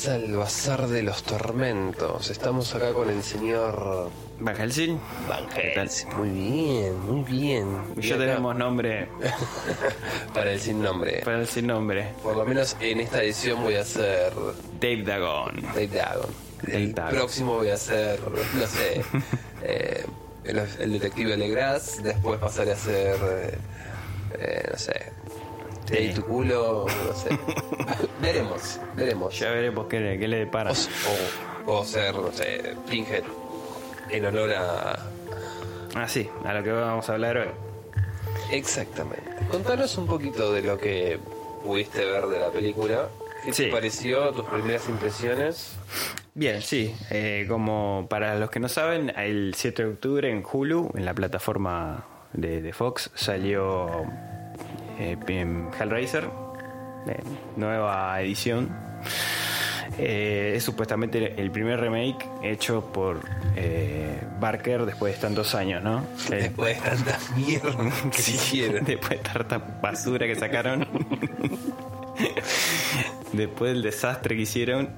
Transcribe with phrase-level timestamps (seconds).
[0.00, 2.30] Más al Bazar de los Tormentos.
[2.30, 4.98] Estamos acá con el señor Van Helsing.
[5.28, 5.46] Van.
[5.50, 6.08] Helsing.
[6.16, 7.82] Muy bien, muy bien.
[7.98, 9.08] Y Ya tenemos nombre
[10.34, 11.20] para el sin nombre.
[11.22, 12.14] para el sin nombre.
[12.22, 14.32] Por lo menos en esta edición voy a ser
[14.80, 15.60] Dave Dagon.
[15.74, 16.30] Dave Dagon.
[16.62, 17.14] Dave El Dagon.
[17.16, 19.04] próximo voy a ser, no sé,
[19.62, 20.06] eh,
[20.44, 22.02] el, el detective Legras.
[22.02, 23.58] Después pasaré a ser, eh,
[24.38, 25.12] eh, no sé,
[25.90, 26.14] Dave Sí.
[26.14, 27.30] tu culo, no sé.
[28.22, 29.38] veremos, veremos.
[29.38, 30.72] Ya veremos qué, le- qué le depara.
[31.66, 33.24] O, o ser, no sé, Pinhead
[34.10, 34.98] en honor a.
[35.94, 37.48] Ah, sí, a lo que vamos a hablar hoy.
[38.52, 39.22] Exactamente.
[39.50, 41.18] Contanos un poquito de lo que
[41.64, 43.08] pudiste ver de la película.
[43.44, 43.64] ¿Qué Sí.
[43.64, 44.30] te pareció?
[44.32, 45.72] ¿Tus primeras impresiones?
[46.34, 46.94] Bien, sí.
[47.10, 51.14] eh, como para los que no saben, el 7 de octubre en Hulu, en la
[51.14, 54.04] plataforma de, de Fox, salió
[55.00, 55.16] eh,
[55.80, 56.24] Hellraiser,
[57.06, 57.20] eh,
[57.56, 58.68] nueva edición.
[59.98, 63.20] Eh, es supuestamente el primer remake hecho por
[63.56, 66.04] eh, Barker después de tantos años, ¿no?
[66.30, 67.74] Después de tanta mierda
[68.10, 68.84] que Sí, hicieron.
[68.84, 70.86] Después de tanta basura que sacaron.
[73.32, 74.90] después del desastre que hicieron.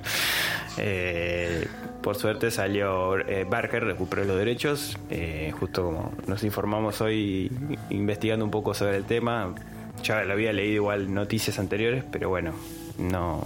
[0.78, 1.66] eh,
[2.02, 4.98] por suerte salió eh, Barker, recuperó los derechos.
[5.10, 7.50] eh, justo como nos informamos hoy
[7.90, 9.54] investigando un poco sobre el tema.
[10.02, 12.52] Ya lo había leído igual noticias anteriores, pero bueno,
[12.98, 13.42] no.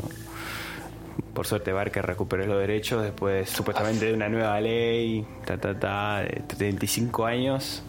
[1.35, 6.21] Por suerte Barker recuperó los derechos después supuestamente de una nueva ley, ta ta ta,
[6.21, 7.83] de 35 años,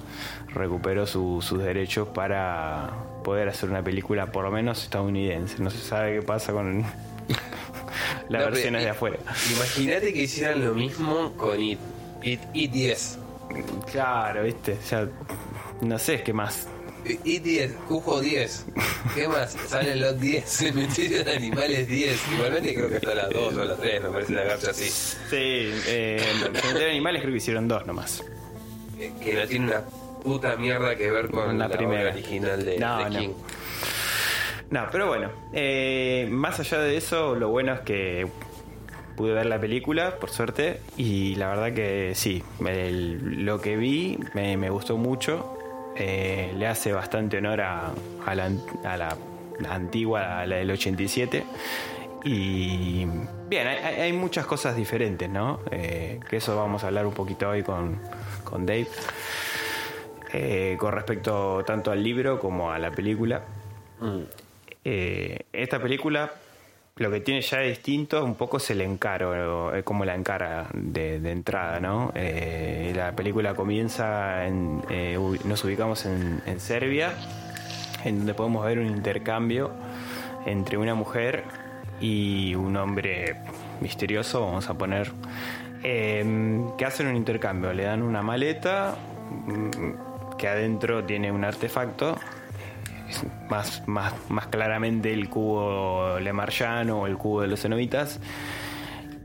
[0.54, 2.92] recuperó su- sus derechos para
[3.24, 5.62] poder hacer una película por lo menos estadounidense.
[5.64, 6.82] No se sabe qué pasa con
[8.30, 9.18] las No, versiones de afuera.
[9.56, 11.80] Imagínate que hicieran lo mismo con It.
[12.24, 13.20] It, It 10.
[13.90, 15.08] Claro, viste, ya
[15.82, 16.68] no sé qué más.
[17.24, 18.66] It 10, Cujo 10.
[19.16, 19.52] ¿Qué más?
[19.68, 22.20] Salen los 10, cementerio de animales 10.
[22.36, 24.86] Igualmente creo que está la 2 o la 3, me parece una garcha así.
[24.90, 25.36] Sí,
[25.88, 28.24] eh, Cementerio de Animales creo que hicieron dos nomás.
[29.24, 29.82] Que no tiene una
[30.24, 32.02] puta mierda que ver con La la, primera.
[32.02, 33.20] obra original de, No, de no.
[33.20, 33.30] King.
[34.70, 38.28] No, pero bueno, eh, más allá de eso, lo bueno es que
[39.16, 44.20] pude ver la película, por suerte, y la verdad que sí, el- lo que vi
[44.34, 45.57] me, me gustó mucho,
[45.98, 47.92] eh, le hace bastante honor a,
[48.26, 48.52] a la,
[48.84, 49.18] a la
[49.70, 51.44] antigua, a la del 87.
[52.24, 53.06] Y
[53.48, 55.62] bien, hay, muchas cosas diferentes, ¿no?
[55.72, 58.00] Eh, que eso vamos a hablar un poquito hoy con,
[58.44, 58.88] con Dave.
[60.34, 63.44] Eh, con respecto tanto al libro como a la película.
[64.84, 66.32] Eh, esta película
[66.98, 71.16] lo que tiene ya distinto un poco es el encaro, eh, como la encara de,
[71.32, 72.12] entrada, ¿no?
[72.16, 77.14] Eh, la película comienza, en, eh, nos ubicamos en, en Serbia,
[78.04, 79.72] en donde podemos ver un intercambio
[80.46, 81.44] entre una mujer
[82.00, 83.36] y un hombre
[83.82, 85.12] misterioso, vamos a poner,
[85.84, 88.96] eh, que hacen un intercambio, le dan una maleta
[89.46, 92.18] mm, que adentro tiene un artefacto
[93.50, 98.20] más, más, más claramente el cubo Le Marchand o el cubo de los cenobitas.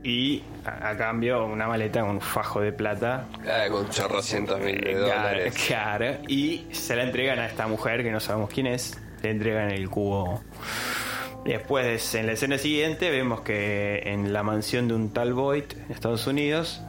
[0.05, 3.25] Y a, a cambio una maleta con un fajo de plata.
[3.47, 5.63] Ah, con chorrocientos mil de Claro, dólares.
[5.67, 6.05] claro.
[6.27, 8.99] Y se la entregan a esta mujer que no sabemos quién es.
[9.21, 10.41] Le entregan el cubo.
[11.45, 15.91] Después, en la escena siguiente, vemos que en la mansión de un tal Boyd en
[15.93, 16.81] Estados Unidos,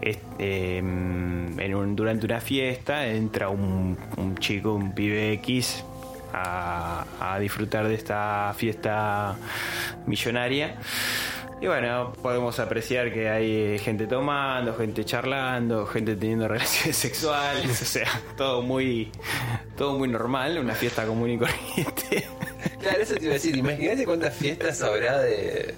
[0.00, 5.84] este, en un- durante una fiesta, entra un, un chico, un pibe X,
[6.32, 9.36] a, a disfrutar de esta fiesta
[10.06, 10.76] millonaria.
[11.60, 17.84] Y bueno, podemos apreciar que hay gente tomando, gente charlando, gente teniendo relaciones sexuales, o
[17.84, 19.10] sea, todo muy,
[19.76, 22.26] todo muy normal, una fiesta común y corriente.
[22.80, 23.56] Claro, eso te iba a decir.
[23.56, 25.74] Imagínate cuántas fiestas habrá de,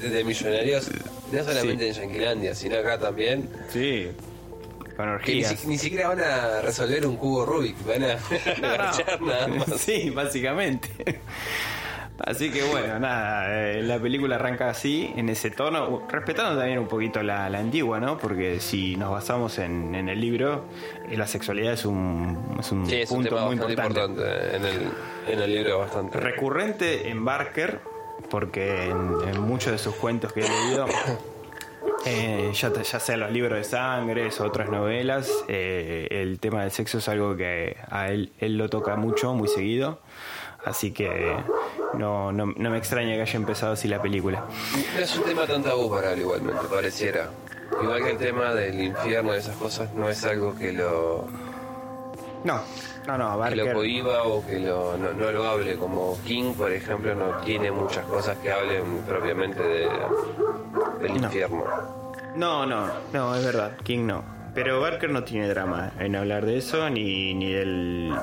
[0.00, 0.90] de, de millonarios,
[1.30, 3.50] no solamente en Yanquilandia, sino acá también.
[3.68, 4.08] Sí,
[5.24, 8.16] Que ni, si- ni siquiera van a resolver un cubo Rubik, van a
[8.60, 9.66] garchar nada más.
[9.76, 10.88] Sí, básicamente.
[12.18, 16.88] Así que bueno, nada, eh, la película arranca así, en ese tono, respetando también un
[16.88, 18.16] poquito la, la antigua, ¿no?
[18.16, 20.64] Porque si nos basamos en, en el libro,
[21.10, 24.00] eh, la sexualidad es un, es un Sí, es un punto muy importante.
[24.00, 24.88] importante, en, el,
[25.28, 26.18] en el libro bastante.
[26.18, 27.80] Recurrente en Barker,
[28.30, 30.86] porque en, en muchos de sus cuentos que he leído,
[32.06, 36.70] eh, ya, ya sea los libros de sangre o otras novelas, eh, el tema del
[36.70, 40.00] sexo es algo que a él, él lo toca mucho, muy seguido.
[40.64, 41.36] Así que
[41.94, 44.44] no, no, no me extraña que haya empezado así la película.
[44.98, 47.30] Es un tema tan tabú para él igualmente, pareciera.
[47.80, 51.28] Igual que el tema del infierno y esas cosas, no es algo que lo...
[52.44, 52.60] No,
[53.06, 53.72] No, no, que lo Barker.
[53.74, 55.76] cohiba o que lo, no, no lo hable.
[55.76, 59.88] Como King, por ejemplo, no tiene muchas cosas que hablen propiamente de,
[61.00, 61.26] del No.
[61.26, 61.64] infierno.
[62.36, 63.72] No, no, no, es verdad.
[63.82, 64.22] King no.
[64.54, 68.14] Pero Barker no tiene drama en hablar de eso, ni, ni del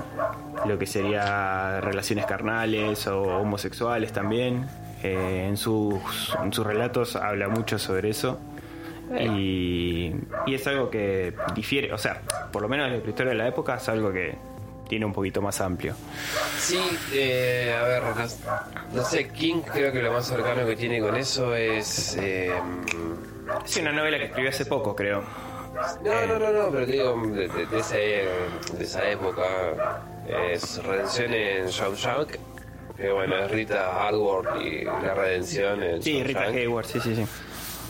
[0.65, 4.65] lo que sería relaciones carnales o homosexuales también.
[5.03, 8.39] Eh, en, sus, en sus relatos habla mucho sobre eso.
[9.19, 10.13] Y,
[10.45, 12.21] y es algo que difiere, o sea,
[12.51, 14.33] por lo menos la historia de la época es algo que
[14.87, 15.95] tiene un poquito más amplio.
[16.57, 16.79] Sí,
[17.13, 18.25] eh, a ver, no,
[18.93, 22.17] no sé, King creo que lo más cercano que tiene con eso es...
[22.19, 22.51] eh,
[23.65, 25.23] Es una novela que escribió hace poco, creo.
[26.03, 29.43] no, no, no, no, pero te digo, de, de- de esa, de esa época
[30.51, 32.29] es Redención en Shawshank,
[32.97, 37.15] que bueno, es Rita Hayworth y la redención en Sí, Rita Shawshank, Hayward, sí, sí,
[37.15, 37.25] sí.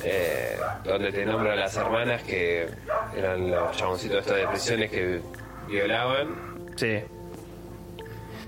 [0.03, 2.67] Eh, donde te nombra a las hermanas que
[3.15, 5.21] eran los chaboncitos estos de prisiones que
[5.67, 6.35] violaban.
[6.75, 6.99] Sí.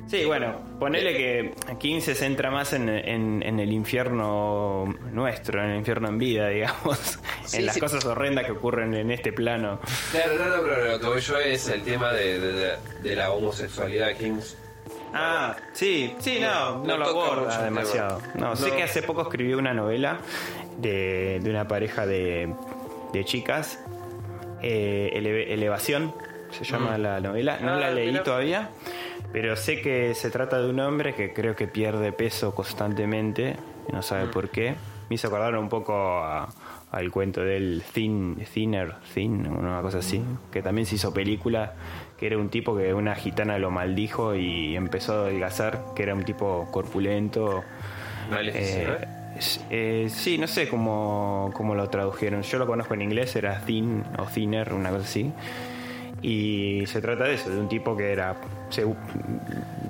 [0.08, 5.72] Sí, bueno, ponele que King se centra más en, en- en el infierno nuestro, en
[5.72, 7.82] el infierno en vida, digamos, Sí, en las sí.
[7.82, 9.80] cosas horrendas que ocurren en este plano.
[10.12, 12.40] Claro, no, no, pero lo que voy yo es el tema de,
[13.02, 14.40] de- la homosexualidad de King.
[15.18, 18.22] Ah, sí, sí, no, no, No lo aborda demasiado.
[18.36, 20.20] No, sé que hace poco escribió una novela
[20.78, 22.54] de, de una pareja de,
[23.14, 23.80] de chicas,
[24.62, 26.14] eh, Eleve- Elevación,
[26.52, 27.60] se llama la novela.
[27.62, 28.70] No Ah, la leí todavía,
[29.34, 33.56] pero sé que se trata de un hombre que creo que pierde peso constantemente,
[33.88, 34.04] y no Mm.
[34.04, 34.76] sabe por qué.
[35.10, 35.94] Me hizo acordar un poco
[36.24, 36.50] a-
[36.92, 40.38] al cuento del Thin, Thinner, Thin, una cosa así, Mm.
[40.52, 41.74] que también se hizo película,
[42.18, 46.16] que era un tipo que una gitana lo maldijo y empezó a adelgazar, que era
[46.16, 47.64] un tipo corpulento.
[48.32, 49.08] Eh, es-
[49.70, 52.42] eh, sí, no sé cómo, cómo lo tradujeron.
[52.44, 55.32] Yo lo conozco en inglés, era Thin o Thinner, una cosa así.
[56.22, 58.36] Y se trata de eso, de un tipo que era.
[58.70, 58.86] se-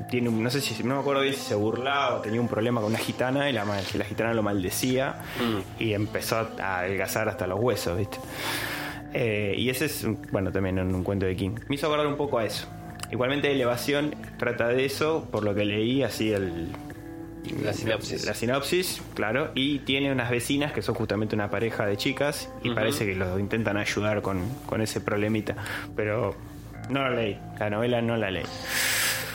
[0.10, 0.84] tiene un- no sé si.
[0.84, 3.54] No me acuerdo bien si se burlaba o tenía un problema con una gitana y
[3.54, 5.16] la, la gitana lo maldecía
[5.80, 8.18] y empezó a adelgazar hasta los huesos, ¿viste?
[9.14, 11.52] Eh, y ese es, un- bueno, también en un cuento de King.
[11.70, 12.68] Me hizo acordar un poco a eso.
[13.12, 16.68] Igualmente, Elevación trata de eso, por lo que leí, así el,
[17.64, 18.26] La sinopsis.
[18.26, 22.72] la sinopsis, claro, y tiene unas vecinas que son justamente una pareja de chicas y
[22.72, 25.56] parece que los intentan ayudar con, con ese problemita.
[25.96, 26.36] Pero
[26.90, 28.44] no la leí, la novela no la leí.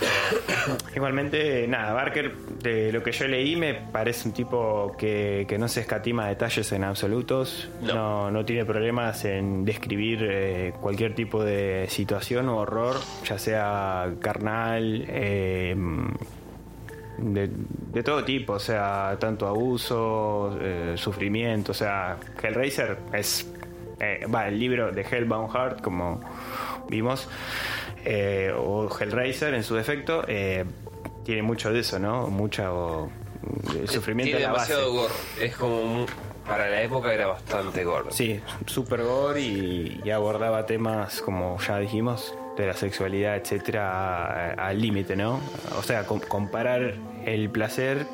[0.96, 5.68] Igualmente, nada, Barker, de lo que yo leí, me parece un tipo que, que no
[5.68, 7.94] se escatima detalles en absolutos, No.
[7.94, 12.96] no, no tiene problemas en describir eh, cualquier tipo de situación o horror,
[13.26, 15.76] ya sea carnal, eh,
[17.18, 17.50] de,
[17.92, 23.46] de todo tipo, o sea, tanto abuso, eh, sufrimiento, o sea, Hellraiser es,
[24.00, 26.20] eh, va, el libro de Hellbound Heart, como
[26.88, 27.28] vimos,
[28.04, 30.64] eh, o Hellraiser en su defecto, eh,
[31.24, 32.26] tiene mucho de eso, ¿no?
[32.28, 33.10] Mucho
[33.78, 34.72] el sufrimiento Tiene en la base.
[34.72, 35.14] demasiado gore.
[35.40, 36.06] Es como.
[36.46, 38.10] para la época era bastante gore.
[38.10, 44.80] Sí, super gore y, y abordaba temas, como ya dijimos, de la sexualidad, etcétera, al
[44.80, 45.40] límite, ¿no?
[45.78, 46.94] O sea, com- comparar
[47.26, 48.06] el placer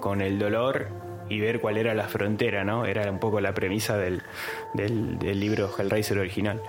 [0.00, 0.88] con el dolor
[1.28, 2.84] y ver cuál era la frontera, ¿no?
[2.86, 4.22] Era un poco la premisa del,
[4.74, 6.60] del, del libro Hellraiser original.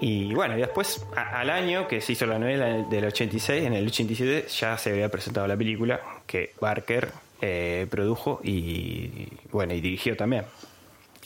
[0.00, 4.46] Y bueno, después, al año que se hizo la novela del 86, en el 87
[4.48, 7.08] ya se había presentado la película que Barker
[7.40, 10.44] eh, produjo y, bueno, y dirigió también.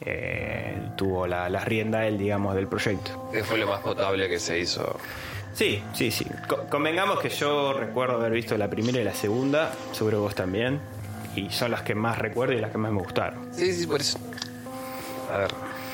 [0.04, 3.30] Eh, tuvo la, la rienda él, digamos, del proyecto.
[3.44, 4.98] Fue lo más potable que se hizo.
[5.54, 6.26] Sí, sí, sí.
[6.48, 10.80] Co- convengamos que yo recuerdo haber visto la primera y la segunda, seguro vos también,
[11.34, 13.48] y son las que más recuerdo y las que más me gustaron.
[13.54, 14.18] Sí, sí, por eso.
[15.32, 15.50] A ver,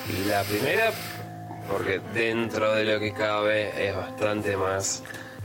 [0.09, 0.91] y la primera,
[1.71, 5.05] porque dentro de lo que cabe es bastante más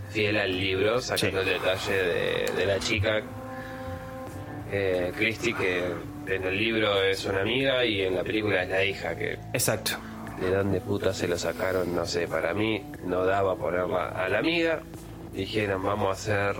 [0.09, 1.49] fiel al libro, sacando Sí.
[1.49, 3.21] el detalle de, de la chica,
[4.71, 5.83] eh, Christy, que
[6.29, 9.91] en el libro es una amiga y en la película es la hija, que Exacto.
[10.39, 14.39] de dónde puta se lo sacaron, no sé, para mí no daba ponerla a la
[14.39, 14.81] amiga,
[15.33, 16.55] dijeron vamos a hacer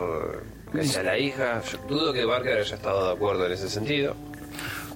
[0.72, 4.16] que sea la hija, yo dudo que Barker haya estado de acuerdo en ese sentido.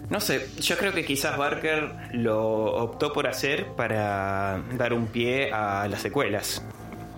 [0.10, 5.54] No sé, yo creo que quizás Barker lo optó por hacer para dar un pie
[5.54, 6.62] a las secuelas.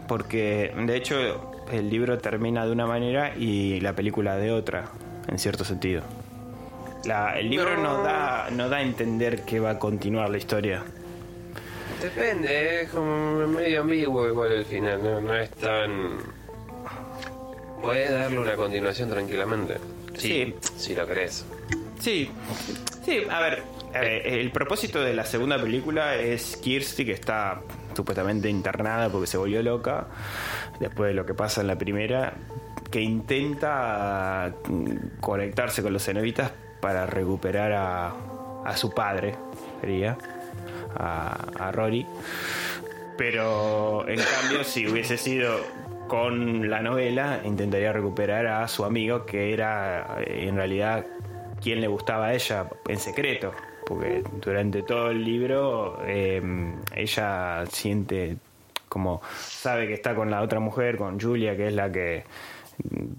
[0.07, 4.91] Porque de hecho el libro termina de una manera y la película de otra,
[5.27, 6.03] en cierto sentido.
[7.05, 7.97] La- el libro No.
[7.97, 10.83] no da, no da a entender que va a continuar la historia.
[12.01, 16.17] Depende, es como medio ambiguo igual el final, no, no es tan...
[17.81, 19.77] Puedes darle una continuación tranquilamente.
[20.17, 21.45] Sí, si lo crees.
[21.99, 22.29] Sí,
[23.05, 23.63] sí, a ver,
[23.95, 27.61] Eh, el propósito de la segunda película es Kirsty, que está
[27.95, 30.07] supuestamente internada porque se volvió loca,
[30.79, 32.33] después de lo que pasa en la primera,
[32.89, 34.51] que intenta
[35.19, 36.51] conectarse con los cenobitas
[36.83, 38.13] para recuperar a,
[38.65, 39.35] a su padre,
[39.79, 40.17] sería,
[40.97, 42.05] a, a Rory.
[43.17, 45.61] Pero en cambio, si hubiese sido
[46.09, 51.05] con la novela, intentaría recuperar a su amigo, que era en realidad
[51.61, 53.53] quien le gustaba a ella en secreto.
[53.87, 56.41] Porque durante todo el libro eh,
[56.97, 58.35] ella siente
[58.89, 62.25] como sabe que está con la otra mujer, con Julia, que es la que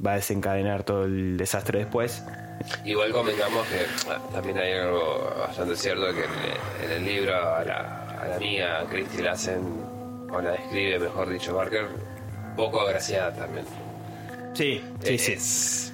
[0.05, 2.23] va a desencadenar todo el desastre después.
[2.85, 6.25] Igual convengamos que ah, también hay algo bastante cierto que
[6.85, 9.61] en, el libro a la, a la amiga Christy la hacen,
[10.31, 11.89] o la describe, mejor dicho, Barker,
[12.57, 13.65] poco agraciada también.
[14.55, 15.33] Sí, sí, sí.
[15.33, 15.93] Es-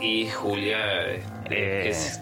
[0.00, 2.20] y Julia es, Eh, es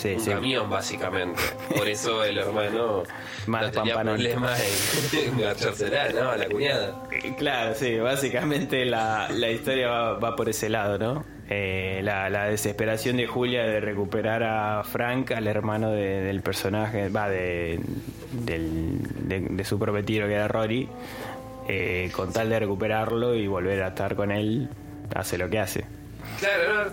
[0.00, 0.30] sí, un sí.
[0.30, 1.40] camión, básicamente.
[1.76, 3.02] Por eso el hermano
[3.46, 4.28] Más no tenía pampanante.
[4.30, 6.30] problema en enganchársela, ¿no?
[6.30, 7.02] A la cuñada.
[7.12, 11.24] Eh, Claro, sí, básicamente la, la historia va, va por ese lado, ¿no?
[11.52, 17.08] Eh, la, la desesperación de Julia de recuperar a Frank, al hermano de- del personaje,
[17.08, 17.80] va, de,
[18.32, 20.88] del- de, de su prometido que era Rory,
[21.68, 24.68] eh, con tal de recuperarlo y volver a estar con él,
[25.14, 25.84] hace lo que hace.
[26.38, 26.90] Claro, ¿no?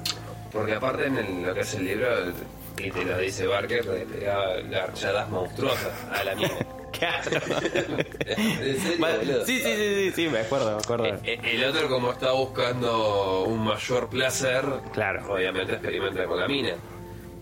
[0.51, 2.07] porque aparte en el- lo que es el libro,
[2.79, 6.50] y te lo dice Barker, le pegaba garchadas monstruosas a la mina.
[6.98, 7.29] Claro.
[8.25, 9.46] ¿En serio, Va- boludo?
[9.46, 11.05] sí, sí, sí, sí, sí, me acuerdo, me acuerdo.
[11.24, 15.31] Eh, El otro, como está buscando un mayor placer, Claro.
[15.31, 16.74] obviamente experimenta con la mina.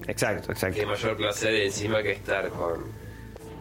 [0.08, 0.78] Exacto, exacto.
[0.78, 2.84] Qué mayor placer encima que estar con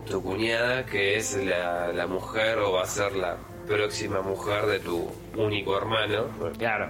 [0.08, 3.36] tu cuñada, que es la, la mujer o va a ser la
[3.68, 6.26] próxima mujer de tu único hermano.
[6.58, 6.88] Claro.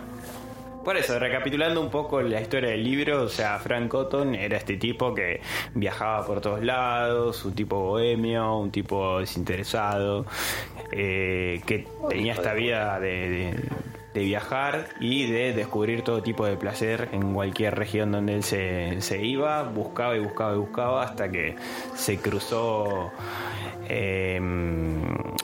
[0.85, 4.76] Por eso, recapitulando un poco la historia del libro, o sea, Frank Cotton era este
[4.76, 5.41] tipo que
[5.75, 10.26] viajaba por todos lados, un tipo bohemio, un tipo desinteresado,
[10.93, 13.64] eh, que tenía esta vida de, de-
[14.14, 19.00] de viajar y de descubrir todo tipo de placer en cualquier región donde él se,
[19.00, 21.57] se iba, buscaba y buscaba y buscaba hasta que
[21.97, 23.11] se cruzó
[23.88, 24.41] eh,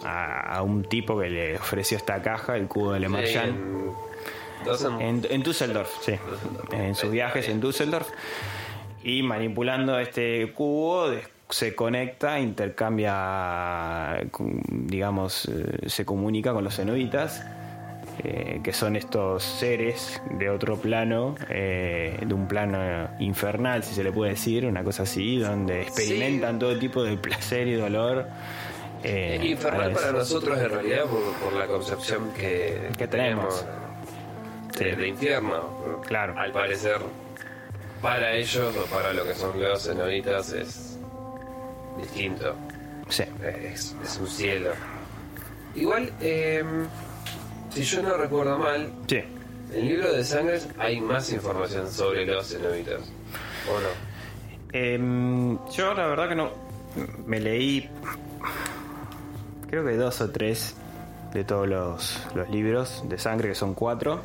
[0.05, 3.57] a, a un tipo que le ofreció esta caja, el cubo de Le Marchand.
[5.01, 6.15] En, en Düsseldorf, sí.
[6.73, 8.09] En sus viajes en Düsseldorf.
[9.03, 11.11] Y manipulando este cubo
[11.49, 14.21] se conecta, intercambia,
[14.69, 17.43] digamos, eh, se comunica con los cenobitas,
[18.23, 24.05] eh, que son estos seres de otro plano, eh, de un plano infernal, si se
[24.05, 28.27] le puede decir, una cosa así, donde experimentan todo tipo de placer y dolor.
[29.03, 33.65] eh, infernal para nosotros en realidad por, por la concepción que, Que tenemos.
[34.85, 34.97] Sí.
[34.97, 36.01] de infierno.
[36.07, 36.35] Claro.
[36.39, 36.99] Al parecer,
[38.03, 40.99] para ellos o para lo que son los cenobitas es
[41.99, 42.55] distinto.
[43.09, 43.25] Sí.
[43.43, 44.71] Es, es un cielo.
[45.75, 46.65] Igual, eh,
[47.71, 49.17] si yo no recuerdo mal, Sí.
[49.17, 49.27] en
[49.75, 53.01] el libro de sangres hay más información sobre los cenobitas.
[53.69, 53.89] ¿O no?
[54.73, 56.51] Em, yo la verdad que no
[57.27, 57.89] me leí
[59.69, 60.75] creo que dos o tres
[61.33, 64.21] de todos los, los libros de sangre que son cuatro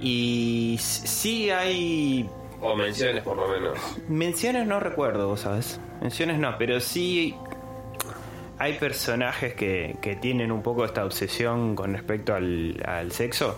[0.00, 2.28] y sí hay
[2.60, 3.78] O menciones por lo menos.
[4.08, 7.34] menciones no recuerdo vos sabes menciones no pero sí
[8.58, 13.56] hay personajes que, que tienen un poco esta obsesión con respecto al, al sexo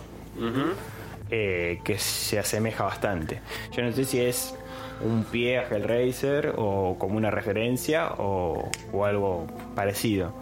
[1.29, 3.41] eh, que se asemeja bastante.
[3.71, 4.55] Yo no sé si es
[5.01, 10.33] un pie a Hellraiser o como una referencia o, o algo parecido.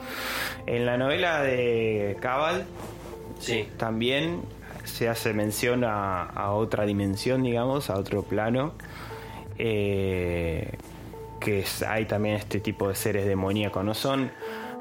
[0.65, 2.65] En la novela de Cabal
[3.39, 3.67] Sí.
[3.77, 4.41] también
[4.83, 8.73] se hace mención a, a otra dimensión, digamos, a otro plano.
[9.57, 10.71] eh,
[11.39, 13.83] que es- hay también este tipo de seres demoníacos.
[13.83, 14.31] No son,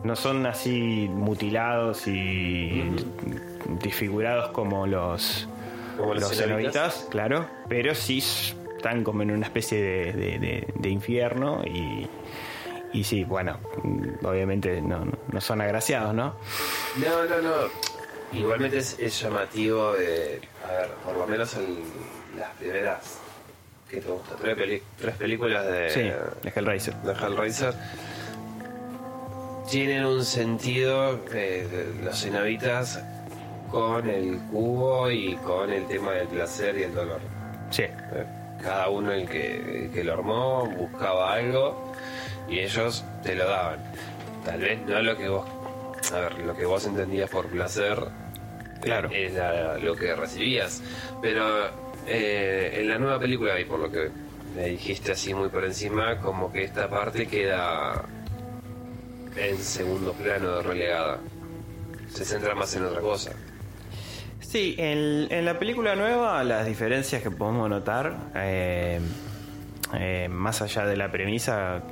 [0.04, 2.82] no son así mutilados y
[3.82, 5.48] disfigurados como los,
[5.98, 7.06] Como los cenobitas.
[7.10, 8.22] claro, pero sí
[8.80, 12.08] están como en una especie de, de- de- de infierno y,
[12.94, 13.58] y sí, bueno,
[14.22, 16.34] obviamente no, no- son agraciados, ¿no?
[16.96, 17.54] No, no, no.
[18.32, 20.40] Igualmente es, es llamativo de.
[20.66, 21.78] A ver, por lo menos en
[22.38, 23.18] las primeras.
[23.90, 24.36] ¿Qué te gusta?
[24.36, 25.90] Tres, peli- tres películas de.
[25.90, 26.94] Sí, de Hellraiser.
[26.94, 27.74] de Hellraiser.
[29.70, 33.02] Tienen un sentido eh, de los cenobitas
[33.70, 37.20] con el cubo y con el tema del placer y el dolor.
[37.70, 38.26] Sí, Eh,
[38.62, 41.92] Cada uno el que, el que lo armó buscaba algo
[42.48, 43.80] y ellos te lo daban.
[44.44, 45.46] Tal vez no lo que vos,
[46.12, 47.98] a ver, lo que vos entendías por placer,
[48.80, 49.10] Claro.
[49.12, 50.82] era lo que recibías.
[51.20, 51.68] Pero
[52.06, 54.10] eh, en la nueva película y por lo que
[54.56, 58.04] me dijiste así muy por encima, como que esta parte queda
[59.36, 61.18] en segundo plano relegada.
[62.12, 63.30] Se centra más en otra cosa.
[64.50, 68.98] Sí, en, en la película nueva las diferencias que podemos notar, eh,
[69.94, 71.82] eh, más allá de la premisa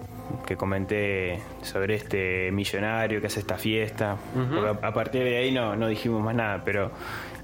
[0.45, 5.53] que comenté sobre este millonario que hace esta fiesta, porque a, a partir de ahí
[5.53, 6.91] no, no dijimos más nada, pero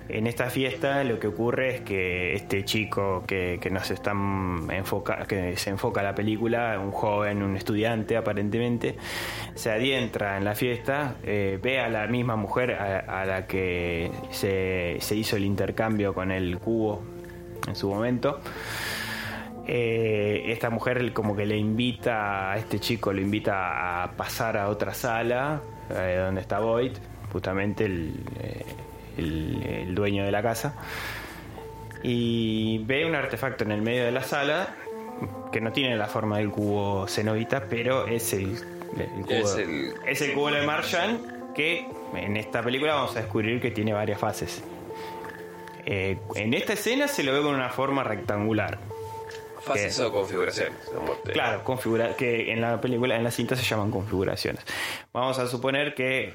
[0.09, 5.25] en esta fiesta lo que ocurre es que este chico que, que nos están enfoca,
[5.27, 8.97] que se enfoca la película, un joven, un estudiante aparentemente,
[9.55, 14.11] se adentra en la fiesta, eh, ve a la misma mujer a, a la que
[14.31, 17.03] se, se hizo el intercambio con el cubo
[17.67, 18.41] en su momento.
[19.67, 24.69] Eh, esta mujer como que le invita a este chico, lo invita a pasar a
[24.69, 26.93] otra sala eh, donde está Boyd,
[27.33, 28.15] justamente el,
[29.19, 30.75] el- el dueño de la casa,
[32.03, 34.75] y ve un artefacto en el medio de la sala
[35.53, 38.57] que no tiene la forma del cubo cenobita, pero es el,
[38.99, 43.21] el cubo, Es el- es el cubo de Martian que en esta película vamos a
[43.21, 44.63] descubrir que tiene varias fases.
[45.87, 48.79] Eh, en esta escena se lo ve con una forma rectangular.
[49.63, 50.75] Fases o configuraciones.
[51.33, 54.63] Claro, configura que en la película, en la cinta se llaman configuraciones.
[55.13, 56.35] Vamos a suponer que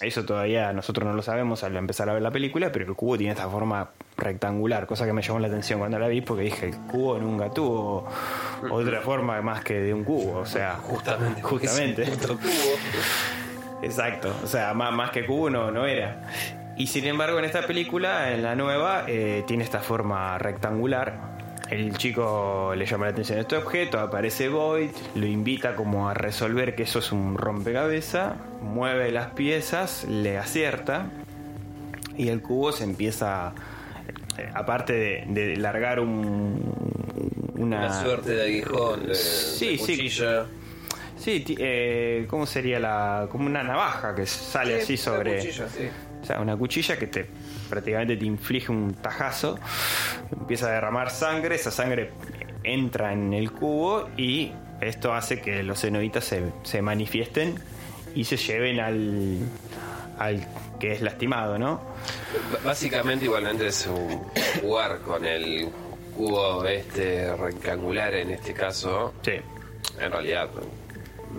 [0.00, 3.16] eso todavía nosotros no lo sabemos al empezar a ver la película, pero el cubo
[3.18, 6.66] tiene esta forma rectangular, cosa que me llamó la atención cuando la vi porque dije,
[6.66, 8.08] el cubo nunca tuvo
[8.70, 11.42] otra forma más que de un cubo, o sea, Justamente.
[11.42, 12.04] justamente.
[12.26, 12.38] Cubo.
[13.82, 16.22] Exacto, o sea, más, más que cubo no, no era.
[16.76, 21.37] Y sin embargo en esta película, en la nueva, eh, tiene esta forma rectangular.
[21.70, 26.74] El chico le llama la atención este objeto, aparece Void, lo invita como a resolver
[26.74, 31.10] que eso es un rompecabezas, mueve las piezas, le acierta
[32.16, 33.52] y el cubo se empieza,
[34.38, 36.72] eh, aparte de, de largar un,
[37.54, 40.46] una, Una suerte de aguijón, de, Sí, de cuchilla.
[41.18, 43.26] Sí, eh, ¿cómo sería la.
[43.30, 45.32] como una navaja que sale así Sí, sobre.
[45.32, 45.88] una cuchilla, sí.
[46.22, 47.26] O sea, una cuchilla que te
[47.68, 49.58] prácticamente te inflige un tajazo,
[50.32, 52.10] empieza a derramar sangre, esa sangre
[52.64, 57.56] entra en el cubo y esto hace que los cenobitas se, se manifiesten
[58.14, 59.38] y se lleven al,
[60.18, 60.46] al
[60.78, 61.80] que es lastimado, ¿no?
[62.64, 64.22] Básicamente igualmente es un
[64.60, 65.68] jugar con el
[66.16, 69.14] cubo este rectangular en este caso.
[69.22, 69.32] Sí.
[70.00, 70.48] En realidad,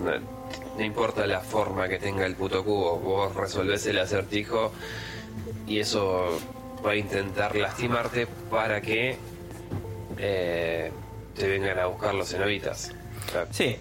[0.04, 0.12] no,
[0.78, 4.72] no importa la forma que tenga el puto cubo, vos resolvés el acertijo
[5.70, 6.40] y eso
[6.86, 9.18] va a intentar lastimarte para que
[10.18, 10.92] eh,
[11.36, 12.92] te vengan a buscar los cenobitas.
[13.28, 13.78] O sea, Sí,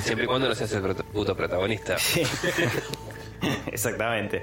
[0.00, 1.98] siempre y cuando no seas el puto protagonista.
[1.98, 2.22] Sí.
[3.72, 4.42] Exactamente.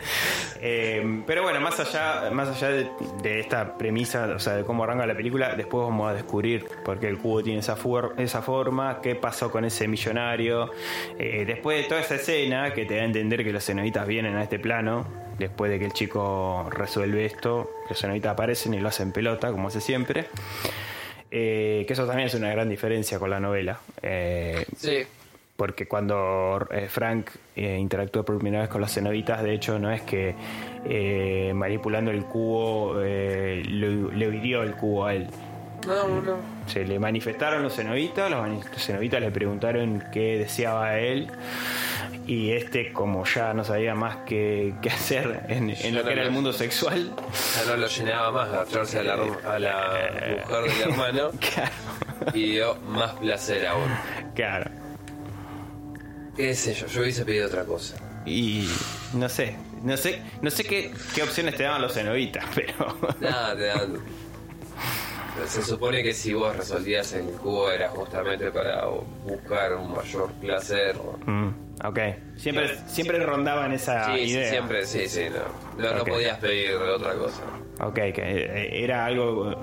[0.61, 5.05] Eh, pero bueno, más allá, más allá de, esta premisa, o sea, de cómo arranca
[5.05, 7.77] la película, después vamos a descubrir por qué el cubo tiene esa,
[8.17, 10.71] esa forma, qué pasó con ese millonario.
[11.17, 14.35] Eh, después de toda esa escena que te da a entender que los cenobitas vienen
[14.35, 15.05] a este plano,
[15.37, 19.69] después de que el chico resuelve esto, los cenobitas aparecen y lo hacen pelota, como
[19.69, 20.27] hace siempre.
[21.31, 23.79] Eh, que eso también es una gran diferencia con la novela.
[24.01, 25.05] Eh, Sí.
[25.59, 29.91] Porque cuando eh, Frank eh, interactúa por primera vez con los cenobitas, de hecho no
[29.91, 30.33] es que
[30.85, 35.27] eh, manipulando el cubo eh, lo- le hirió el cubo a él.
[35.85, 36.37] No, no.
[36.67, 41.27] Se le manifestaron los cenobitas, los cenobitas le preguntaron qué deseaba él
[42.25, 46.23] y este como ya no sabía más qué, qué hacer en, en lo que era
[46.23, 50.81] el mundo sexual, Ya no lo llenaba más agacharse a la, a la mujer del
[50.91, 51.71] hermano claro,
[52.37, 53.89] y dio más placer aún.
[54.35, 54.69] claro.
[56.39, 56.87] ¿Qué sé yo?
[56.87, 57.97] Yo hubiese pedido otra cosa.
[58.25, 58.65] Y
[59.13, 62.95] no sé, no sé, no sé qué, qué opciones te daban los cenobitas, pero...
[63.19, 63.97] Nada, te dan.
[65.45, 68.85] Se supone que si vos resolvías el cubo era justamente para
[69.25, 70.95] buscar un mayor placer.
[71.25, 71.49] Mm,
[71.83, 71.99] ok.
[72.37, 74.49] Siempre, siempre rondaban esa sí, sí, idea.
[74.49, 75.83] siempre, sí, sí, no.
[75.83, 77.41] No, no podías pedir otra cosa.
[77.81, 79.55] Ok, que eh, era algo eh,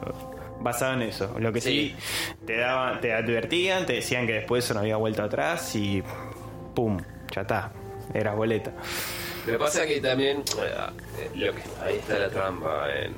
[0.60, 1.34] basado en eso.
[1.38, 2.36] Lo que sí, Sí.
[2.46, 6.02] te daban, te advertían, te decían que después eso no había vuelta atrás y
[6.76, 6.98] pum,
[7.34, 7.72] ya está.
[8.14, 8.70] Eras boleta.
[9.46, 13.14] Lo que pasa es que también, eh, lo que, ahí está la trampa en,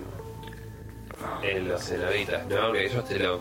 [1.43, 2.73] en los cenobitas, ¿no?
[2.73, 3.41] Que ellos te lo.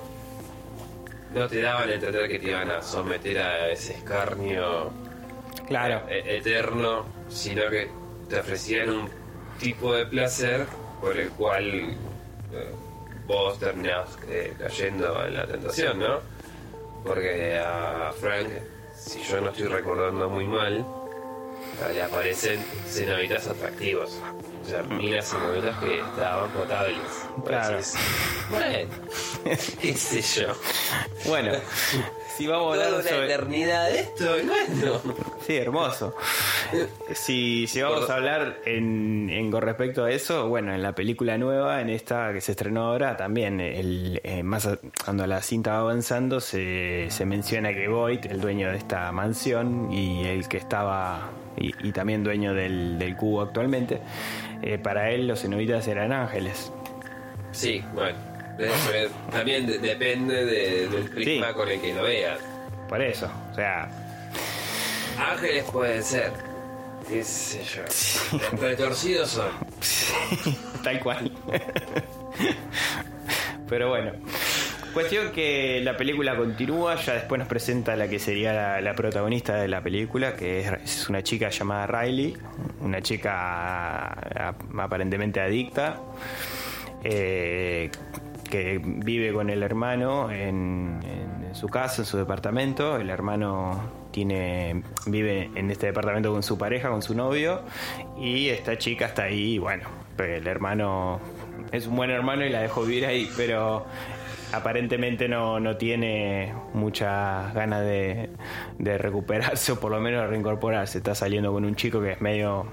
[1.33, 4.89] No te daban a entender que te iban a someter a ese escarnio
[5.67, 6.01] Claro.
[6.09, 7.89] e- eterno, sino que
[8.29, 9.09] te ofrecían un
[9.59, 10.65] tipo de placer
[11.01, 11.95] por el cual eh,
[13.27, 16.19] vos terminás eh, cayendo en la tentación, ¿no?
[17.05, 18.47] Porque a Frank,
[19.07, 20.85] si yo no estoy recordando muy mal,
[21.93, 24.17] le aparecen cenobitas atractivos.
[24.65, 26.99] O sea, minas cenobitas que estaban potables.
[27.45, 27.77] Claro.
[27.77, 27.95] Decís,
[28.49, 28.89] Bueno,
[29.81, 30.53] qué sé yo.
[31.25, 31.53] Bueno,
[32.37, 33.25] si vamos a hablar sobre...
[33.25, 35.15] eternidad de esto, bueno.
[35.45, 36.13] Sí, hermoso.
[37.13, 41.37] Si, si vamos a hablar en, en con respecto a eso, bueno, en la película
[41.37, 44.67] nueva, en esta que se estrenó ahora, también, el, eh, más
[45.03, 49.91] cuando la cinta va avanzando, se, se menciona que Boyd, el dueño de esta mansión
[49.91, 54.01] y el que estaba, y, y también dueño del, del cubo actualmente,
[54.61, 56.71] eh, para él los cenobitas eran ángeles.
[57.51, 58.17] Sí, bueno.
[58.57, 61.41] De- También de- depende de- del Sí.
[61.55, 62.39] con el que lo veas.
[62.89, 63.89] Por eso, o sea,
[65.31, 66.31] Ángeles pueden ser.
[67.07, 67.83] Qué sé yo.
[68.61, 69.49] Retorcidos son.
[70.83, 71.31] Tal cual.
[73.69, 74.11] Pero bueno.
[74.93, 79.55] Cuestión que la película continúa, ya después nos presenta la que sería la, la protagonista
[79.57, 82.35] de la película, que es, es una chica llamada Riley,
[82.81, 83.31] una chica
[84.07, 86.01] a- aparentemente adicta,
[87.03, 87.91] eh,
[88.47, 90.99] que vive con el hermano en,
[91.53, 92.97] su casa, en su departamento.
[92.97, 93.81] El hermano
[94.11, 97.61] tiene vive en este departamento con su pareja, con su novio,
[98.19, 99.55] y esta chica está ahí.
[99.55, 101.19] y Bueno, el hermano
[101.71, 103.85] es un buen hermano y la dejó vivir ahí, pero
[104.53, 108.29] aparentemente no, no tiene muchas ganas de,
[108.79, 110.99] de recuperarse o por lo menos de reincorporarse.
[110.99, 112.65] Está saliendo con un chico que es medio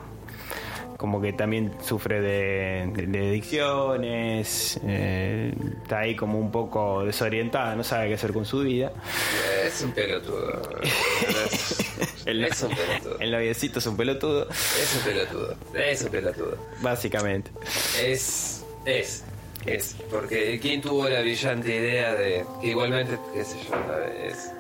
[0.96, 5.52] como que también sufre de, de- de adicciones, eh,
[5.82, 8.92] está ahí como un poco desorientada, no sabe qué hacer con su vida.
[9.64, 10.62] Es un pelotudo.
[12.26, 13.18] El, Es un pelotudo.
[13.20, 15.56] el noviecito es un pelotudo, Es un pelotudo.
[15.74, 16.56] Es un pelotudo.
[16.80, 17.50] básicamente.
[18.02, 18.64] Es.
[18.86, 19.24] Es.
[19.66, 19.94] Es.
[20.10, 22.44] Porque ¿quién tuvo la brillante idea de.
[22.62, 23.74] que igualmente, qué sé yo,
[24.26, 24.50] es.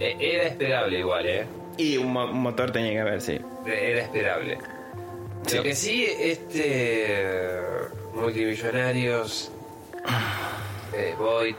[0.00, 1.46] eh, Era esperable igual, ¿eh?
[1.76, 3.40] Y un, mo- un motor tenía que haber, sí.
[3.66, 4.58] Era esperable.
[5.46, 5.56] Sí.
[5.56, 7.50] Lo que sí, este.
[8.14, 9.50] Multimillonarios.
[10.94, 11.56] Eh, Void.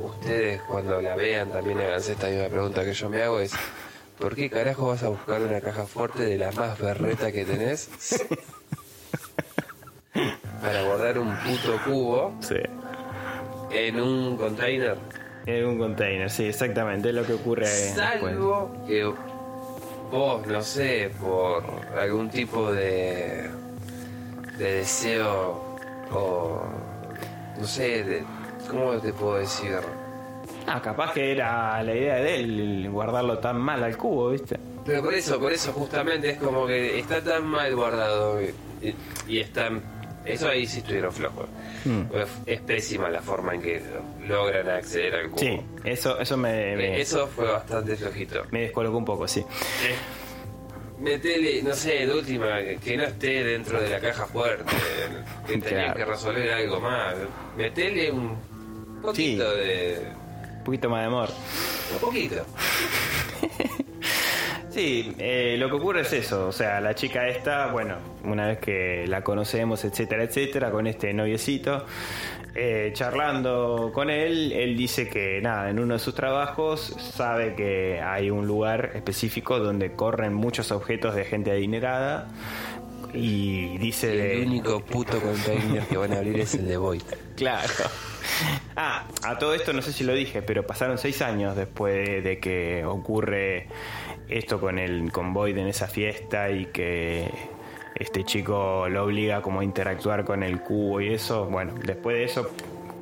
[0.00, 3.52] Ustedes cuando la vean también háganse esta misma pregunta que yo me hago es.
[4.18, 7.88] ¿Por qué carajo vas a buscar una caja fuerte de la más berreta que tenés?
[10.60, 12.56] Para guardar un puto cubo Sí.
[13.70, 14.96] en un container.
[15.46, 17.94] En un container, sí, exactamente, es lo que ocurre después.
[17.94, 19.04] Salvo que
[20.10, 21.62] vos, no sé, por
[21.98, 23.50] algún tipo de,
[24.58, 25.76] de deseo
[26.12, 26.62] o
[27.58, 28.22] no sé, de,
[28.70, 29.76] ¿cómo te puedo decir?
[30.66, 34.58] Ah, capaz que era la idea de él guardarlo tan mal al cubo, ¿viste?
[34.84, 38.54] Pero por eso, por eso justamente es como que está tan mal guardado y,
[39.26, 39.82] y están...
[40.24, 41.46] Eso ahí sí estuvieron flojos.
[41.88, 42.02] Mm.
[42.46, 43.82] Es pésima la forma en que
[44.26, 45.38] logran acceder al cubo.
[45.38, 48.44] Sí, eso, eso me, me, Eso fue bastante flojito.
[48.50, 49.44] me descolocó un poco, sí.
[51.00, 54.64] Metele, no sé, de última, que no esté dentro de la caja fuerte,
[55.46, 55.94] que tenía Claro.
[55.96, 57.14] que resolver algo más.
[57.56, 58.36] Metele un
[59.00, 59.98] poquito de.
[60.58, 61.28] Un poquito más de amor.
[61.94, 62.44] Un poquito.
[64.70, 68.58] Sí, eh, lo que ocurre es eso, o sea, la chica esta, bueno, una vez
[68.58, 71.86] que la conocemos, etcétera, etcétera, con este noviecito,
[72.54, 78.00] eh, charlando con él, él dice que nada, en uno de sus trabajos sabe que
[78.00, 82.28] hay un lugar específico donde corren muchos objetos de gente adinerada
[83.14, 84.42] y dice de...
[84.42, 87.02] El único puto container que van a abrir es el de Void.
[87.36, 87.68] Claro.
[88.76, 92.38] Ah, a todo esto no sé si lo dije, pero pasaron seis años después de
[92.38, 93.66] que ocurre
[94.28, 97.30] esto con el con Boyd en esa fiesta y que
[97.94, 101.46] este chico lo obliga como a interactuar con el cubo y eso.
[101.46, 102.50] Bueno, después de eso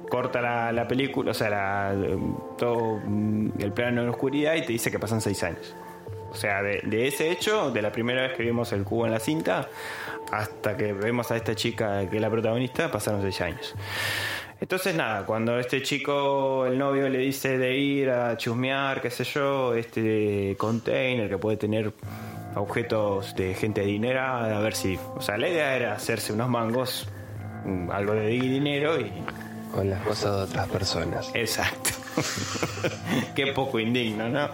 [0.09, 1.95] corta la, la película, o sea, la-
[2.57, 5.75] todo mm, el plano en oscuridad y te dice que pasan seis años.
[6.31, 9.13] O sea, de, de ese hecho, de la primera vez que vimos el cubo en
[9.13, 9.69] la cinta,
[10.31, 13.75] hasta que vemos a esta chica que es la protagonista, pasaron seis años.
[14.61, 19.25] Entonces nada, cuando este chico, el novio le dice de ir a chusmear, qué sé
[19.25, 21.93] yo, este container que puede tener
[22.55, 24.99] objetos de gente adinerada, a ver si...
[25.15, 27.07] O sea, la idea era hacerse unos mangos,
[27.65, 29.13] mm, algo de dinero y...
[29.75, 31.31] Con las cosas de otras personas.
[31.35, 31.91] Exacto.
[33.35, 34.49] Qué poco indigno, ¿no?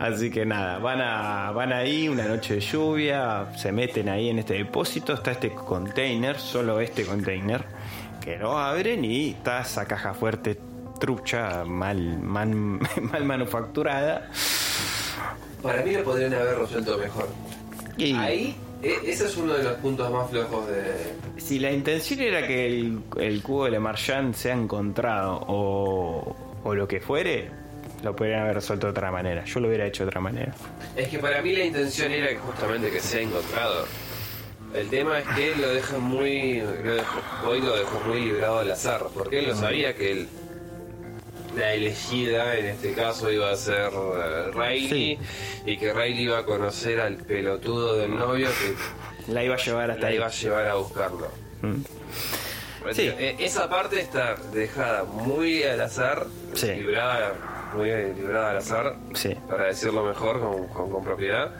[0.00, 4.40] Así que nada, van a van ahí una noche de lluvia, se meten ahí en
[4.40, 7.64] este depósito, está este container, solo este container,
[8.26, 10.58] que lo abren y está esa caja fuerte
[10.98, 12.48] trucha, mal, mal,
[13.00, 14.28] mal manufacturada.
[15.62, 17.28] Para mí lo podrían haber resuelto mejor.
[17.96, 21.40] Y Ahí, e- ese es uno de los puntos más flojos de.
[21.40, 26.74] si la intención era que el, el cubo de Le Marchand sea encontrado o, o
[26.74, 27.48] lo que fuere,
[28.02, 29.44] lo podrían haber resuelto de otra manera.
[29.44, 30.52] Yo lo hubiera hecho de otra manera.
[30.96, 33.86] Es que para mí la intención era justamente que sea encontrado.
[34.74, 36.60] El tema es que lo deja muy.
[36.60, 40.28] Lo dejó, hoy lo dejó muy librado al azar, porque él lo sabía que él,
[41.56, 45.18] la elegida en este caso iba a ser eh, Riley
[45.64, 49.90] y que Riley iba a conocer al pelotudo del novio que La iba a llevar
[49.90, 50.16] hasta la ahí.
[50.16, 51.28] iba a llevar a buscarlo.
[51.62, 51.74] Mm.
[52.92, 53.02] Sí.
[53.18, 56.66] Eh, Esa parte está dejada muy al azar, Sí.
[56.68, 57.32] librada,
[57.74, 58.96] muy librada al azar,
[59.48, 61.52] para decirlo mejor con, con- con propiedad.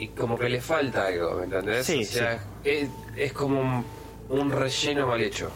[0.00, 1.84] Y como que le falta algo, ¿me entendés?
[1.84, 3.84] Sí, o sea, es, es como un,
[4.30, 5.50] un relleno mal hecho.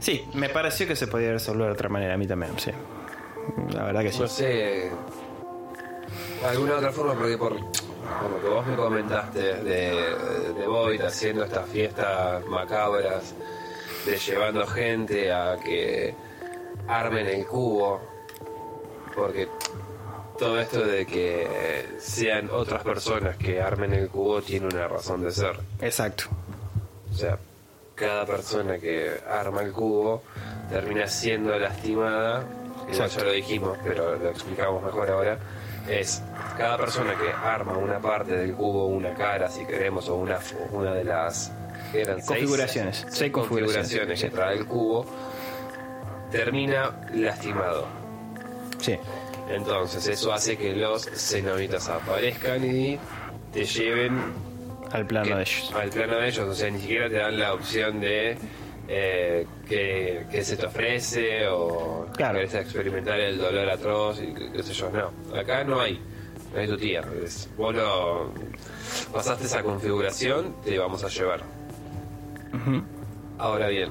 [0.00, 2.72] Sí, me pareció que se podía resolver de otra manera, a mí también, sí.
[3.74, 4.18] La verdad que sí.
[4.18, 4.90] No sé,
[6.44, 10.14] alguna otra forma, porque por, por lo que vos me comentaste de,
[10.54, 13.34] de Void haciendo estas fiestas macabras,
[14.04, 16.12] de llevando gente a que
[16.88, 18.00] armen el cubo,
[19.14, 19.48] porque
[20.38, 25.30] todo esto de que sean otras personas que armen el cubo tiene una razón de
[25.30, 25.58] ser.
[25.80, 26.24] Exacto.
[27.10, 27.38] O sea,
[27.94, 30.22] cada persona que arma el cubo
[30.70, 32.44] termina siendo lastimada,
[32.90, 35.38] igual ya lo dijimos, pero lo explicamos mejor ahora,
[35.88, 36.22] es
[36.56, 40.38] cada persona que arma una parte del cubo, una cara si queremos, o una,
[40.72, 41.52] una de las
[42.26, 42.98] Configuraciones.
[42.98, 45.06] seis Seis configuraciones, configuraciones que trae el cubo,
[46.30, 47.86] termina lastimado.
[48.78, 48.98] Sí.
[49.50, 52.98] Entonces eso hace que los cenobitas aparezcan y
[53.52, 54.18] te lleven
[54.92, 55.72] Al plano que- de ellos.
[55.74, 58.36] Al plano de ellos, o sea, ni siquiera te dan la opción de
[58.90, 62.36] eh, que, que se te ofrece o Claro.
[62.38, 64.90] querés experimentar el dolor atroz y qué, sé yo.
[64.90, 66.00] No, acá no hay.
[66.54, 67.02] No hay tu tía.
[67.22, 68.32] Es- vos lo,
[69.12, 71.42] pasaste esa configuración, te vamos a llevar.
[73.38, 73.90] Ahora bien,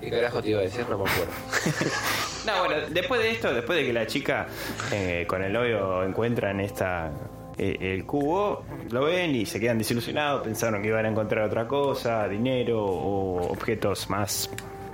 [0.00, 0.86] ¿qué carajo te iba a decir?
[0.88, 1.32] No me acuerdo.
[2.46, 4.46] No, bueno, después de esto, después de que la chica
[4.92, 7.10] eh, con el novio encuentran esta
[7.58, 11.66] eh, el cubo, lo ven y se quedan desilusionados, pensaron que iban a encontrar otra
[11.66, 14.48] cosa, dinero o objetos más,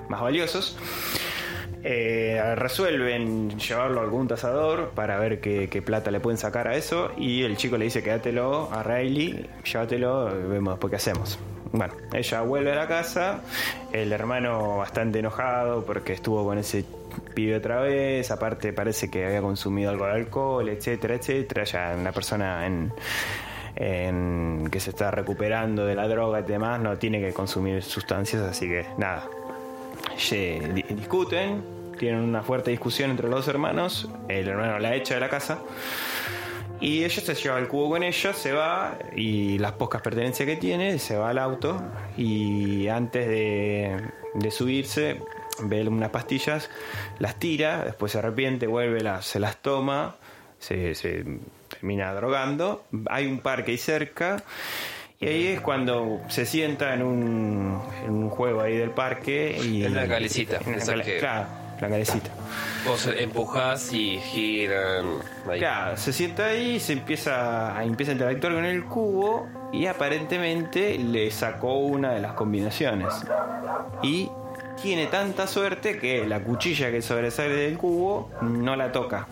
[0.08, 0.78] más valiosos.
[1.84, 6.76] Eh, resuelven llevarlo a algún tasador para ver qué, qué plata le pueden sacar a
[6.76, 11.38] eso y el chico le dice quédatelo a Riley, llévatelo, vemos después qué hacemos.
[11.72, 13.40] Bueno, ella vuelve a la casa,
[13.92, 16.84] el hermano bastante enojado porque estuvo con ese
[17.34, 22.12] pibe otra vez, aparte parece que había consumido algo de alcohol, etcétera, etcétera, ya una
[22.12, 22.92] persona en,
[24.70, 28.68] que se está recuperando de la droga y demás no tiene que consumir sustancias, así
[28.68, 29.24] que nada,
[30.74, 31.62] di- discuten,
[31.98, 35.58] tienen una fuerte discusión entre los hermanos, el hermano la echa de la casa
[36.82, 40.56] y ella se lleva el cubo con ella, se va y las pocas pertenencias que
[40.56, 41.80] tiene, se va al auto.
[42.16, 43.96] Y antes de,
[44.34, 45.20] de subirse
[45.60, 46.68] ve unas pastillas,
[47.18, 50.16] las tira, después se arrepiente, vuelve, las, se las toma,
[50.58, 51.24] se, se
[51.68, 54.42] termina drogando, hay un parque ahí cerca
[55.20, 59.84] y ahí es cuando se sienta en un, en un juego ahí del parque y
[59.84, 61.46] En la calecita, en la esa cale- que- claro,
[61.82, 62.30] la calecita.
[62.86, 65.06] Vos empujás y giran.
[65.50, 65.58] ahí.
[65.58, 70.96] Claro, se sienta ahí, se empieza a, empieza a interactuar con el cubo y aparentemente
[70.98, 73.12] le sacó una de las combinaciones.
[74.02, 74.30] Y
[74.82, 79.26] tiene tanta suerte que la cuchilla que sobresale del cubo no la toca.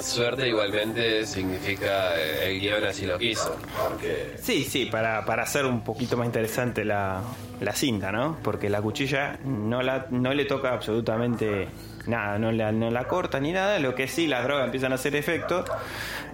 [0.00, 3.56] Suerte igualmente significa eh, el guion así lo quiso.
[3.88, 7.20] Porque Sí, sí, para, para hacer un poquito más interesante la,
[7.60, 8.38] la cinta, ¿no?
[8.42, 11.68] Porque la cuchilla no, la, no le toca absolutamente
[12.06, 13.78] nada, no la, no la corta ni nada.
[13.80, 15.64] Lo que sí, las drogas empiezan a hacer efecto.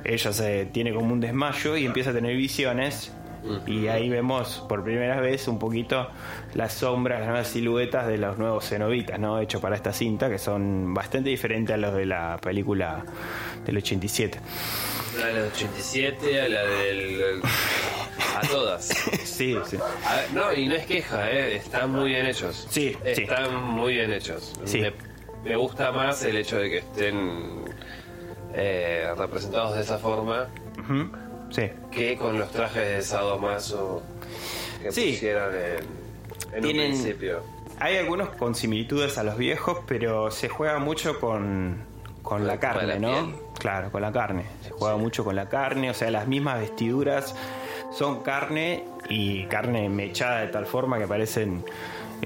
[0.04, 3.12] Ella se tiene como un desmayo y empieza a tener visiones.
[3.66, 6.08] Y ahí vemos por primera vez un poquito
[6.54, 9.40] las sombras, las nuevas siluetas de los nuevos cenobitas, ¿no?
[9.40, 13.04] Hechos para esta cinta, que son bastante diferentes a los de la película
[13.64, 14.38] del 87.
[14.38, 17.40] a la del 87, a la del.
[18.36, 18.88] a todas.
[19.40, 19.78] Sí, sí.
[19.78, 21.56] A no, y no es queja, ¿eh?
[21.56, 22.66] están muy bien hechos.
[22.68, 23.22] Sí, sí.
[23.22, 24.52] Están muy bien hechos.
[24.66, 24.80] Sí.
[24.82, 24.92] Me,
[25.44, 27.64] me gusta más el hecho de que estén
[28.52, 30.46] eh, representados de esa forma
[30.78, 31.08] Ujú,
[31.50, 31.70] Sí.
[31.90, 34.02] que con los trajes de Sadomaso
[34.82, 35.10] que Sí.
[35.12, 37.42] pusieron en, en Tienen- un principio.
[37.78, 41.78] Hay algunos con similitudes a los viejos, pero se juega mucho con,
[42.22, 43.10] con la carne, ¿no?
[43.10, 43.34] piel.
[43.58, 44.44] Claro, con la carne.
[44.62, 47.34] Se juega mucho con la carne, o sea, las mismas vestiduras
[47.92, 51.64] son carne y carne mechada de tal forma que parecen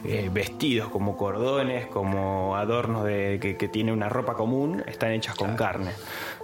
[0.05, 5.37] eh, vestidos como cordones, como adornos de que, que tiene una ropa común, están hechas
[5.37, 5.93] con carne.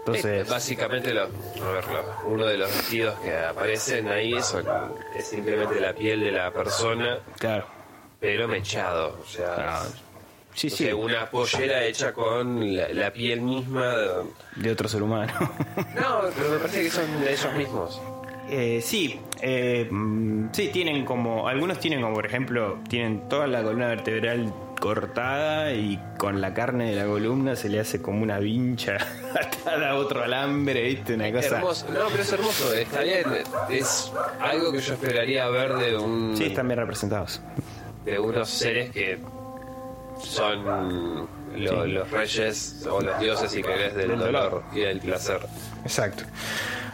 [0.01, 1.27] Entonces, Eh, básicamente lo, a
[1.73, 4.65] ver, lo- uno de los vestidos que aparecen ahí son,
[5.17, 7.67] es simplemente la piel de la persona, claro.
[8.19, 9.19] pero mechado.
[9.23, 9.85] O sea, Claro.
[10.53, 10.85] Sí, No sí.
[10.85, 13.87] sé, una pollera hecha con la, la piel misma.
[13.95, 14.09] de-
[14.57, 15.33] De otro ser humano.
[15.95, 18.01] No, pero me parece que son de ellos mismos.
[18.49, 21.47] Eh, sí, eh, mm, sí, tienen como.
[21.47, 26.91] Algunos tienen como, por ejemplo, tienen toda la columna vertebral cortada y con la carne
[26.91, 28.97] de la columna se le hace como una vincha
[29.41, 31.15] atada a otro alambre, ¿viste?
[31.15, 31.57] Una cosa.
[31.59, 31.87] Hermoso.
[31.93, 32.75] No, pero es hermoso.
[32.75, 33.25] Está bien.
[33.69, 36.35] Es algo que yo esperaría ver de un.
[36.37, 37.41] Sí, están bien representados.
[38.05, 39.19] de unos seres que
[40.23, 40.65] son
[41.57, 41.91] lo- Sí.
[41.91, 44.63] los reyes o los dioses, si querés, del, dolor.
[44.73, 45.41] y del placer.
[45.83, 46.25] Exacto.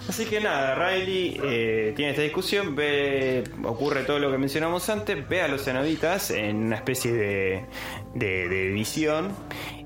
[0.08, 5.28] Así que nada, Riley eh, tiene esta discusión, ve, ocurre todo lo que mencionamos antes,
[5.28, 7.64] ve a los cenobitas en una especie de,
[8.14, 9.32] de, visión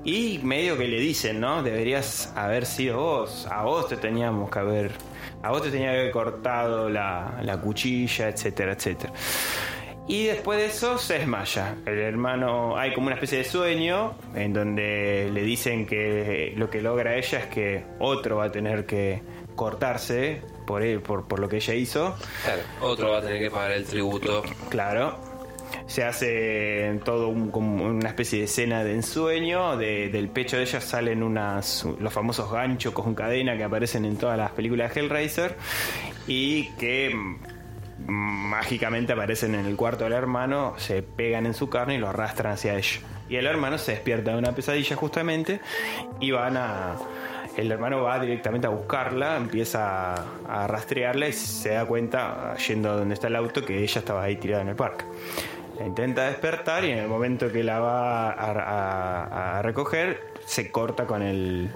[0.03, 1.63] y medio que le dicen, ¿no?
[1.63, 4.91] Deberías haber sido vos, a vos te teníamos que haber,
[5.41, 9.13] a vos te tenía que haber cortado la cuchilla, etcétera, etcétera.
[10.07, 11.77] Y después de eso se desmaya.
[11.85, 16.81] El hermano, hay como una especie de sueño en donde le dicen que lo que
[16.81, 19.21] logra ella es que otro va a tener que
[19.55, 22.15] cortarse por, él, por, por lo que ella hizo.
[22.43, 24.43] Claro, otro va a tener que pagar el tributo.
[24.69, 25.17] Claro.
[25.87, 29.77] Se hace todo un- como una especie de escena de ensueño.
[29.77, 34.17] de- del pecho de ella salen unas, los famosos ganchos con cadena que aparecen en
[34.17, 35.57] todas las películas de Hellraiser.
[36.27, 37.13] Y que
[38.05, 42.53] mágicamente aparecen en el cuarto del hermano, se pegan en su carne y lo arrastran
[42.53, 42.99] hacia ella.
[43.29, 45.61] Y el hermano se despierta de una pesadilla justamente
[46.19, 46.95] y van a...
[47.57, 50.25] El hermano va directamente a buscarla, empieza a,
[50.63, 54.23] a rastrearla y se da cuenta, yendo a donde está el auto, que ella estaba
[54.23, 55.03] ahí tirada en el parque.
[55.79, 60.71] La intenta despertar y en el momento que la va a, a- a recoger, se
[60.71, 61.69] corta con, el,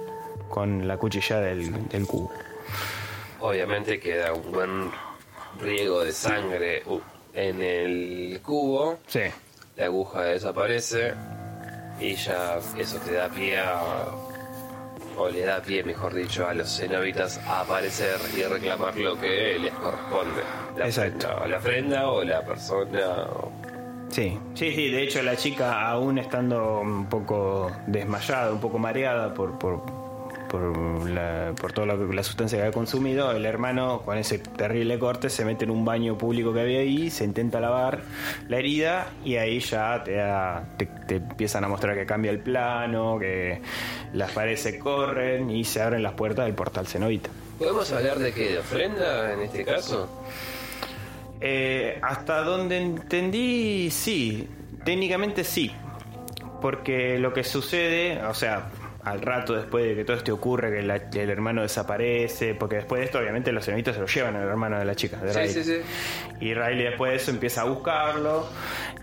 [0.49, 2.31] con la cuchilla del, del cubo.
[3.41, 4.91] Obviamente queda un buen
[5.61, 6.99] riego de sangre uh,
[7.33, 8.99] en el cubo.
[9.07, 9.21] Sí.
[9.75, 11.13] La aguja desaparece
[11.99, 14.05] y ya eso te da pie a,
[15.17, 19.57] o le da pie, mejor dicho, a los cenobitas a aparecer y reclamar lo que
[19.59, 20.41] les corresponde.
[20.77, 21.27] La Exacto.
[21.27, 22.99] ofrenda, la ofrenda o la persona.
[23.31, 23.51] o-
[24.09, 24.91] Sí, sí, sí.
[24.91, 29.81] De hecho, la chica, aún estando un poco desmayada, un poco mareada por, por,
[30.49, 34.97] por, la, por toda la, la sustancia que había consumido, el hermano, con ese terrible
[34.99, 38.01] corte, se mete en un baño público que había ahí, se intenta lavar
[38.47, 42.39] la herida y ahí ya te, da- te, te empiezan a mostrar que cambia el
[42.39, 43.61] plano, que
[44.13, 47.29] las paredes se corren y se abren las puertas del portal cenobita.
[47.59, 48.49] ¿Podemos hablar de qué?
[48.51, 50.09] ¿De ofrenda en este caso?
[51.41, 54.47] Eh, hasta donde entendí, sí.
[54.83, 55.71] Técnicamente sí.
[56.61, 58.69] Porque lo que sucede, o sea,
[59.05, 62.99] al rato después de que todo esto ocurre, que la- el hermano desaparece, porque después
[62.99, 65.39] de esto, obviamente, los cenobitas se lo llevan al hermano de la chica, de Sí,
[65.39, 65.53] Riley.
[65.53, 65.77] sí, sí.
[66.41, 68.47] Y Riley después de eso empieza a buscarlo,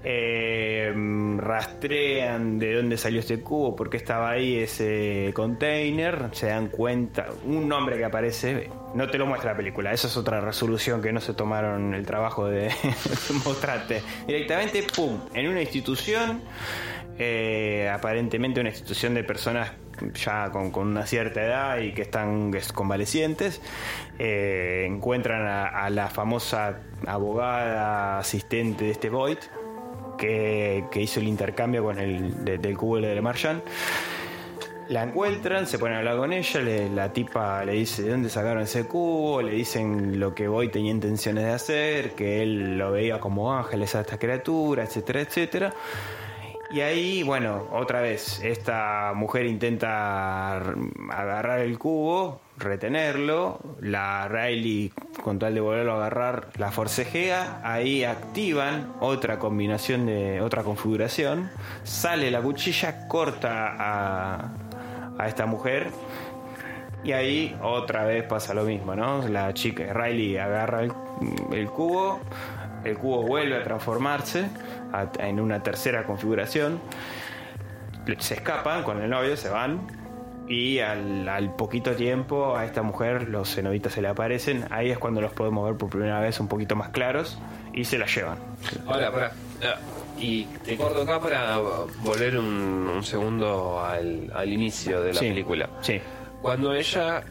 [0.05, 0.93] eh,
[1.39, 7.27] rastrean de dónde salió este cubo, por qué estaba ahí ese container, se dan cuenta,
[7.45, 11.13] un nombre que aparece, no te lo muestra la película, eso es otra resolución que
[11.13, 12.71] no se tomaron el trabajo de
[13.45, 14.03] mostrarte.
[14.27, 16.43] Directamente, ¡pum!, en una institución,
[17.19, 19.71] eh, aparentemente una institución de personas
[20.15, 23.61] ya con, una cierta edad y que están convalecientes,
[24.19, 29.39] eh, encuentran a, la famosa abogada asistente de este Void
[30.19, 33.63] que, que hizo el intercambio con el de- del cubo de Marjan.
[34.89, 36.61] La encuentran, se ponen a hablar con ella,
[36.95, 40.91] la tipa le dice de dónde sacaron ese cubo, le dicen lo que Void tenía
[40.91, 45.73] intenciones de hacer, que él lo veía como ángeles a esta criatura, etcétera, etcétera.
[46.73, 54.91] Y ahí, bueno, otra vez, esta mujer intenta agarrar el cubo, retenerlo, la Riley,
[55.23, 61.51] con tal de volverlo a agarrar, la forcejea, ahí activan otra combinación de, otra configuración,
[61.85, 64.55] sale la cuchilla, corta a,
[65.19, 65.89] a esta mujer,
[67.05, 69.29] y ahí otra vez pasa lo mismo, ¿no?
[69.29, 72.21] La chica, Riley agarra el cubo,
[72.85, 74.47] el cubo vuelve a transformarse
[74.93, 76.81] a- en una tercera configuración,
[78.19, 79.81] se escapan con el novio, se van,
[80.49, 84.99] y al, al poquito tiempo a esta mujer los cenobitas se le aparecen, ahí es
[84.99, 87.39] cuando los podemos ver por primera vez un poquito más claros,
[87.73, 88.39] y se la llevan.
[88.87, 89.33] Ahora, para.
[90.19, 91.59] Y te corto acá para
[92.03, 92.47] volver un,
[92.95, 95.69] un segundo al, al inicio de la Sí, película.
[95.81, 96.01] Sí.
[96.43, 97.23] Cuando ella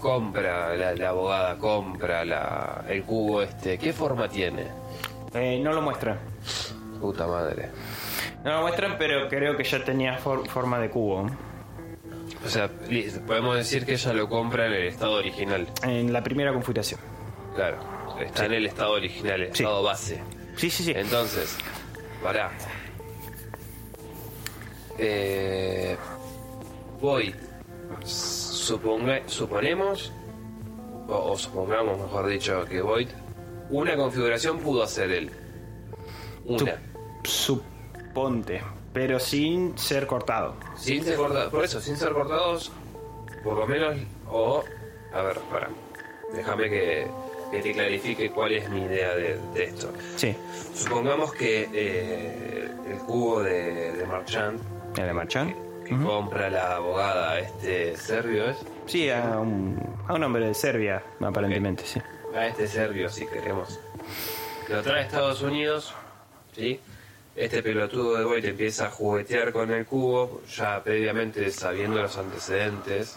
[0.00, 4.64] compra, la, la abogada compra la, el cubo este, ¿qué forma tiene?
[5.34, 6.18] Eh, no lo muestran.
[7.00, 7.70] Puta madre.
[8.44, 11.28] No lo muestran, pero creo que ya tenía for- forma de cubo.
[12.44, 12.68] O sea,
[13.26, 15.66] podemos decir que ella lo compra en el estado original.
[15.82, 17.00] En la primera configuración.
[17.54, 17.78] Claro,
[18.20, 19.62] está en el estado original, el Sí.
[19.64, 20.22] estado base.
[20.56, 20.92] Sí, sí, sí.
[20.94, 21.56] Entonces,
[22.22, 22.50] pará.
[24.98, 25.96] eh,
[27.00, 27.34] Void,
[28.04, 30.12] suponga, suponemos,
[31.08, 33.08] o, o supongamos mejor dicho, que Void,
[33.70, 35.30] una configuración pudo hacer él.
[36.44, 36.80] Una.
[37.24, 38.62] Suponte,
[38.92, 40.54] pero sin ser cortado.
[40.76, 42.72] Sin ser cortados, por eso, sin ser cortados,
[43.44, 43.96] por lo menos,
[44.30, 44.64] o,
[45.12, 45.68] a ver, para,
[46.34, 47.06] déjame que,
[47.50, 49.92] que te clarifique cuál es mi idea de, de esto.
[50.16, 50.34] Sí,
[50.74, 54.60] Supongamos que eh, el cubo de, de Marchand,
[54.96, 55.54] el de Marchand.
[55.84, 58.56] que compra la abogada a este serbio, ¿es?
[58.86, 62.00] Sí, a un, a un hombre de Serbia, aparentemente, sí.
[62.38, 63.78] A este serbio, si queremos.
[64.68, 65.94] Lo trae a Estados Unidos,
[66.54, 66.80] ¿sí?
[67.34, 73.16] Este pelotudo de Voight empieza a juguetear con el cubo, ya previamente sabiendo los antecedentes.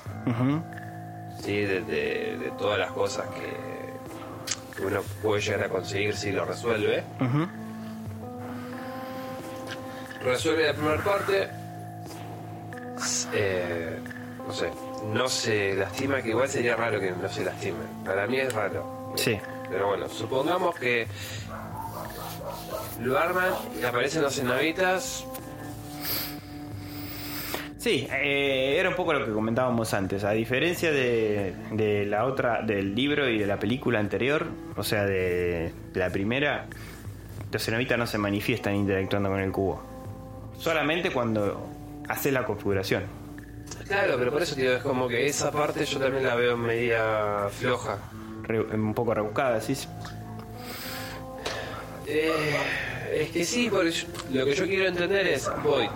[1.43, 1.61] ¿sí?
[1.61, 6.45] De, de- de todas las cosas que, que uno puede llegar a conseguir si lo
[6.45, 7.03] resuelve.
[10.24, 11.49] Resuelve la primera parte.
[13.34, 13.99] eh,
[14.47, 14.69] no sé,
[15.13, 17.80] no se lastima, que igual sería raro que no se lastime.
[18.05, 19.00] Para mí es raro.
[19.16, 19.39] Sí.
[19.70, 21.07] Pero bueno, supongamos que
[23.01, 25.26] lo arman y aparecen los cenavitas.
[27.78, 30.24] Sí, eh, era un poco lo que comentábamos antes.
[30.24, 34.45] A diferencia de, de la otra, del libro y de la película anterior,
[34.76, 36.68] o sea, de la primera,
[37.51, 39.82] los cenobitas no se manifiestan interactuando con el cubo.
[40.59, 41.68] Solamente cuando
[42.07, 43.03] hace la configuración.
[43.88, 47.47] Claro, pero por eso tío, es como que esa parte yo también la veo media
[47.49, 47.97] floja.
[48.51, 49.75] Re- un poco rebuscada, ¿sí?
[52.07, 52.31] Eh,
[53.13, 55.89] es que sí, porque yo- lo que yo quiero entender es, voy, eh,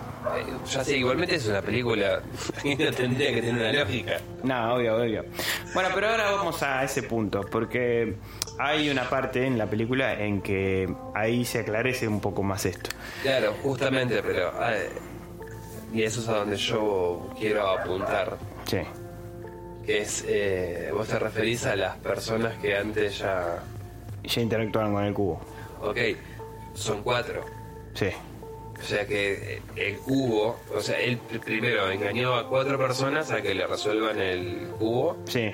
[0.69, 2.21] ya sé, igualmente es una película
[2.63, 4.17] y no tendría que tener una lógica.
[4.43, 5.25] No, obvio, obvio.
[5.73, 8.15] Bueno, pero ahora vamos a ese punto, porque
[8.59, 12.91] hay una parte en la película en que ahí se aclarece un poco más esto.
[13.23, 14.51] Claro, justamente, pero...
[14.69, 14.89] eh,
[15.93, 18.37] y eso es a donde yo quiero apuntar.
[18.65, 18.79] Sí.
[19.87, 23.63] Es, eh, vos te referís a las personas que antes ya...
[24.23, 25.39] Ya interactuaron con el cubo.
[25.81, 25.97] Ok,
[26.73, 27.41] son cuatro.
[27.93, 28.07] Sí.
[28.79, 33.31] O sea que eh, el cubo, o sea, él pr- primero engañó a cuatro personas
[33.31, 35.51] a que le resuelvan el cubo, Sí.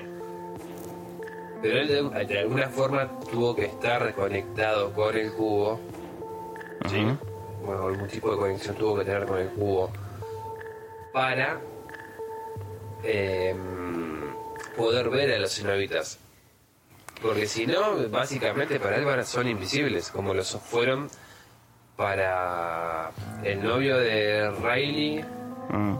[1.60, 5.78] pero él de, de alguna forma tuvo que estar conectado con el cubo.
[6.88, 7.04] ¿Sí?
[7.64, 9.90] Bueno, algún tipo de conexión tuvo que tener con el cubo
[11.12, 11.60] para
[13.04, 13.54] eh,
[14.76, 16.18] poder ver a los cenobitas.
[17.22, 21.08] Porque si no, básicamente para él van- son invisibles, como los fueron
[21.96, 23.10] para
[23.44, 25.24] el novio de Riley
[25.68, 25.96] Mm.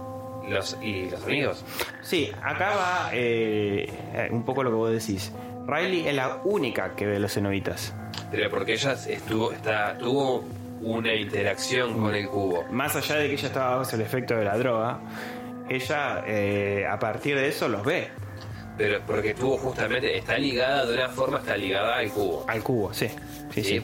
[0.51, 1.65] los, y los amigos.
[2.03, 5.33] Sí, acá va eh, un poco lo que vos decís.
[5.67, 7.95] Riley es la única que ve los cenobitas.
[8.31, 10.45] Pero porque ella estuvo, está, tuvo
[10.81, 12.65] una interacción con el cubo.
[12.73, 14.99] Más allá de que ella estaba bajo el efecto de la droga,
[15.69, 18.09] ella eh, a partir de eso los ve
[18.83, 22.45] Pero porque estuvo justamente, está ligada de una forma, está ligada al cubo.
[22.49, 23.07] al cubo, sí.
[23.55, 23.83] Sí, Sí, sí.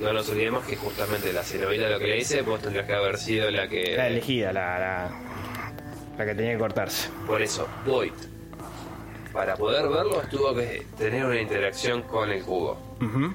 [0.00, 3.18] No nos olvidemos que justamente la cenovita lo que le dice, vos tendrías que haber
[3.18, 3.94] sido la que...
[3.94, 5.10] La elegida, la, la,
[6.16, 7.10] la que tenía que cortarse.
[7.26, 8.12] Por eso, Void,
[9.30, 12.78] para poder verlo, tuvo que tener una interacción con el cubo.
[13.02, 13.34] Ujú.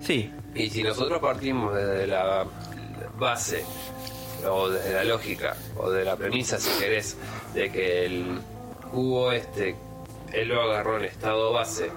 [0.00, 2.44] Sí, Y si nosotros partimos desde la
[3.20, 3.64] base,
[4.48, 7.16] o desde la lógica, o de la premisa, si querés,
[7.54, 8.40] de que el
[8.90, 9.76] cubo este,
[10.32, 11.90] él lo agarró en estado base,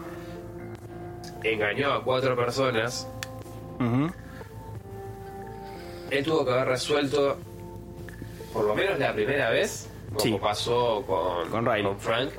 [1.43, 3.07] engañó a cuatro personas,
[3.79, 4.09] ujú.
[6.11, 7.37] él tuvo que haber resuelto,
[8.53, 10.37] por lo menos la primera vez, como Sí.
[10.41, 11.91] pasó con, Con Riley.
[11.99, 12.31] Frank.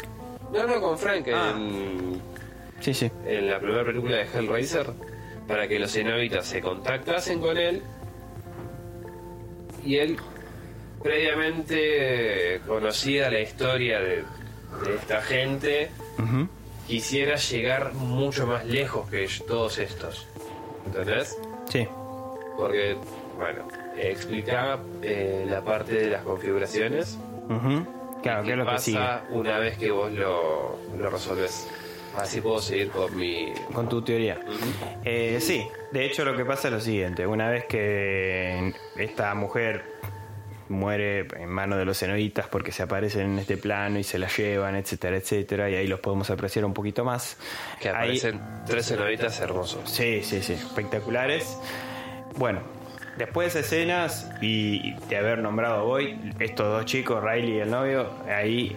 [0.52, 1.52] No, no, con Frank Ah.
[1.56, 2.20] en,
[2.80, 3.10] sí, sí.
[3.26, 4.86] en la primera película de Hellraiser,
[5.48, 7.82] para que los cenobitas se contactasen con él
[9.84, 10.16] y él
[11.02, 14.24] previamente conocida la historia de,
[14.82, 15.90] de esta gente,
[16.86, 20.26] quisiera llegar mucho más lejos que todos estos.
[20.86, 21.38] ¿Entendés?
[21.68, 21.88] Sí.
[22.56, 22.96] Porque,
[23.36, 23.66] bueno,
[23.96, 27.18] explicaba eh, la parte de las configuraciones.
[28.22, 29.38] Claro, y que es lo que pasa sigue.
[29.38, 31.68] una vez que vos lo, lo resolves.
[32.16, 33.52] Así puedo seguir con mi...
[33.72, 34.38] Con tu teoría.
[35.04, 37.26] Eh, sí, de hecho lo que pasa es lo siguiente.
[37.26, 39.84] Una vez que esta mujer
[40.68, 44.28] muere en manos de los cenobitas porque se aparecen en este plano y se la
[44.28, 47.36] llevan, etcétera, etcétera, y ahí los podemos apreciar un poquito más.
[47.80, 49.88] Que Ahí- aparecen tres cenobitas hermosos.
[49.90, 51.58] Sí, sí, sí, espectaculares.
[52.36, 52.60] Bueno,
[53.18, 57.70] después de escenas y de haber nombrado a Boyd, estos dos chicos, Riley y el
[57.70, 58.76] novio, ahí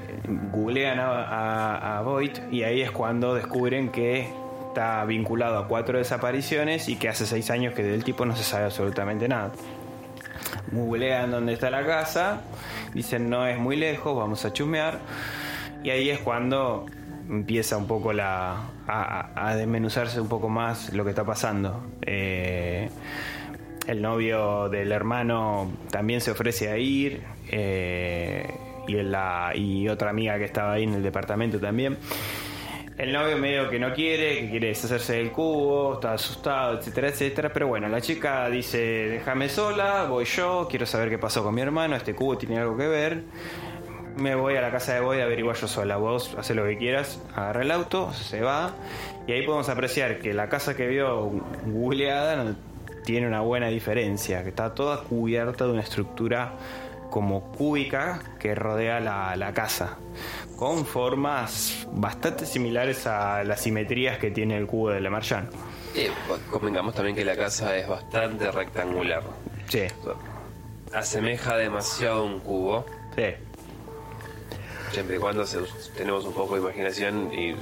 [0.52, 4.28] googlean a, a, a Boyd y ahí es cuando descubren que
[4.68, 8.44] está vinculado a cuatro desapariciones y que hace seis años que del tipo no se
[8.44, 9.52] sabe absolutamente nada.
[10.72, 12.42] Googlean dónde está la casa,
[12.94, 15.00] dicen no es muy lejos, vamos a chusmear.
[15.84, 16.86] Y ahí es cuando
[17.30, 18.58] empieza un poco la
[18.88, 21.84] a, a desmenuzarse un poco más lo que está pasando.
[22.02, 22.90] Eh,
[23.88, 27.24] el novio del hermano también se ofrece a ir.
[27.50, 28.46] eh,
[28.88, 31.98] y, la, y otra amiga que estaba ahí en el departamento también.
[32.98, 37.54] El novio medio que no quiere, que quiere deshacerse del cubo, está asustado, etcétera, etcétera.
[37.54, 41.62] Pero bueno, la chica dice, déjame sola, voy yo, quiero saber qué pasó con mi
[41.62, 43.22] hermano, este cubo tiene algo que ver.
[44.16, 45.98] Me voy a la casa de Boy a averiguar yo sola.
[45.98, 48.74] Vos haces lo que quieras, agarra el auto, se va.
[49.28, 51.30] Y ahí podemos apreciar que la casa que vio
[51.68, 52.56] googleada
[53.06, 56.54] tiene una buena diferencia, que está toda cubierta de una estructura
[57.12, 59.98] como cúbica que rodea la, la casa,
[60.58, 65.50] con formas bastante similares a las simetrías que tiene el cubo de Le Marchand.
[65.96, 66.08] Y
[66.52, 69.24] convengamos también que la casa es bastante rectangular.
[69.70, 69.84] Sí,
[70.94, 72.86] Asemeja demasiado a un cubo,
[73.16, 73.24] sí.
[74.92, 75.60] siempre y cuando se-
[75.96, 77.56] tenemos un poco de imaginación y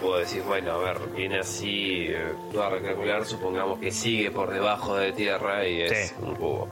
[0.00, 4.96] puedo decir, bueno, a ver, viene así, eh, toda rectangular, supongamos que sigue por debajo
[4.96, 6.14] de tierra y es Sí.
[6.20, 6.68] un cubo.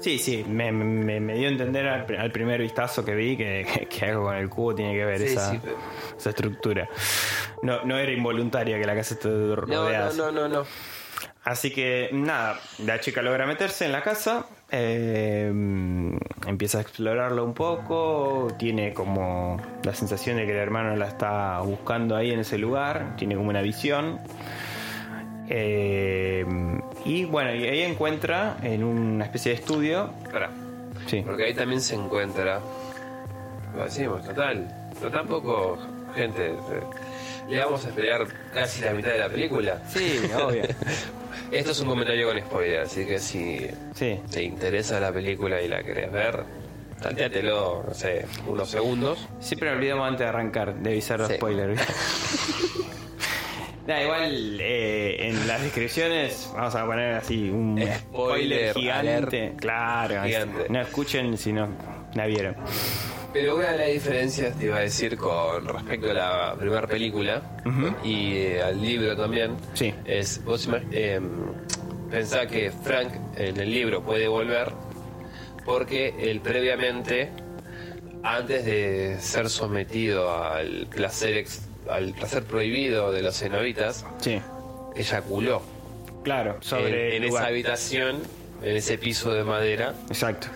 [0.00, 3.66] Sí, sí, me, me- me dio a entender al, al primer vistazo que vi que,
[3.72, 5.60] que- que algo con el cubo tiene que ver Sí, esa, sí,
[6.18, 6.88] esa estructura.
[7.62, 10.10] No, no era involuntaria que la casa esté No, rodeada.
[10.14, 10.66] no, no, no, no.
[11.44, 15.50] Así que nada, la chica logra meterse en la casa, eh,
[16.46, 21.58] empieza a explorarlo un poco, tiene como la sensación de que el hermano la está
[21.60, 24.18] buscando ahí en ese lugar, tiene como una visión.
[25.52, 26.44] Eh,
[27.04, 30.10] y bueno, y ahí encuentra en una especie de estudio.
[30.22, 30.48] Espera,
[31.06, 32.60] Sí, porque ahí también se encuentra,
[33.76, 35.76] lo decimos, total, pero tampoco,
[36.14, 36.54] gente,
[37.48, 39.82] le vamos a esperar casi la mitad de la película.
[39.88, 40.62] sí, obvio.
[41.50, 45.66] Esto es un comentario con spoiler, así que si Sí, te interesa la película y
[45.66, 46.44] la querés ver,
[47.02, 49.26] salteatelo, no sé, unos segundos.
[49.40, 51.34] siempre olvidamos antes de arrancar de avisar los Sí.
[51.34, 51.80] spoilers.
[53.90, 59.40] Da igual, eh, en las descripciones vamos a poner así un spoiler, Spoiler gigante.
[59.42, 59.60] alert.
[59.60, 60.66] Claro, Gigante.
[60.68, 61.68] no escuchen si no
[62.14, 62.54] la vieron.
[63.32, 67.42] Pero una de las diferencias te iba a decir con respecto a la primera película
[68.04, 69.92] y eh, al libro también, Sí.
[70.04, 71.20] es vos eh,
[72.12, 74.72] pensá que Frank en el libro puede volver
[75.64, 77.30] porque él previamente,
[78.22, 84.40] antes de ser sometido al placer ex- al placer prohibido de los cenobitas, Sí,
[84.94, 85.62] eyaculó
[86.22, 88.18] claro, sobre en, esa habitación,
[88.62, 90.48] en ese piso de madera, Exacto.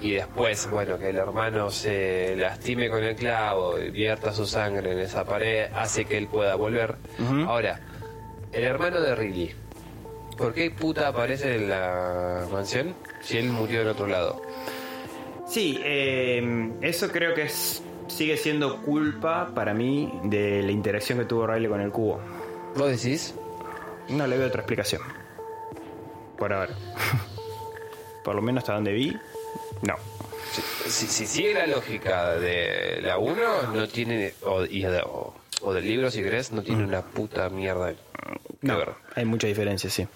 [0.00, 4.92] y después, bueno, que el hermano se lastime con el clavo y vierta su sangre
[4.92, 6.96] en esa pared, hace que él pueda volver.
[7.46, 7.80] Ahora,
[8.52, 9.54] el hermano de Riley,
[10.36, 14.42] ¿por qué puta aparece en la mansión si él murió en otro lado?
[15.46, 21.24] Sí, eh, eso creo que es, sigue siendo culpa para mí de la interacción que
[21.24, 22.20] tuvo Riley con el cubo.
[22.76, 23.34] ¿Vos decís?
[24.08, 25.02] No le veo otra explicación.
[26.38, 26.74] Por ahora.
[28.24, 29.16] Por lo menos hasta donde vi,
[29.82, 29.94] no.
[30.52, 35.34] Si, si- si sigue la lógica de la 1, no tiene, o, y de- o-
[35.62, 37.98] o del libro si querés, no tiene una puta mierda que
[38.62, 38.90] No, ver.
[39.14, 40.06] hay mucha diferencia, sí.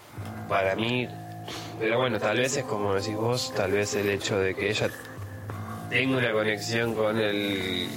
[0.48, 1.06] Para mí,
[1.78, 4.88] pero bueno, tal vez es como decís vos, tal vez el hecho de que ella
[5.90, 7.88] tenga una conexión con el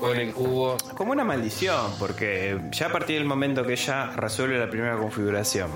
[0.00, 0.76] con el cubo.
[0.96, 5.70] Como una maldición, porque ya a partir del momento que ella resuelve la primera configuración,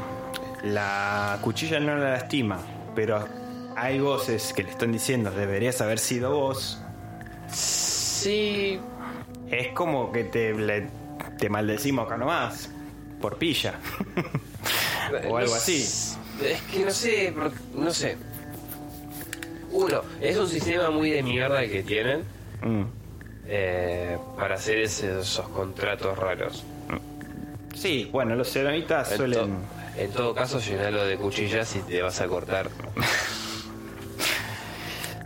[0.62, 2.58] la cuchilla no la lastima,
[2.94, 3.26] pero
[3.76, 6.80] hay voces que le están diciendo deberías haber sido vos.
[7.50, 8.78] Sí,
[9.50, 10.88] Es como que te, le-
[11.38, 12.70] te maldecimos acá nomás,
[13.20, 13.74] por pilla.
[15.28, 15.82] o algo así.
[16.42, 17.34] Es que no sé,
[17.74, 18.16] no sé.
[19.72, 22.22] Uno, es un sistema muy de mierda que tienen
[22.62, 22.82] Mm.
[23.46, 26.64] eh, para hacer esos contratos raros.
[27.74, 29.40] Sí, bueno, los ceramitas En, suelen...
[29.40, 32.68] to- en todo caso, llenalo de cuchillas y te vas a cortar.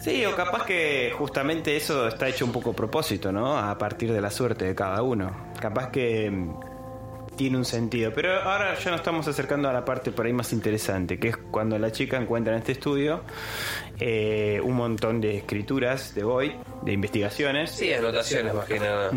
[0.01, 3.59] Sí, o capaz que justamente eso está hecho un poco a propósito, ¿no?
[3.59, 5.33] A partir de la suerte de cada uno.
[5.61, 6.55] Capaz que mm,
[7.37, 8.13] tiene un sentido.
[8.15, 11.37] Pero ahora ya nos estamos acercando a la parte por ahí más interesante, que es
[11.37, 13.23] cuando la chica encuentra en este estudio
[14.01, 17.71] eh, un montón de escrituras de Boyd, de investigaciones.
[17.71, 19.11] Sí, anotaciones más que nada.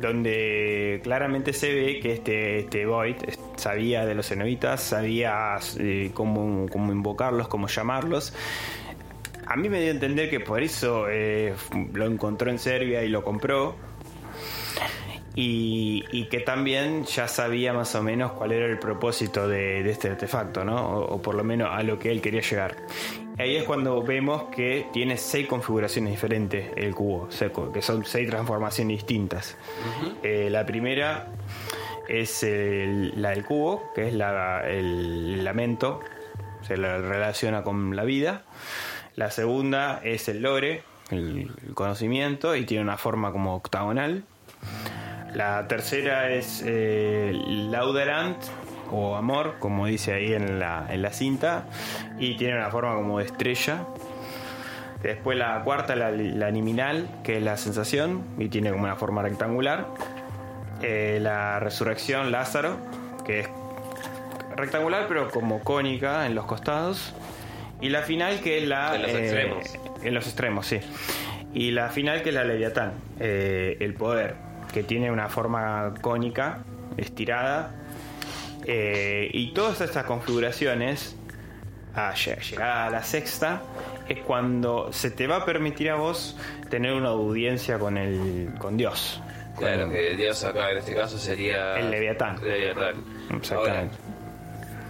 [0.00, 3.16] Donde claramente se ve que este, este Boyd
[3.56, 8.32] sabía de los cenobitas, sabía eh, cómo, cómo invocarlos, cómo llamarlos.
[9.46, 11.54] A mí me dio a entender que por eso eh,
[11.92, 13.76] lo encontró en Serbia y lo compró.
[15.34, 19.90] Y, y que también ya sabía más o menos cuál era el propósito de, de
[19.90, 20.76] este artefacto, ¿no?
[20.76, 22.76] O, o por lo menos a lo que él quería llegar.
[23.38, 28.28] Ahí es cuando vemos que tiene seis configuraciones diferentes el cubo seco, que son seis
[28.28, 29.56] transformaciones distintas.
[30.22, 31.28] Eh, la primera
[32.08, 36.00] es el- la del cubo, que es la- el lamento,
[36.60, 38.42] se la relaciona con la vida.
[39.16, 44.24] La segunda es el lore, el, el conocimiento, y tiene una forma como octagonal.
[45.34, 48.36] La tercera es eh, Lauderant
[48.90, 51.64] o Amor, como dice ahí en la, en la cinta,
[52.18, 53.86] y tiene una forma como de estrella.
[55.02, 59.22] Después la cuarta, la, la liminal, que es la sensación, y tiene como una forma
[59.22, 59.86] rectangular.
[60.82, 62.76] Eh, la resurrección, Lázaro,
[63.24, 63.48] que es
[64.56, 67.14] rectangular pero como cónica en los costados.
[67.80, 68.94] Y la final, que es la...
[68.94, 69.78] En los eh, extremos.
[70.02, 70.80] En los extremos, sí.
[71.54, 74.34] Y la final, que es la Leviatán, el poder,
[74.72, 76.58] que tiene una forma cónica,
[76.96, 77.74] estirada.
[78.64, 81.16] Eh, y todas estas configuraciones,
[81.94, 83.62] a lle- llegada a la sexta,
[84.08, 86.36] es cuando se te va a permitir a vos
[86.70, 89.20] tener una audiencia con el con Dios.
[89.56, 91.78] Con- Claro, que Dios acá en este caso sería.
[91.78, 92.38] El Leviatán.
[92.42, 92.94] Leviatán.
[93.36, 93.96] Exactamente.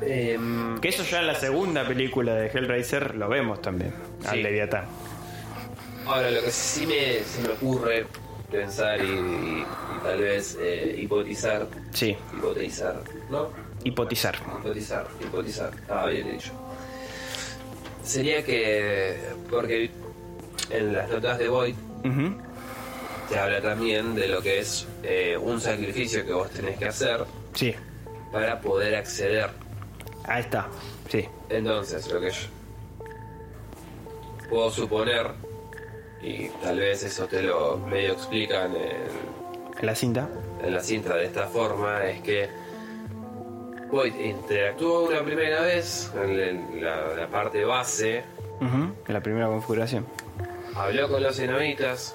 [0.00, 3.92] Ahora, em, Que eso ya en la segunda película de Hellraiser lo vemos también,
[4.24, 4.42] al Sí.
[4.42, 4.84] Leviatán.
[6.06, 8.06] Ahora, lo que sí me, se me ocurre
[8.52, 13.00] pensar y, y- y tal vez eh, hipotizar, Sí, hipotizar,
[13.30, 13.48] ¿no?
[13.84, 14.36] hipotizar.
[14.60, 16.52] Hipotizar, hipotizar, estaba bien dicho.
[18.04, 19.16] Sería que,
[19.50, 19.90] porque
[20.70, 21.74] en las notas de Void
[22.04, 22.36] Ujú.
[23.28, 27.24] te habla también de lo que es eh, un sacrificio que vos tenés que hacer
[27.54, 27.74] Sí,
[28.32, 29.50] para poder acceder.
[30.24, 30.68] ahí está.
[31.10, 32.46] Sí, Entonces, lo que yo
[34.48, 35.26] puedo suponer,
[36.22, 39.02] y tal vez eso te lo medio explican en,
[39.80, 40.28] en la cinta.
[40.62, 42.48] en la cinta de esta forma, es que
[43.90, 48.24] Void interactuó una primera vez en la, la parte base,
[48.60, 50.06] En la primera configuración.
[50.76, 52.14] habló con los cenobitas,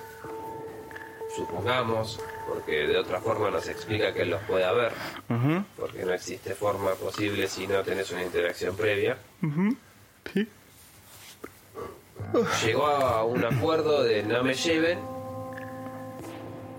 [1.36, 4.92] supongamos, porque de otra forma nos explica que él los pueda ver,
[5.78, 9.18] porque no existe forma posible si no tenés una interacción previa.
[9.44, 9.76] ujú.
[10.34, 10.48] Sí.
[12.66, 15.00] Llegó a un acuerdo de no me lleven.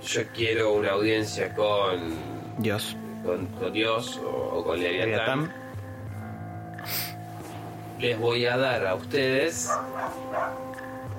[0.06, 2.14] Yo quiero una audiencia con,
[2.58, 2.96] Dios.
[3.24, 4.28] con, con Dios o,
[4.58, 5.52] o con Leviatán.
[7.98, 9.68] Les voy a dar a ustedes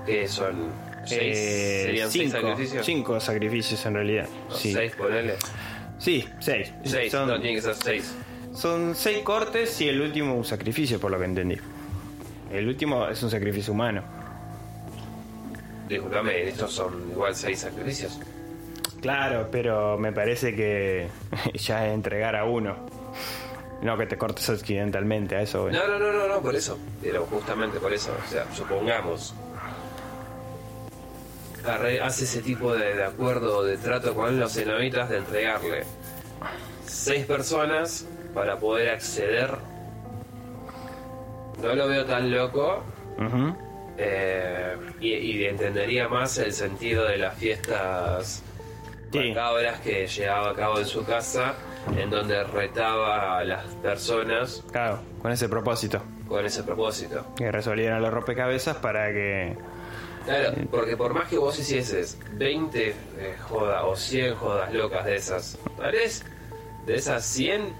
[0.05, 0.71] que son
[1.05, 2.85] seis, Eh, serían seis cinco, sacrificios.
[2.85, 4.27] cinco sacrificios en realidad.
[4.49, 5.35] No, Sí, Seis, ponele.
[5.97, 6.73] sí seis.
[6.85, 8.15] Seis, Son, no, tienen que ser seis.
[8.53, 11.57] son seis cortes y el último un sacrificio, por lo que entendí.
[12.51, 14.03] El último es un sacrificio humano.
[15.89, 18.19] Disculpame, estos son igual seis sacrificios.
[19.01, 21.09] Claro, pero me parece que
[21.55, 22.75] ya es entregar a uno.
[23.81, 25.69] No que te cortes accidentalmente, a eso.
[25.71, 26.77] No, no, no, no, no, por eso.
[27.01, 28.11] Pero justamente por eso.
[28.25, 29.33] O sea, supongamos.
[32.01, 35.83] Hace ese tipo de, de acuerdo, de trato con los cenobitas de entregarle
[36.85, 39.55] seis personas para poder acceder.
[41.61, 42.83] No lo veo tan loco
[43.17, 43.68] Ujú.
[43.99, 48.43] Eh, y, y entendería más el sentido de las fiestas
[49.11, 49.29] Sí.
[49.29, 51.55] macabras que llevaba a cabo en su casa,
[51.97, 56.01] en donde retaba a las personas Claro, con ese propósito.
[56.27, 57.25] con ese propósito.
[57.35, 59.57] Que resolvieran los rompecabezas para que.
[60.25, 65.15] Claro, porque por más que vos hicieses 20 eh, jodas o 100 jodas locas de
[65.15, 66.23] esas, tal vez
[66.85, 67.73] de esas 100,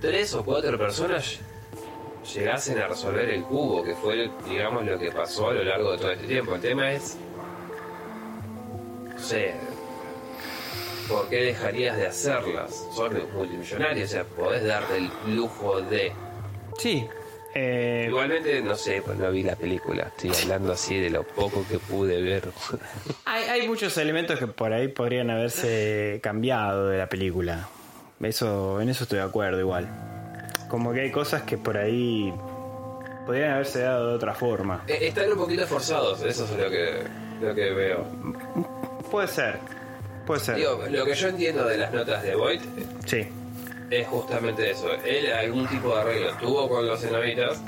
[0.00, 1.38] 3 o 4 personas
[2.32, 5.98] llegasen a resolver el cubo, que fue, digamos, lo que pasó a lo largo de
[5.98, 6.54] todo este tiempo.
[6.54, 7.16] El tema es,
[9.12, 9.54] no sé,
[11.08, 12.86] ¿por qué dejarías de hacerlas?
[12.94, 16.12] Son multimillonarios, o sea, podés darte el lujo de...
[16.78, 17.06] Sí.
[17.54, 21.64] eh, Igualmente, no sé, pues no vi la película, estoy hablando así de lo poco
[21.68, 22.48] que pude ver.
[23.24, 27.68] hay, hay muchos elementos que por ahí podrían haberse cambiado de la película.
[28.20, 29.86] Eso, en eso estoy de acuerdo igual.
[30.74, 32.34] Como que hay cosas que por ahí
[33.24, 34.82] podrían haberse dado de otra forma.
[34.88, 36.96] Eh, Están un poquito forzados, eso es lo que,
[37.40, 38.04] lo que veo.
[39.08, 39.60] Puede ser.
[40.26, 40.56] Puede ser.
[40.56, 42.60] Digo, lo que yo entiendo de las notas de Void
[43.06, 43.24] Sí.
[43.88, 44.88] es justamente eso.
[45.04, 47.62] Él algún tipo de arreglo tuvo con los cenobitas,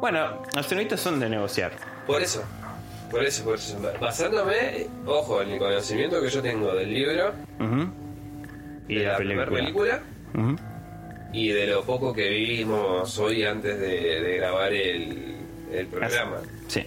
[0.00, 1.70] Bueno, los cenobitas son de negociar.
[2.04, 2.42] por eso.
[3.12, 3.78] Por eso, por eso.
[4.00, 7.32] Basándome, ojo, en el conocimiento que yo tengo del libro,
[8.88, 10.00] y de la, primera película.
[11.32, 15.36] Y de lo poco que vivimos hoy antes de, grabar el,
[15.72, 16.38] el programa.
[16.66, 16.82] Sí.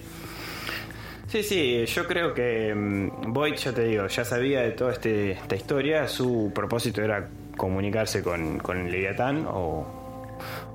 [1.27, 5.31] Sí, sí, yo creo que mm, Boyd, ya te digo, ya sabía de toda este,
[5.31, 6.07] esta historia.
[6.09, 9.87] Su propósito era comunicarse con, con Leviatán o,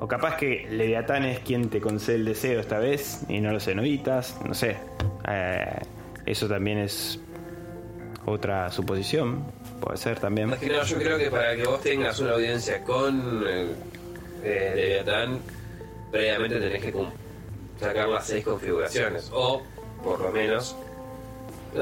[0.00, 3.64] o capaz que Leviatán es quien te concede el deseo esta vez y no los
[3.64, 4.76] cenobitas, no sé.
[5.28, 5.78] Eh,
[6.24, 7.20] eso también es
[8.26, 9.44] otra suposición,
[9.80, 10.48] puede ser también.
[10.50, 13.66] Más que nada, yo creo que para que vos tengas una audiencia con eh,
[14.44, 15.38] eh, Leviatán,
[16.10, 16.92] previamente tenés que
[17.80, 19.30] sacar las seis configuraciones.
[19.32, 19.62] O,
[20.02, 20.76] por lo menos.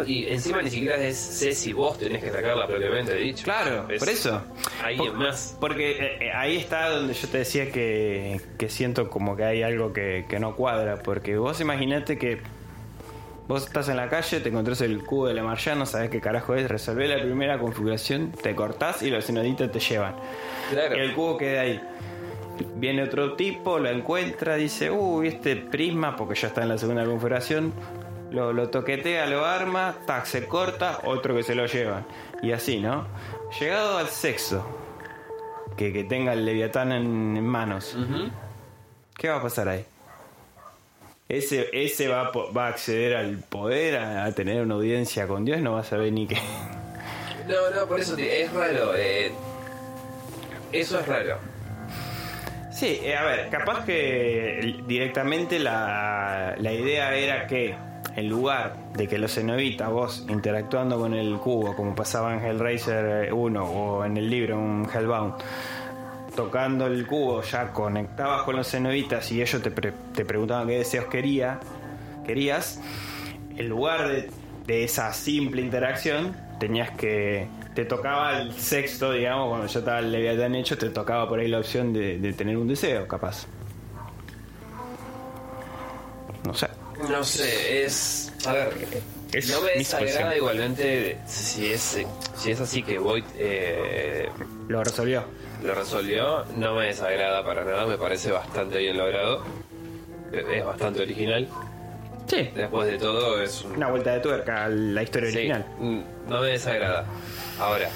[0.06, 3.44] Y encima ni siquiera es, sé si vos tenés que sacarla propiamente dicho.
[3.44, 4.42] Claro, Es por eso.
[4.82, 5.56] Alguien Por- más.
[5.60, 9.62] Porque eh, eh, ahí está donde yo te decía que, que siento como que hay
[9.62, 11.00] algo que, que no cuadra.
[11.02, 12.40] Porque vos imaginate que
[13.46, 16.20] vos estás en la calle, te encontrás el cubo de la Martian, no sabés qué
[16.20, 20.14] carajo es, resolvés la primera configuración, te cortás y los senoditos te llevan.
[20.70, 20.96] Claro.
[20.96, 21.80] Y el cubo queda ahí.
[22.76, 27.04] Viene otro tipo, lo encuentra, dice, uy, este prisma, porque ya está en la segunda
[27.04, 27.72] configuración,
[28.30, 32.04] lo, lo toquetea, lo arma, tac, se corta, otro que se lo lleva.
[32.42, 33.06] Y así, ¿no?
[33.58, 34.64] Llegado al sexo,
[35.76, 37.96] que, que tenga el leviatán en, en manos.
[39.16, 39.84] ¿qué va a pasar ahí?
[41.28, 45.60] Ese, ese va, va a acceder al poder, a, a tener una audiencia con Dios,
[45.60, 46.36] no va a saber ni qué.
[47.46, 48.96] No, no, por eso es raro.
[48.96, 49.30] eh,
[50.72, 51.36] eso es raro.
[52.72, 57.74] Sí, eh, a ver, capaz que directamente la, la idea era que
[58.16, 63.32] en lugar de que los cenobitas, vos interactuando con el cubo, como pasaba en Hellraiser
[63.32, 65.34] 1 o en el libro, en Hellbound,
[66.34, 70.78] tocando el cubo ya conectabas con los cenobitas y ellos te, pre- te preguntaban qué
[70.78, 71.60] deseos quería,
[72.26, 72.80] querías,
[73.56, 74.30] en lugar de,
[74.66, 77.46] de esa simple interacción, tenías que.
[77.74, 81.48] Te tocaba el sexto, digamos, cuando ya estaba el Leviatán hecho, te tocaba por ahí
[81.48, 83.46] la opción de, de tener un deseo, capaz.
[86.44, 86.68] No sé.
[87.08, 88.32] No sé, es.
[88.46, 88.72] A ver.
[89.32, 91.98] Es no me desagrada igualmente si es,
[92.36, 94.28] si es así que Void eh,
[94.68, 95.24] Lo resolvió.
[95.62, 96.44] Lo resolvió.
[96.56, 99.42] No me desagrada para nada, me parece bastante bien logrado.
[100.32, 101.48] Es bastante original.
[102.26, 102.50] Sí.
[102.54, 103.72] Después de todo, es un.
[103.76, 105.66] Una vuelta de tuerca a la historia Sí, original.
[106.28, 107.04] no me desagrada.
[107.60, 107.88] Ahora,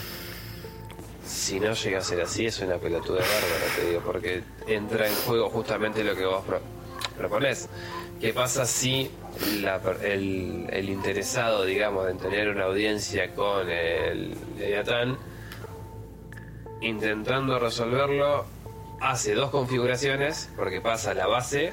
[1.25, 5.15] si no llega a ser así, es una pelotuda bárbara, te digo, porque entra en
[5.27, 6.61] juego justamente lo que vos pro-
[7.17, 7.69] proponés.
[8.21, 9.11] ¿Qué pasa si
[9.63, 15.17] la per- el, el interesado, digamos, en tener una audiencia con el Leviatán,
[16.81, 18.45] intentando resolverlo,
[19.01, 21.73] hace dos configuraciones, porque pasa la base,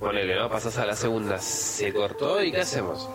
[0.00, 0.48] ponele, ¿no?
[0.48, 3.08] Pasas a la segunda, se cortó y ¿qué hacemos?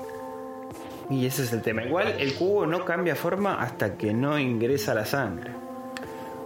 [1.10, 1.84] Y ese es el tema.
[1.84, 5.52] Igual el cubo no cambia forma hasta que no ingresa la sangre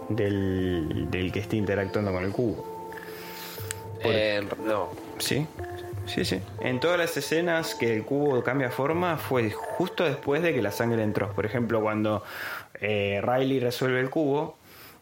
[0.08, 2.78] del, del que esté interactuando con el cubo.
[4.00, 4.90] Eh, no.
[5.18, 5.46] Sí,
[6.06, 6.40] sí, sí.
[6.60, 10.72] En todas las escenas que el cubo cambia forma fue justo después de que la
[10.72, 11.32] sangre entró.
[11.32, 12.22] Por ejemplo, cuando
[12.80, 14.56] eh, Riley resuelve el cubo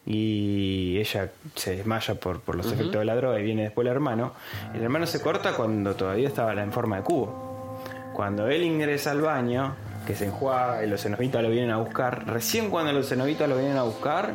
[0.05, 3.91] y ella se desmaya por, por los efectos de la droga y viene después el
[3.91, 4.33] hermano,
[4.73, 7.81] el hermano se corta cuando todavía estaba en forma de cubo.
[8.13, 9.75] Cuando él ingresa al baño,
[10.07, 13.57] que se enjuaga y los cenobitas lo vienen a buscar, recién cuando los cenobitas lo
[13.57, 14.33] vienen a buscar,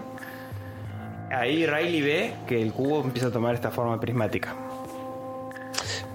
[1.30, 4.54] ahí Riley ve que el cubo empieza a tomar esta forma prismática.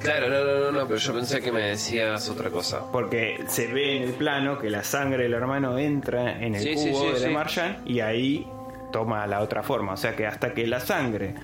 [0.08, 2.91] Claro, no, no, no, no, pero yo pensé que me decías otra cosa.
[2.91, 6.74] Porque se ve en el plano que la sangre del hermano entra en el Sí,
[6.76, 7.30] cubo sí, de.
[7.30, 8.47] Martian y ahí
[8.91, 9.93] toma la otra forma.
[9.93, 11.36] O sea que hasta que la sangre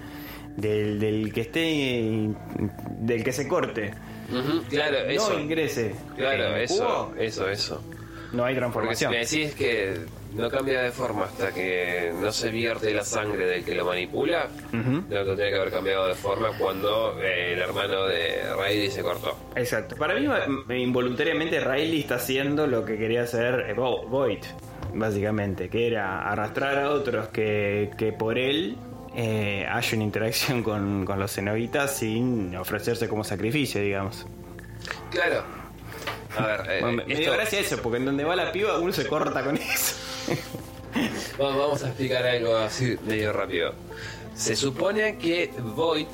[0.55, 2.29] del, del que esté
[2.99, 3.93] del que se corte
[4.69, 5.33] Claro, eso.
[5.33, 7.83] no ingrese Claro, eso, cubo, eso, eso.
[8.31, 9.11] no hay Porque si transformación.
[9.11, 9.97] me decís que
[10.35, 14.47] no cambia de forma hasta que no se vierte la sangre del que lo manipula,
[14.69, 15.03] Ujú.
[15.09, 19.37] no tendría que haber cambiado de forma cuando eh, el hermano de Riley se cortó.
[19.55, 19.95] Exacto.
[19.95, 20.27] Para mí,
[20.81, 24.39] involuntariamente, Riley está haciendo lo que quería hacer eh, Void,
[24.93, 28.75] básicamente, que era arrastrar a otros que, que por él
[29.15, 34.25] eh, haya una interacción con, con los cenobitas sin ofrecerse como sacrificio, digamos.
[35.11, 35.43] Claro.
[36.37, 38.51] A ver, eh, Bueno, me me dio esto- gracia eso, porque en donde va la
[38.51, 39.95] piba uno se corta con eso.
[41.39, 43.73] Vamos vamos a explicar algo así medio rápido.
[44.35, 46.05] Se supone que Void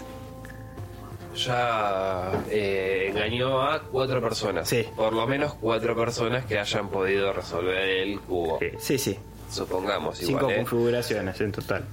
[1.35, 4.67] ya eh, engañó a cuatro personas.
[4.67, 4.85] Sí.
[4.95, 8.59] Por lo menos cuatro personas que hayan podido resolver el cubo.
[8.79, 9.17] Sí, sí.
[9.51, 10.57] Supongamos Cinco igual, ¿eh?
[10.57, 11.85] configuraciones en total.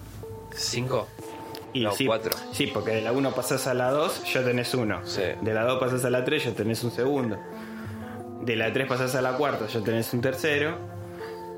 [0.54, 1.08] ¿Cinco?
[1.72, 2.32] Y no, sí, cuatro.
[2.52, 5.00] Sí, porque de la 1 pasás a la 2, ya tenés uno.
[5.06, 5.22] Sí.
[5.42, 7.38] De la 2 pasás a la 3, ya tenés un segundo.
[8.42, 10.95] De la 3 pasás a la cuarta, ya tenés un tercero.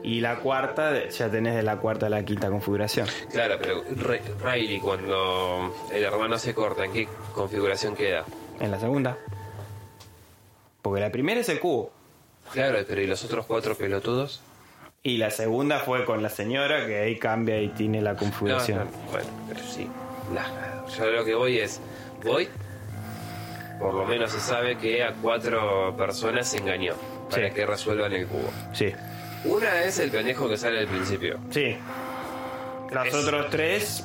[0.02, 3.06] Y la cuarta, ya tenés de la cuarta a la quinta configuración.
[3.30, 8.24] Claro, pero Re- Riley cuando el hermano se corta, ¿en qué configuración queda?
[8.60, 9.16] En la segunda.
[10.82, 11.90] Porque la primera es el cubo.
[12.52, 14.40] Claro, pero ¿y los otros cuatro pelotudos?
[15.02, 18.78] Y la segunda fue con la señora, que ahí cambia y tiene la No, configuración.
[18.78, 19.88] no, bueno, pero sí.
[20.96, 21.80] Yo lo que voy es,
[22.24, 22.48] voy,
[23.78, 26.94] por lo menos se sabe que a cuatro personas se engañó
[27.30, 27.54] para Sí.
[27.54, 28.50] que resuelvan el cubo.
[28.72, 28.92] Sí,
[29.44, 31.38] Una es el pendejo que sale al principio.
[31.50, 31.76] sí.
[32.90, 34.04] Los Es- otros tres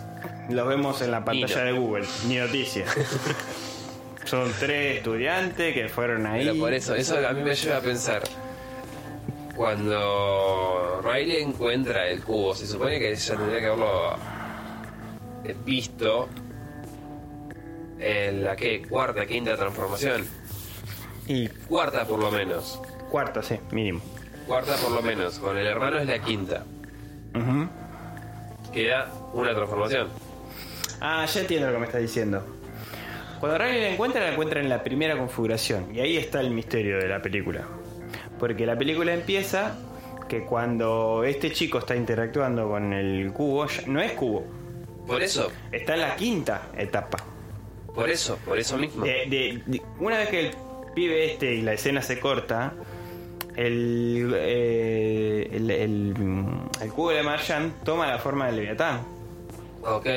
[0.49, 2.85] los vemos en la pantalla de Google, ni noticia.
[4.25, 6.45] Son tres estudiantes que fueron ahí.
[6.47, 8.21] Pero por eso, eso a mí me lleva a pensar.
[9.55, 14.15] Cuando Riley encuentra el cubo, se supone que ella tendría que haberlo
[15.45, 16.27] eh, visto
[17.99, 20.25] en la que cuarta, quinta transformación.
[21.27, 22.81] Y Cuarta por lo menos.
[23.09, 24.01] cuarta, sí, mínimo.
[24.47, 25.39] Cuarta por lo menos.
[25.39, 26.63] Con el hermano es la quinta.
[27.35, 27.67] Ujú.
[28.73, 30.07] Queda una transformación.
[31.01, 32.43] Ah, ya entiendo lo que me estás diciendo.
[33.39, 35.93] Cuando Riley la encuentra, la encuentra en la primera configuración.
[35.93, 37.63] Y ahí está el misterio de la película.
[38.39, 39.75] Porque la película empieza
[40.27, 44.45] que cuando este chico está interactuando con el cubo, ya- no es cubo,
[45.05, 47.17] Por eso, está en la quinta etapa.
[47.93, 49.03] por eso, por eso mismo.
[49.05, 50.51] De- de- de- una vez que el
[50.95, 52.73] pibe este y la escena se corta,
[53.55, 56.13] el, eh, el, el-
[56.81, 59.01] el cubo de Martian toma la forma del Leviatán.
[59.83, 60.07] Ok,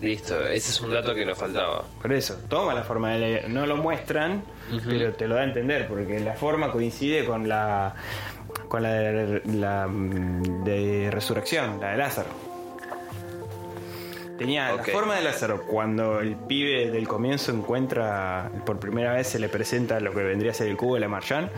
[0.00, 0.40] listo.
[0.46, 1.84] Ese es un dato que nos faltaba.
[2.00, 4.42] Por eso, toma la forma de no lo muestran,
[4.86, 7.94] pero te lo da a entender, porque la forma coincide con la
[8.68, 9.86] con la de, la,
[10.64, 12.28] de resurrección, la de Lázaro.
[14.38, 15.62] Tenía la forma de Lázaro.
[15.66, 20.50] Cuando el pibe del comienzo encuentra, por primera vez se le presenta lo que vendría
[20.52, 21.50] a ser el cubo de la Marchán,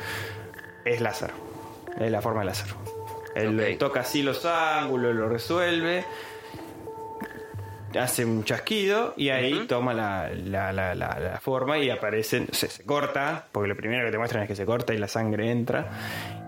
[0.85, 1.35] es Lázaro.
[1.99, 2.77] Es la forma de Lázaro.
[3.35, 6.05] Él toca así los ángulos, lo resuelve,
[8.01, 12.85] hace un chasquido y ahí toma la, la- la- la- forma y aparecen, se, se
[12.85, 15.87] corta, porque lo primero que te muestran es que se corta y la sangre entra,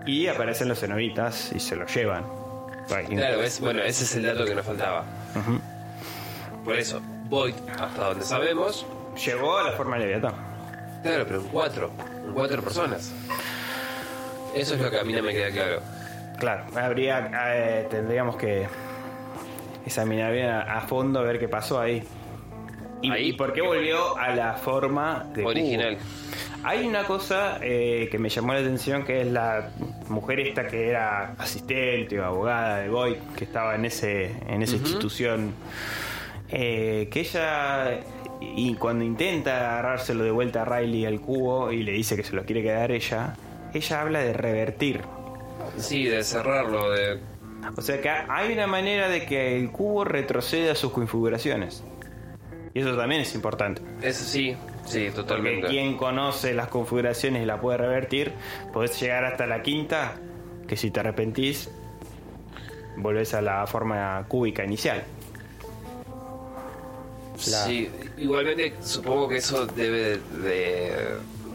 [0.05, 2.25] y aparecen los cenobitas y se lo llevan.
[2.87, 5.03] Claro, es, bueno, ese es el dato que nos faltaba.
[5.35, 5.59] Ujú.
[6.63, 8.85] Por eso, Void, hasta donde sabemos,
[9.25, 10.35] Llegó a la forma de Leviatán.
[11.01, 11.91] claro, pero en cuatro,
[12.25, 13.11] en cuatro personas.
[14.61, 15.81] Eso es lo que a mí no me queda claro.
[16.39, 18.67] Claro, habría, eh, tendríamos que
[19.85, 22.03] examinar bien a, a fondo a ver qué pasó ahí.
[23.01, 25.45] Y, Ahí, y por qué volvió a la forma de.
[25.45, 25.97] Original.
[26.63, 29.69] Hay una cosa eh, que me llamó la atención que es la
[30.09, 34.75] mujer esta que era asistente o abogada de Boyd, que estaba en ese en esa
[34.75, 35.53] institución.
[36.49, 37.99] eh, que ella
[38.41, 42.35] y cuando intenta agarrárselo de vuelta a Riley al cubo y le dice que se
[42.35, 43.35] lo quiere quedar ella,
[43.77, 45.01] ella habla de revertir.
[45.77, 47.19] Sí, de cerrarlo, de...
[47.75, 51.83] O sea que hay una manera de que el cubo retroceda a sus configuraciones.
[52.73, 53.81] Y eso también es importante.
[54.01, 54.55] Eso sí,
[54.85, 55.67] sí, Porque totalmente.
[55.67, 58.33] quien conoce las configuraciones y la puede revertir,
[58.71, 60.13] podés llegar hasta la quinta,
[60.67, 61.69] que si te arrepentís,
[62.97, 65.03] volvés a la forma cúbica inicial.
[67.35, 70.91] la- Sí, igualmente supongo que eso debe de, de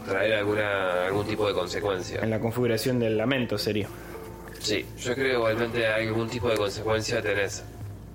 [0.05, 2.21] traer alguna algún tipo de consecuencia.
[2.21, 3.87] En la configuración del lamento sería.
[4.59, 7.63] Sí, yo creo que igualmente algún tipo de consecuencia tenés.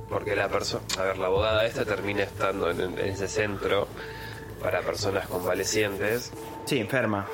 [0.09, 3.87] Porque la persona, a ver, la abogada esta termina estando en, en ese centro
[4.63, 6.33] para personas convalecientes,
[6.65, 7.27] Sí, enferma.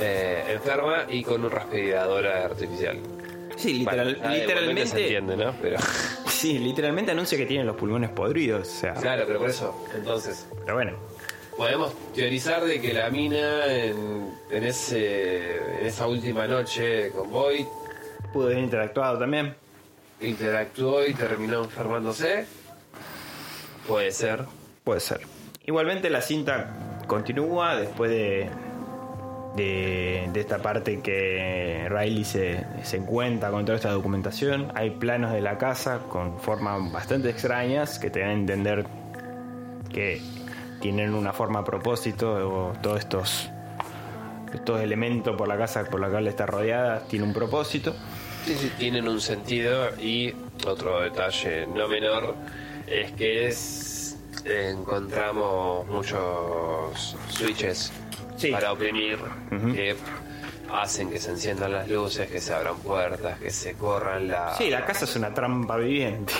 [0.00, 2.98] eh, enferma y con un respiradora artificial.
[3.56, 5.00] Sí, literal- Bueno, ah, igualmente se literalmente.
[5.02, 5.54] entiende, ¿no?
[5.62, 5.76] Pero,
[6.28, 8.68] Sí, literalmente anuncia que tiene los pulmones podridos.
[8.68, 10.92] O sea, claro, pero por eso, entonces, pero bueno.
[11.58, 17.66] Podemos teorizar de que la mina en, en, ese, en esa última noche con Boyd
[18.32, 19.54] Pudo haber interactuado también.
[20.20, 22.46] interactuó y terminó enfermándose.
[23.86, 24.44] Puede ser.
[24.84, 25.20] Puede ser.
[25.66, 28.50] Igualmente la cinta continúa después de,
[29.56, 34.70] de, de esta parte que Riley se, se encuentra con toda esta documentación.
[34.74, 38.86] Hay planos de la casa con formas bastante extrañas que te dan a entender
[39.92, 40.20] que
[40.80, 43.50] tienen una forma a propósito o todos estos,
[44.52, 47.94] estos elementos por la casa por la cual está rodeada tiene un propósito.
[48.44, 50.34] Sí, sí, tienen un sentido y
[50.66, 52.34] otro detalle no menor
[52.86, 57.92] es que es, encontramos muchos switches
[58.36, 58.52] Sí.
[58.52, 59.18] para oprimir
[59.74, 59.96] que
[60.72, 64.54] hacen que se enciendan las luces, que se abran puertas, que se corran la...
[64.54, 66.32] Sí, la casa es una trampa viviente.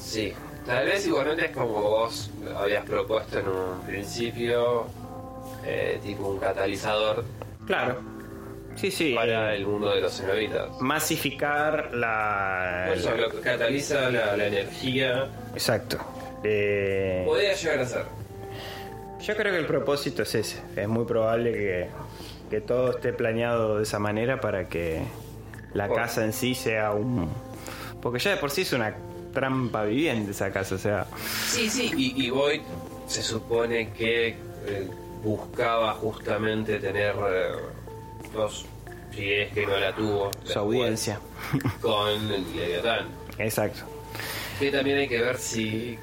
[0.00, 0.32] Sí,
[0.66, 4.86] tal vez igualmente es como vos habías propuesto en un principio,
[5.64, 7.24] eh, tipo un catalizador
[7.66, 8.00] claro.
[8.76, 9.14] Sí, sí.
[9.14, 10.68] para eh, el mundo de los cenobitas.
[10.80, 12.86] masificar la...
[12.88, 15.28] Por eso, lo que cataliza la, la energía.
[15.52, 15.98] Exacto.
[16.42, 18.04] Eh, Podría llegar a ser.
[19.22, 20.60] yo creo que el propósito es ese.
[20.76, 21.88] Es muy probable que
[22.50, 25.02] que todo esté planeado de esa manera para que
[25.72, 26.02] la Bueno.
[26.02, 27.28] casa en sí sea un...
[28.02, 28.94] Porque ya de por sí es una
[29.34, 31.06] trampa viviente esa casa, o sea...
[31.48, 31.90] Sí, sí.
[31.96, 32.60] Y, y Boyd
[33.06, 34.88] se supone que eh,
[35.22, 37.52] buscaba justamente tener eh,
[38.32, 38.64] dos,
[39.14, 41.20] si es que no la tuvo, Su audiencia.
[41.80, 43.08] con Leviatán.
[43.38, 43.80] Exacto.
[44.58, 45.98] Que también hay que ver si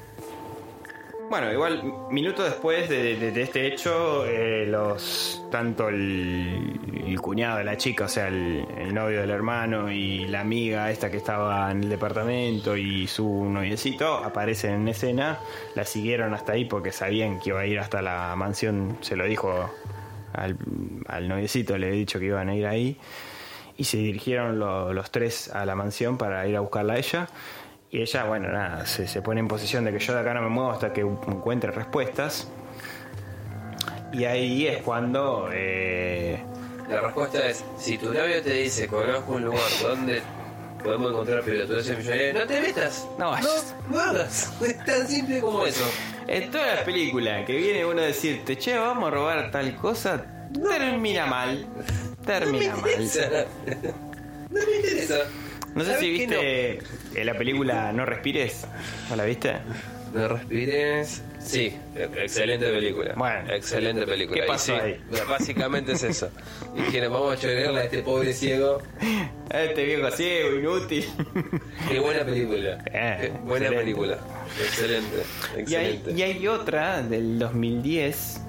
[1.32, 6.78] Bueno, igual, minutos después de, este hecho, eh, los tanto el,
[7.22, 11.16] cuñado de la chica, o sea, el, novio del hermano y la amiga esta que
[11.16, 15.38] estaba en el departamento y su noviecito aparecen en escena.
[15.74, 19.24] La siguieron hasta ahí porque sabían que iba a ir hasta la mansión, se lo
[19.24, 19.70] dijo
[20.34, 20.58] al,
[21.06, 22.98] al noviecito, le he dicho que iban a ir ahí.
[23.78, 27.26] Y se dirigieron lo- los tres a la mansión para ir a buscarla a ella.
[27.94, 30.40] Y ella, bueno, nada, se, se pone en posición de que yo de acá no
[30.40, 32.48] me muevo hasta que encuentre respuestas.
[34.14, 35.50] Y ahí es cuando...
[35.52, 36.42] eh,
[36.88, 40.22] La respuesta es, si tu novio te dice, conozco un lugar donde
[40.82, 43.06] podemos encontrar pelotudeces millonarias, no te metas.
[43.18, 43.76] No vayas.
[43.90, 44.52] No, no hagas.
[44.62, 45.84] Es tan simple como eso.
[46.28, 50.24] en todas las películas que viene uno a decirte, che, vamos a robar tal cosa,
[50.50, 51.66] termina mal.
[52.24, 53.46] Termina no me mal.
[54.48, 55.16] No me interesa.
[55.74, 56.78] No sé ¿Sabes si viste
[57.14, 58.66] la película No Respires.
[59.10, 59.54] ¿No la viste?
[60.14, 61.22] No, respires.
[61.38, 63.14] Sí, excelente película.
[63.16, 63.50] Bueno.
[63.52, 64.42] excelente película.
[64.42, 65.00] ¿Qué pasó sí, ahí?
[65.28, 66.30] Básicamente es eso.
[66.76, 68.82] Dijeron, vamos a chorearle a este pobre ciego.
[69.52, 71.04] Este viejo ciego, inútil.
[71.88, 72.78] Qué buena película.
[72.86, 73.76] Eh, Qué buena excelente.
[73.76, 74.18] película.
[74.58, 75.16] Excelente.
[75.66, 76.12] Y hay, Excelente.
[76.12, 78.40] y hay otra del 2010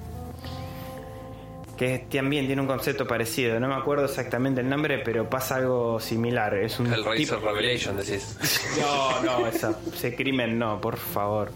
[1.78, 3.60] que también tiene un concepto parecido.
[3.60, 6.54] No me acuerdo exactamente el nombre, pero pasa algo similar.
[6.56, 7.50] Es un Hellraiser tipo...
[7.50, 8.38] Revelation, decís.
[8.80, 11.52] No, no, esa, ese crimen no, por favor.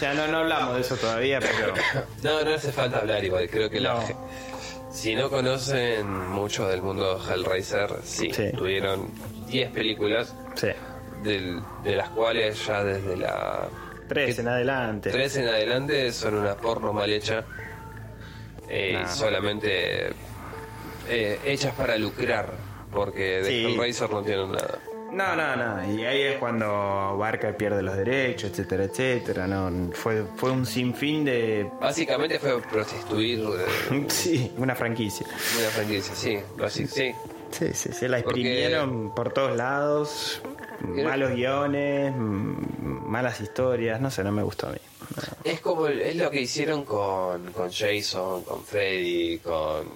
[0.00, 1.74] Ya no, no hablamos de eso todavía, pero...
[2.22, 3.48] No, no hace falta hablar igual.
[3.50, 4.00] Creo que la No.
[4.06, 4.16] ge-
[4.92, 8.50] Si no conocen mucho del mundo Hellraiser, sí, Sí.
[8.56, 9.10] tuvieron
[9.48, 10.68] 10 películas, Sí.
[11.24, 13.68] del- de las cuales ya desde la
[14.08, 15.10] Tres en adelante.
[15.10, 17.42] 3 en adelante son una porno mal hecha.
[18.68, 19.08] Eh, Nah.
[19.08, 20.08] Solamente
[21.08, 22.52] eh, hechas para lucrar,
[22.92, 23.64] porque de Sí.
[23.66, 24.78] Hellraiser no tienen nada.
[25.12, 25.92] No, no, no.
[25.94, 29.46] Y ahí es cuando Barca pierde los derechos, etcétera, etcétera.
[29.46, 31.70] No, fue, fue un sinfín de...
[31.80, 33.38] Básicamente fue prostituir
[33.92, 35.24] eh, Sí, una franquicia.
[35.26, 37.12] una franquicia, sí, basi- sí.
[37.52, 40.42] Sí, sí, se la Porque- exprimieron por todos lados.
[41.04, 44.00] Malos guiones, mm, malas historias.
[44.00, 44.78] No sé, no me gustó a mí.
[45.44, 49.86] Es como el- es lo que hicieron con, con Jason, con Freddy, con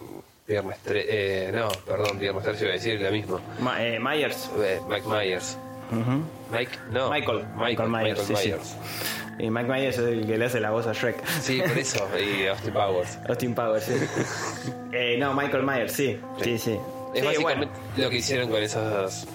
[0.46, 3.40] Viernes 3, eh, no, perdón, Viernes 3 iba a decir lo mismo.
[3.60, 4.50] Ma- eh, Myers.
[4.58, 5.56] Eh, Mike Myers.
[6.50, 7.10] Mike, no.
[7.10, 7.44] Michael.
[7.56, 8.54] Michael Myers, sí, sí.
[9.38, 11.24] Y Mike Myers es el que le hace la voz a Shrek.
[11.40, 13.18] Sí, por eso, y Austin Powers.
[13.28, 13.92] Austin Powers, sí.
[14.92, 16.18] Eh, no, Michael Myers, sí.
[16.42, 16.78] Sí, sí.
[17.14, 17.94] Es Sí, básicamente bueno.
[18.04, 19.26] lo que hicieron con esas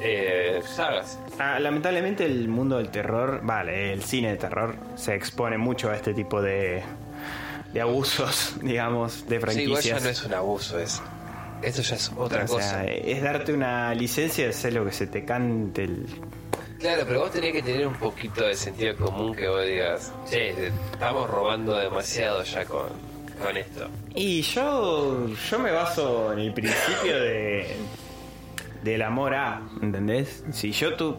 [0.00, 1.18] eh, sagas.
[1.38, 5.96] Ah, lamentablemente el mundo del terror, vale, el cine de terror se expone mucho a
[5.96, 6.82] este tipo de,
[7.72, 10.02] de abusos, digamos, de Sí, igual ya franquicias.
[10.02, 11.02] no es un abuso, es.
[11.62, 12.82] Esto ya es otra o cosa.
[12.82, 16.06] sea, es darte una licencia de hacer lo que se te cante el...
[16.78, 20.66] Claro, pero vos tenés que tener un poquito de sentido común que vos digas, che,
[20.92, 22.88] estamos robando demasiado ya con,
[23.42, 23.88] con esto.
[24.14, 27.74] Y yo, yo me baso en el principio de
[28.86, 30.44] del amor a, ¿entendés?
[30.52, 31.16] Si yo, tu,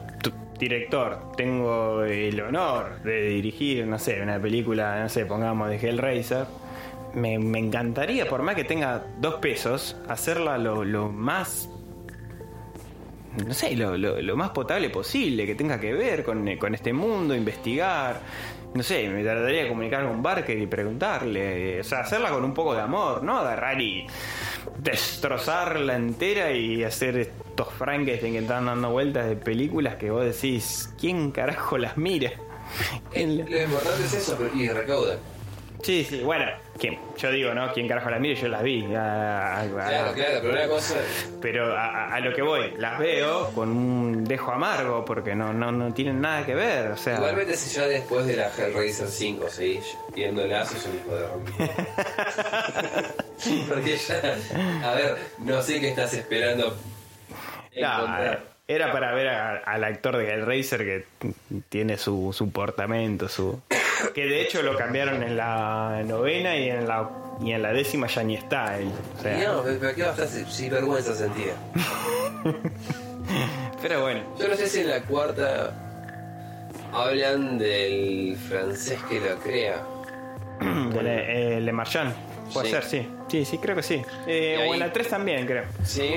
[0.60, 6.46] director, tengo el honor de dirigir, no sé, una película, no sé, pongamos de Hellraiser,
[7.14, 11.70] me, me encantaría, por más que tenga dos pesos, hacerla lo, más
[13.46, 17.36] no sé, lo, lo- más potable posible, que tenga que ver con, con este mundo,
[17.36, 18.22] investigar.
[18.74, 21.80] No sé, me trataría de comunicar con Barker y preguntarle.
[21.80, 23.38] O sea, hacerla con un poco de amor, ¿no?
[23.38, 24.06] Agarrar y
[24.78, 30.90] destrozarla entera y hacer estos Frankenstein que están dando vueltas de películas que vos decís,
[31.00, 32.32] ¿quién carajo las mira?
[33.12, 35.18] ¿Quién la- Lo importante es eso, pero- y recaudan.
[35.84, 36.44] Sí, sí, bueno,
[36.80, 36.98] ¿quién?
[37.20, 37.72] yo digo, ¿no?
[37.72, 38.34] ¿Quién carajo las mira?
[38.42, 38.84] Yo las vi.
[38.96, 40.96] a- a- a- Claro, claro, pero una cosa.
[41.40, 45.94] Pero a, lo que voy, las veo con un dejo amargo porque no, no, no
[45.94, 46.92] tienen nada que ver.
[46.92, 51.16] O sea, Igualmente, si ya después de la Hellraiser 5 seguís viéndola, sos un hijo
[51.16, 51.72] de remil.
[53.70, 54.36] Porque ya.
[54.90, 56.76] A ver, no sé qué estás esperando.
[57.80, 58.08] no,
[58.70, 61.06] era para ver a- al actor de Hellraiser que
[61.70, 63.62] tiene su, su portamento, su.
[64.14, 67.10] Que de hecho lo cambiaron en la novena y en la
[67.40, 68.92] y en la décima ya ni está él.
[69.18, 71.54] O sea, No, pero qué bastante sin vergüenza sentía.
[73.82, 75.74] pero bueno, Yo no sé si en la cuarta
[76.94, 79.84] hablan del francés que lo crea.
[80.94, 82.14] de Le, eh, Le Marchand.
[82.54, 82.72] Puede Sí.
[82.74, 83.08] ser, sí.
[83.30, 84.02] Sí, sí, creo que sí.
[84.28, 85.64] Eh, O en la 3 también, creo.
[85.86, 86.16] Sí,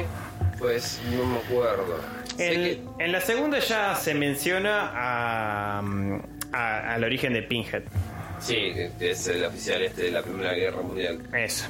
[0.59, 1.99] pues no me acuerdo.
[2.39, 6.21] En, que- en la segunda ya se menciona a, mm,
[6.53, 7.83] a- al origen de Pinhead.
[8.41, 11.21] sí, que es el oficial este de la Primera Guerra Mundial.
[11.35, 11.67] Eso.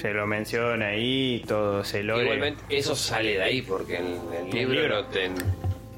[0.00, 4.50] Se lo menciona ahí, todo se lo Igualmente, eso sale de ahí, porque en el
[4.50, 5.02] libro, libro?
[5.02, 5.30] no te,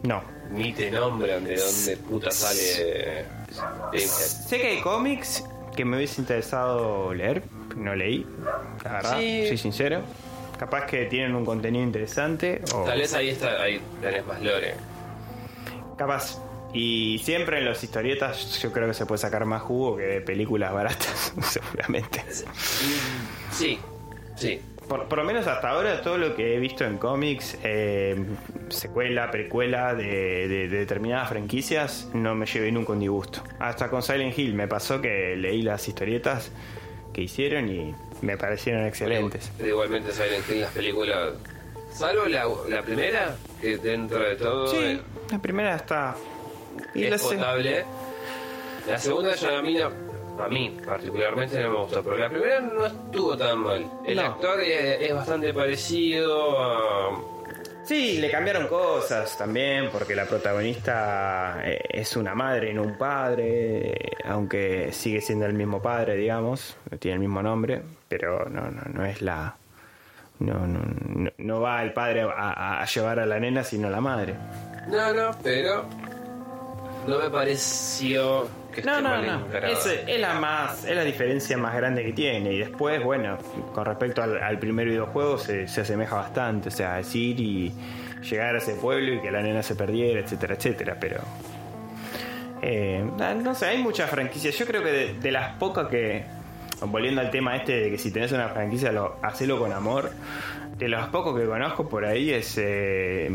[0.02, 0.22] No.
[0.50, 3.24] ni te nombran de dónde puta sale
[3.92, 4.08] Pinhead.
[4.08, 5.44] Sé que hay cómics
[5.76, 7.42] que me hubiese interesado leer,
[7.76, 8.26] no leí,
[8.84, 9.46] la verdad, Sí.
[9.48, 10.02] soy sincero.
[10.58, 14.74] Capaz que tienen un contenido interesante o Tal vez ahí está, ahí tenés más lore.
[15.96, 16.38] capaz.
[16.74, 20.20] Y siempre en las historietas yo creo que se puede sacar más jugo que de
[20.22, 22.24] películas baratas, seguramente.
[23.50, 23.78] Sí,
[24.36, 24.60] sí.
[24.88, 28.16] Por, por lo menos hasta ahora todo lo que he visto en cómics, eh,
[28.68, 30.04] secuela, precuela de,
[30.48, 33.42] de- de determinadas franquicias, no me llevé nunca un disgusto.
[33.58, 36.50] Hasta con Silent Hill me pasó que leí las historietas
[37.12, 39.50] que hicieron y me parecieron excelentes.
[39.64, 41.32] Igualmente Silent Hill las películas.
[41.92, 46.14] Salvo la, la primera, que dentro de todo Sí, eh, la primera está...
[46.94, 47.84] Y la es potable.
[48.88, 52.60] La segunda ya a mí, no- a mí particularmente no me gustó, pero la primera
[52.60, 53.86] no estuvo tan mal.
[54.06, 54.22] El No.
[54.22, 57.20] actor es, es bastante parecido a...
[57.84, 62.96] Sí, le cambiaron cosas también, porque la protagonista eh, es una madre y no un
[62.96, 68.70] padre, eh, aunque sigue siendo el mismo padre, digamos, tiene el mismo nombre, pero no,
[68.70, 69.56] no, no es la...
[70.38, 70.80] No, no,
[71.38, 74.34] no, va el padre a- a llevar a la nena, sino la madre.
[74.88, 75.84] No, no, pero
[77.06, 79.58] no me pareció que No, esté no, mal no.
[79.68, 82.52] Es, es la más, es la diferencia más grande que tiene.
[82.54, 83.38] Y después, bueno,
[83.74, 86.68] con respecto al, al primer videojuego se, se asemeja bastante.
[86.68, 87.72] O sea, decir y
[88.28, 90.96] llegar a ese pueblo y que la nena se perdiera, etcétera, etcétera.
[91.00, 91.20] Pero.
[92.62, 94.56] eh, no no sé, hay muchas franquicias.
[94.58, 96.24] Yo creo que de, de las pocas que.
[96.84, 100.10] Volviendo al tema este de que si tenés una franquicia, lo, hacelo con amor.
[100.76, 103.30] De los pocos que conozco por ahí es eh,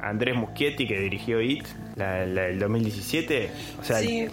[0.00, 1.66] Andrés Muschietti, que dirigió IT,
[1.96, 3.50] la, la del 2017.
[3.80, 4.28] O sea, Sí.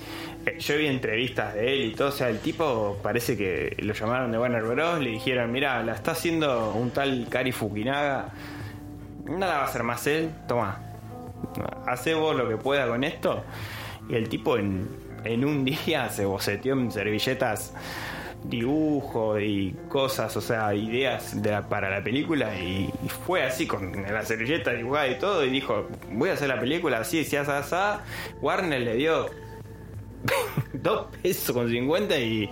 [0.50, 3.94] Eh, Yo vi entrevistas de él y todo, o sea, el tipo parece que lo
[3.94, 5.00] llamaron de Warner Bros.
[5.00, 8.30] Le dijeron, mira, la está haciendo un tal Kari Fukinaga,
[9.26, 10.80] nada va a hacer más él, toma,
[11.88, 13.44] hace vos lo que pueda con esto.
[14.10, 14.88] Y el tipo en,
[15.24, 17.74] en un día se boceteó en servilletas
[18.44, 21.36] dibujos y cosas, o sea, ideas
[21.70, 22.90] para la película y,
[23.26, 27.00] fue así con la servilleta dibujada y todo y dijo, voy a hacer la película
[27.00, 27.76] así, así, así, así.
[28.42, 29.30] Warner le dio
[30.74, 32.50] dos pesos con 50 y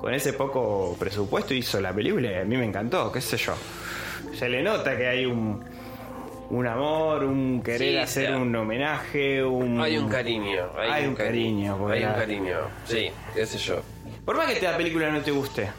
[0.00, 3.54] con ese poco presupuesto hizo la película y a mí me encantó, qué sé yo.
[4.34, 5.62] Se le nota que hay un,
[6.50, 9.80] un amor, un querer Sí, hacer un homenaje, un...
[9.80, 10.70] Hay un cariño.
[10.78, 12.58] Hay, Hay un cariño, Hay un cariño.
[12.86, 13.80] Sí, qué sé yo.
[14.24, 15.70] Por más que la película no te guste.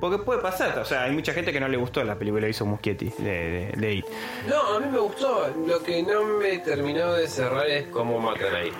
[0.00, 2.50] Porque puede pasar, o sea, hay mucha gente que no le gustó la película que
[2.50, 4.06] hizo Muschietti de, de, de It.
[4.46, 5.48] No, a mí me gustó.
[5.66, 8.70] Lo que no me terminó de cerrar es cómo matan ahí.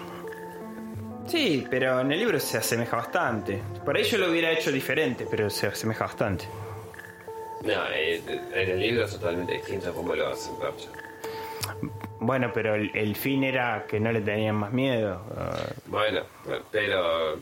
[1.26, 3.60] Sí, pero en el libro se asemeja bastante.
[3.84, 6.46] Por ahí yo lo hubiera hecho diferente, pero se asemeja bastante.
[7.62, 8.22] No, eh,
[8.54, 10.52] en el libro es totalmente distinto a cómo lo hacen.
[12.20, 15.20] Bueno, pero el, el fin era que no le tenían más miedo.
[15.86, 16.22] Bueno,
[16.70, 17.38] pero eh,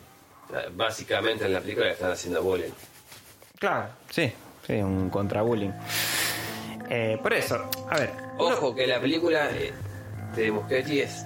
[0.73, 2.70] básicamente en la película le están haciendo bullying.
[3.59, 4.32] claro, sí,
[4.66, 5.73] sí, un contrabullying.
[6.89, 8.11] Eh, por eso, a ver.
[8.39, 9.73] Ojo que la película eh,
[10.36, 11.24] de Muschetti es,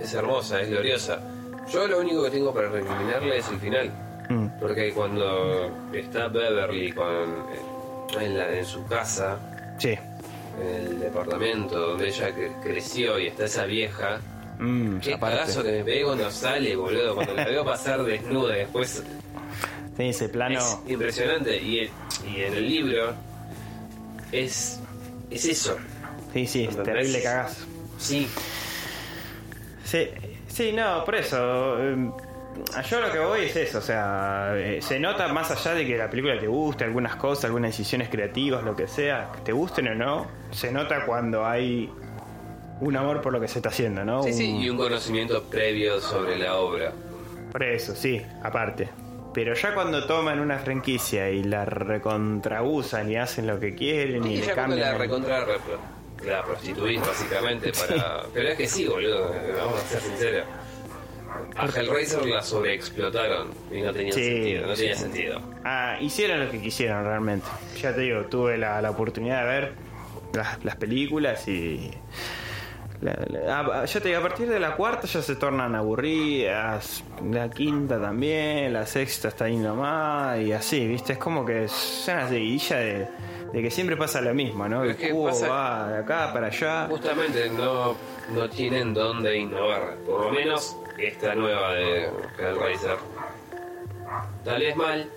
[0.00, 1.20] es hermosa, es gloriosa.
[1.72, 3.90] Yo lo único que tengo para recriminarle es el final.
[4.28, 9.38] Mm, Porque cuando está Beverly con, eh, en, la- en su casa,
[9.78, 9.90] sí.
[10.60, 14.20] en el departamento donde ella cre- creció y está esa vieja,
[14.58, 17.14] Mm, qué que me pegué cuando sale, boludo.
[17.14, 19.02] Cuando la veo pasar desnuda después
[19.96, 20.58] Sí, ese plano.
[20.58, 21.56] es impresionante.
[21.62, 21.90] Y, el-
[22.28, 23.14] y en el libro
[24.32, 24.78] es,
[25.30, 25.76] es eso.
[26.34, 27.64] Sí, sí, es terrible cagazo.
[27.98, 28.28] Sí,
[29.84, 30.08] Sí,
[30.52, 31.78] sí, no, por eso.
[31.80, 32.10] eh,
[32.88, 35.96] Yo lo que voy es eso, o sea, eh, se nota más allá de que
[35.96, 39.88] la película te guste, algunas cosas, algunas decisiones creativas, lo que sea, que te gusten
[39.88, 41.90] o no, se nota cuando hay
[42.80, 44.22] un amor por lo que se está haciendo, ¿no?
[44.22, 44.52] sí, sí.
[44.52, 46.92] Un- Y un conocimiento previo sobre la obra.
[47.52, 48.88] Por eso, sí, aparte.
[49.32, 54.34] Pero ya cuando toman una franquicia y la recontrabusan y hacen lo que quieren y,
[54.34, 54.92] Y le ya cuando cambian.
[54.92, 55.44] la recontra
[56.26, 58.22] la prostituís básicamente para...
[58.34, 60.46] Pero es que sí, boludo, vamos a ser sinceros.
[61.56, 64.82] A Hellraiser la sobreexplotaron y no tenía Sí, sentido, no sí.
[64.82, 65.40] tenía sentido.
[65.64, 67.46] Ah, hicieron lo que quisieron realmente.
[67.80, 69.72] Ya te digo, tuve la, la oportunidad de ver
[70.34, 71.90] las, las películas y
[73.00, 77.02] La- la- a- ya te digo, a partir de la cuarta ya se tornan aburridas,
[77.30, 81.14] la quinta también, la sexta está ahí nomás, y así, ¿viste?
[81.14, 83.08] Es como que es una seguidilla de,
[83.52, 84.80] de que siempre pasa lo mismo, ¿no?
[84.80, 86.86] Pero El es que cubo pasa- va de acá para allá.
[86.88, 87.96] Justamente no,
[88.34, 89.96] no tienen dónde innovar.
[90.06, 92.08] Por lo menos esta nueva de
[92.38, 92.96] Hellraiser.
[94.44, 95.08] Tal vez mal,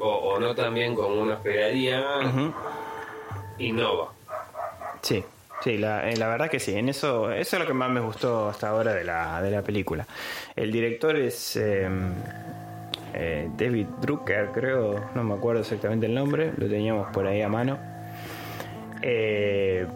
[0.00, 2.52] o, o no tan bien como uno esperaría, Ujú.
[3.58, 4.12] innova.
[5.02, 5.24] Sí,
[5.64, 6.74] sí, la, eh, la verdad que sí.
[6.76, 9.62] En eso, eso es lo que más me gustó hasta ahora de la, de la
[9.62, 10.06] película.
[10.54, 11.88] El director es eh,
[13.14, 17.48] eh, David Drucker, creo, no me acuerdo exactamente el nombre, lo teníamos por ahí a
[17.48, 17.78] mano.
[19.02, 19.86] Eh,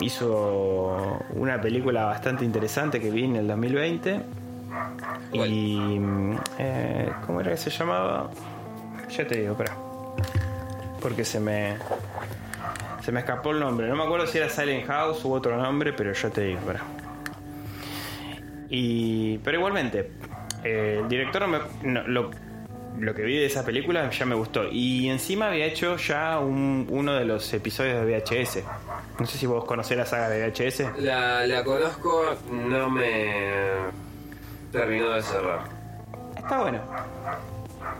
[0.00, 4.20] hizo una película bastante interesante que vi en el 2020.
[5.32, 6.00] Y.
[6.58, 8.30] eh, ¿Cómo era que se llamaba?
[9.10, 9.76] Ya te digo, espera.
[11.00, 11.76] Porque se me.
[13.02, 13.88] Se me escapó el nombre.
[13.88, 16.80] No me acuerdo si era Silent House u otro nombre, pero ya te digo, espera.
[18.68, 19.38] Y.
[19.38, 20.10] Pero igualmente,
[20.64, 22.30] eh, el director me- no, lo,
[22.98, 24.68] lo que vi de esa película ya me gustó.
[24.70, 28.62] Y encima había hecho ya un- uno de los episodios de VHS.
[29.18, 30.98] No sé si vos conocés la saga de VHS.
[31.00, 33.32] La, la conozco, no me
[34.70, 35.60] terminó de cerrar.
[36.36, 36.80] Está bueno.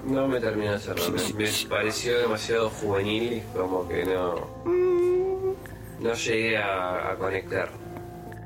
[0.05, 1.11] No me terminó de cerrar.
[1.11, 4.47] Me, me pareció demasiado juvenil, como que no.
[6.01, 7.69] No llegué a, a conectar.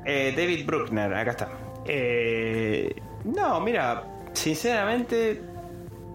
[0.05, 1.49] Eh, David Bruckner, acá está.
[1.85, 2.95] Eh,
[3.35, 5.41] no, mira, sinceramente,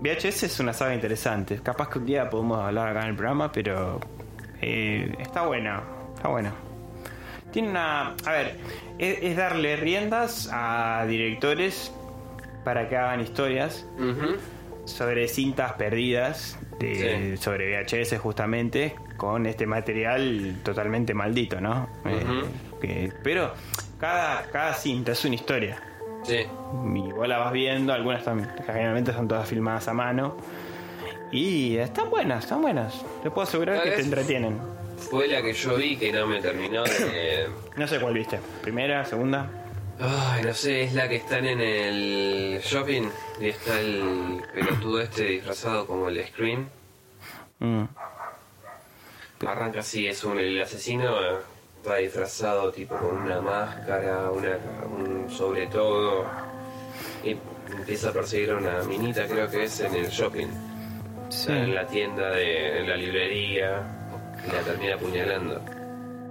[0.00, 1.60] VHS es una saga interesante.
[1.62, 4.00] Capaz que un día podemos hablar acá en el programa, pero
[4.60, 5.82] eh, está buena,
[6.16, 6.52] está buena.
[7.52, 8.14] Tiene una...
[8.24, 8.56] A ver,
[8.98, 11.92] es, es darle riendas a directores
[12.64, 13.86] para que hagan historias
[14.84, 17.42] sobre cintas perdidas de- Sí.
[17.42, 21.88] sobre VHS justamente con este material totalmente maldito, ¿no?
[22.06, 22.42] Eh,
[22.80, 23.52] que- pero
[24.00, 25.80] cada, cada cinta es una historia.
[26.22, 26.46] Sí.
[26.94, 30.36] Y vos la vas viendo, algunas están, generalmente son todas filmadas a mano.
[31.30, 33.04] Y están buenas, están buenas.
[33.22, 34.60] Te puedo asegurar que te entretienen.
[34.98, 37.48] Fue la que yo vi que no me terminó de.
[37.76, 38.38] No sé cuál viste.
[38.62, 39.48] ¿Primera, segunda?
[39.98, 43.08] Ay, no sé, es la que están en el shopping
[43.40, 46.68] y está el pelotudo este disfrazado como el Scream.
[47.60, 47.84] Mm.
[49.46, 51.14] Arranca así, es un, el asesino
[51.88, 54.50] va disfrazado tipo con una máscara, una,
[54.86, 56.24] un sobre todo
[57.24, 57.36] y
[57.76, 60.48] empieza a perseguir a una minita, creo que es en el shopping,
[61.28, 61.50] Sí.
[61.50, 63.82] en la tienda, de, en la librería,
[64.46, 65.60] y la termina apuñalando.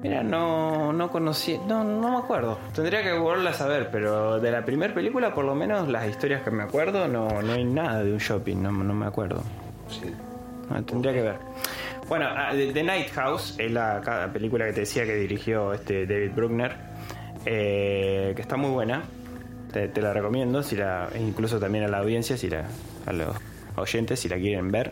[0.03, 2.57] Mira, no, no conocí, no, no me acuerdo.
[2.73, 6.41] Tendría que volverla a saber, pero de la primera película, por lo menos las historias
[6.43, 9.41] que me acuerdo, no, no hay nada de un shopping, no, no me acuerdo.
[9.89, 10.11] Sí.
[10.69, 11.35] Ah, tendría que ver.
[12.11, 16.31] Bueno, ah, The Night House es la película que te decía que dirigió este David
[16.35, 16.75] Bruckner,
[17.45, 19.03] eh, que está muy buena.
[19.71, 22.65] Te, la recomiendo, si la, incluso también a la audiencia, si la,
[23.05, 23.33] a los
[23.77, 24.91] oyentes, si la quieren ver.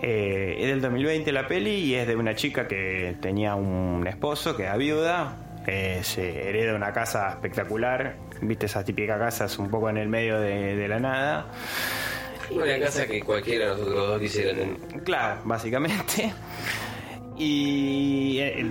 [0.00, 4.56] Eh, es del 2020 la peli y es de una chica que tenía un esposo
[4.56, 5.36] que era viuda,
[5.66, 10.40] eh, se hereda una casa espectacular, viste esas típicas casas un poco en el medio
[10.40, 11.48] de la nada.
[12.50, 14.76] Una casa que cualquiera de nosotros dos quisiera tener.
[15.04, 16.32] Claro, básicamente.
[17.36, 18.70] Y eh,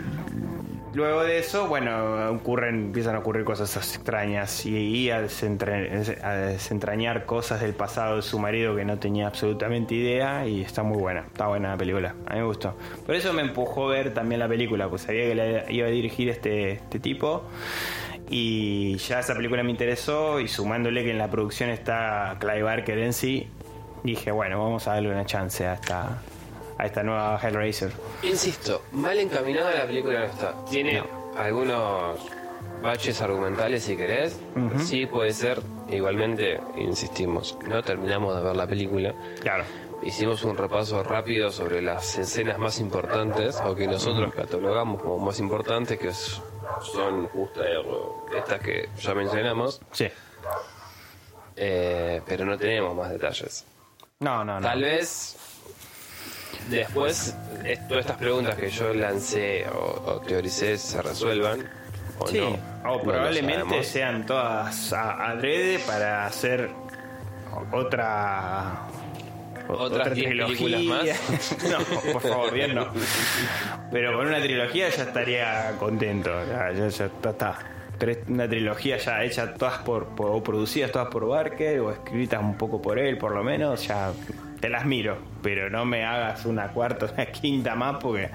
[0.94, 7.74] luego de eso, bueno, ocurren, empiezan a ocurrir cosas extrañas y, a desentrañar cosas del
[7.74, 11.70] pasado de su marido que no tenía absolutamente idea y está muy buena, está buena
[11.70, 12.76] la película, a mí me gustó.
[13.06, 15.90] Por eso me empujó a ver también la película, pues sabía que la iba a
[15.90, 17.46] dirigir este, este tipo.
[18.32, 23.00] Y ya esa película me interesó y sumándole que en la producción está Clive Barker
[23.00, 23.48] en sí,
[24.04, 26.22] dije, bueno, vamos a darle una chance a esta,
[26.78, 27.92] a esta nueva Hellraiser.
[28.24, 30.54] Insisto, mal encaminada la película no está.
[30.70, 31.04] Tiene
[31.38, 32.20] algunos
[32.82, 34.40] baches argumentales si querés.
[34.56, 34.80] Ujú.
[34.80, 35.62] Sí puede ser.
[35.90, 39.14] Igualmente, insistimos, no terminamos de ver la película.
[39.42, 39.64] Claro.
[40.02, 45.40] Hicimos un repaso rápido sobre las escenas más importantes o que nosotros catalogamos como más
[45.40, 47.84] importantes, que son justo eh,
[48.38, 50.08] estas que ya mencionamos, Sí.
[51.58, 53.66] eh, pero no tenemos más detalles.
[54.22, 54.68] No, no, no.
[54.68, 55.38] Tal vez
[56.70, 57.38] después
[57.88, 61.66] todas estas preguntas que yo lancé o, o teoricé se resuelvan.
[62.20, 62.38] O Sí,
[62.84, 66.70] no, o probablemente sean todas adrede para hacer
[67.72, 68.88] otra
[69.70, 70.82] o- ¿Otras diez películas
[71.72, 72.88] no, por favor, bien no.
[73.92, 76.30] Pero con una trilogía ya estaría contento.
[76.46, 77.58] Ya, ya- ya está.
[78.00, 82.42] Tres- Una trilogía ya hecha todas por, por- o producidas todas por Barker o escritas
[82.42, 84.12] un poco por él, por lo menos, ya
[84.60, 85.18] te las miro.
[85.44, 88.30] Pero no me hagas una cuarta, una quinta más porque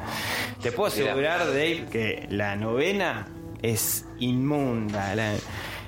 [0.63, 3.27] te puedo asegurar, Dave, que la novena
[3.63, 5.15] es inmunda.
[5.15, 5.35] La-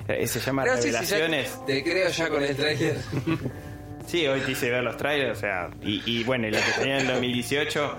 [0.09, 1.65] eh, se llama Pero sí, sí, ya Revelaciones.
[1.65, 2.97] te creo ya con el tráiler.
[4.07, 6.71] Sí, hoy te hice ver los trailers, o sea, y, y bueno, y lo que
[6.79, 7.97] tenía en el 2018,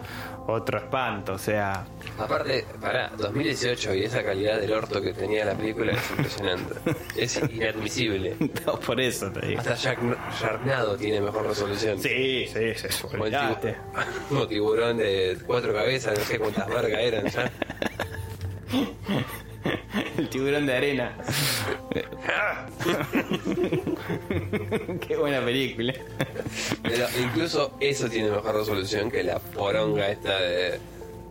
[0.50, 1.84] otro espanto, o sea,
[2.18, 6.74] Aparte, para 2018 y esa calidad del orto que tenía la película es impresionante.
[7.16, 8.36] Es inadmisible.
[8.66, 9.60] no, por eso te digo.
[9.60, 9.98] Hasta Jack,
[10.40, 12.00] Sharknado tiene mejor resolución.
[12.00, 13.76] Sí, sí, sí, Como el olvidate.
[13.76, 17.52] tibu- como tiburón de cuatro cabezas, no sé cuántas vergas eran ya.
[20.16, 21.16] El tiburón de arena.
[25.06, 25.94] Qué buena película.
[26.82, 30.78] Pero incluso eso tiene mejor resolución que la poronga esta de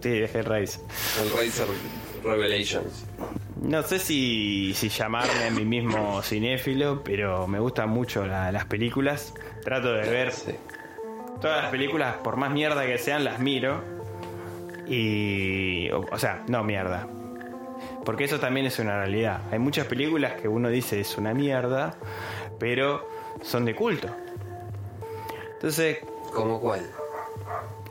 [0.01, 0.81] Sí, de Hellraiser.
[1.21, 1.67] Hellraiser
[2.23, 3.05] Revelations.
[3.61, 8.65] No sé si, si llamarme a mí mismo cinéfilo, pero me gustan mucho la- las
[8.65, 9.33] películas.
[9.63, 10.51] Trato de ver Sí.
[11.41, 13.81] todas las películas, por más mierda que sean, las miro.
[14.87, 15.89] Y.
[15.91, 17.07] O, o sea, no mierda.
[18.05, 19.41] Porque eso también es una realidad.
[19.51, 21.95] Hay muchas películas que uno dice es una mierda,
[22.59, 23.07] pero
[23.41, 24.09] son de culto.
[25.53, 25.99] Entonces,
[26.33, 26.81] ¿Como cuál?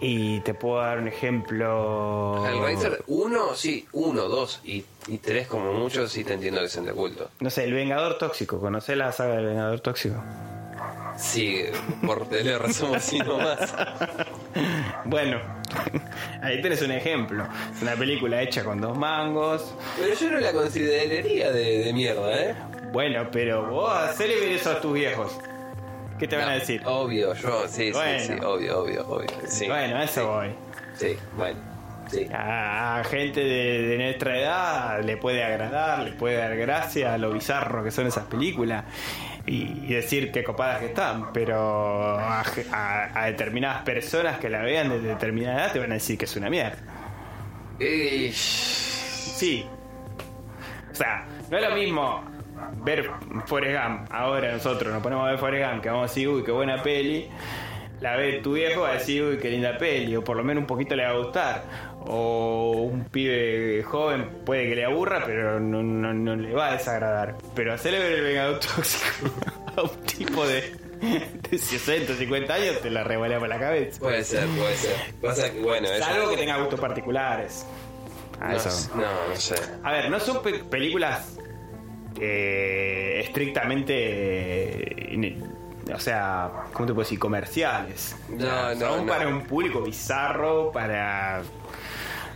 [0.01, 2.45] y te puedo dar un ejemplo.
[2.47, 6.87] Hellraiser 1, sí, 1, 2 y, y 3 como mucho, sí te entiendo que sean
[6.87, 7.31] de culto.
[7.41, 8.61] No sé, El Vengador Tóxico.
[8.61, 10.17] ¿Conocés la saga del Vengador Tóxico?
[11.17, 11.65] Sí,
[12.05, 13.75] por tener somos así nomás.
[15.05, 15.39] Bueno,
[16.43, 17.47] ahí tenés un ejemplo.
[17.75, 19.75] Es una película hecha con dos mangos.
[19.99, 22.55] Pero yo no la consideraría de, de mierda, ¿eh?
[22.93, 25.39] Bueno, pero vos hacele ver eso a tus viejos.
[26.19, 26.83] ¿Qué te van a No, decir?
[26.87, 28.19] Obvio, yo, sí, Bueno.
[28.21, 29.29] sí, sí, obvio, obvio, obvio.
[29.47, 30.49] Sí, Bueno, a eso voy.
[30.95, 31.59] sí, bueno,
[32.11, 32.27] sí.
[32.33, 37.19] A, a gente de, de nuestra edad le puede agradar, le puede dar gracia a
[37.19, 38.85] lo bizarro que son esas películas
[39.47, 42.41] y, y decir qué copadas que están, pero a,
[42.73, 46.25] a- a determinadas personas que la vean de determinada edad te van a decir que
[46.25, 46.79] es una mierda.
[47.79, 48.35] Ish.
[49.37, 49.67] Sí.
[50.91, 52.25] O sea, no es lo mismo
[52.85, 53.11] ver
[53.47, 54.09] Forrest Gump.
[54.11, 56.83] Ahora nosotros nos ponemos a ver Forrest Gump, que vamos a decir, uy, qué buena
[56.83, 57.29] peli.
[58.01, 60.15] La ve tu viejo, va a decir, uy, qué linda peli.
[60.17, 61.65] O por lo menos un poquito le va a gustar.
[62.01, 66.73] O un pibe joven puede que le aburra, pero no, no- no le va a
[66.75, 67.37] desagradar.
[67.55, 69.31] Pero hacerle ver el vengador tóxico
[69.77, 70.73] a un tipo de,
[71.51, 73.99] de 60, 50 años te la revolea por la cabeza.
[73.99, 74.95] Puede ser, puede ser.
[75.23, 77.67] Pasa que, bueno, eso- Salvo que tenga gustos particulares.
[78.41, 78.91] A No, eso.
[78.95, 79.55] no, no sé.
[79.83, 81.39] A ver, no son pe- películas
[82.21, 83.95] eh, estrictamente.
[85.15, 85.15] eh,
[85.95, 87.19] o sea, ¿cómo te puedo decir?
[87.19, 88.17] Comerciales.
[88.29, 89.13] No, no, Son no.
[89.13, 91.43] para un público bizarro, para.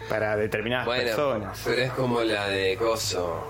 [0.09, 1.61] para determinadas Bueno, personas.
[1.65, 3.47] pero es como la de Coso.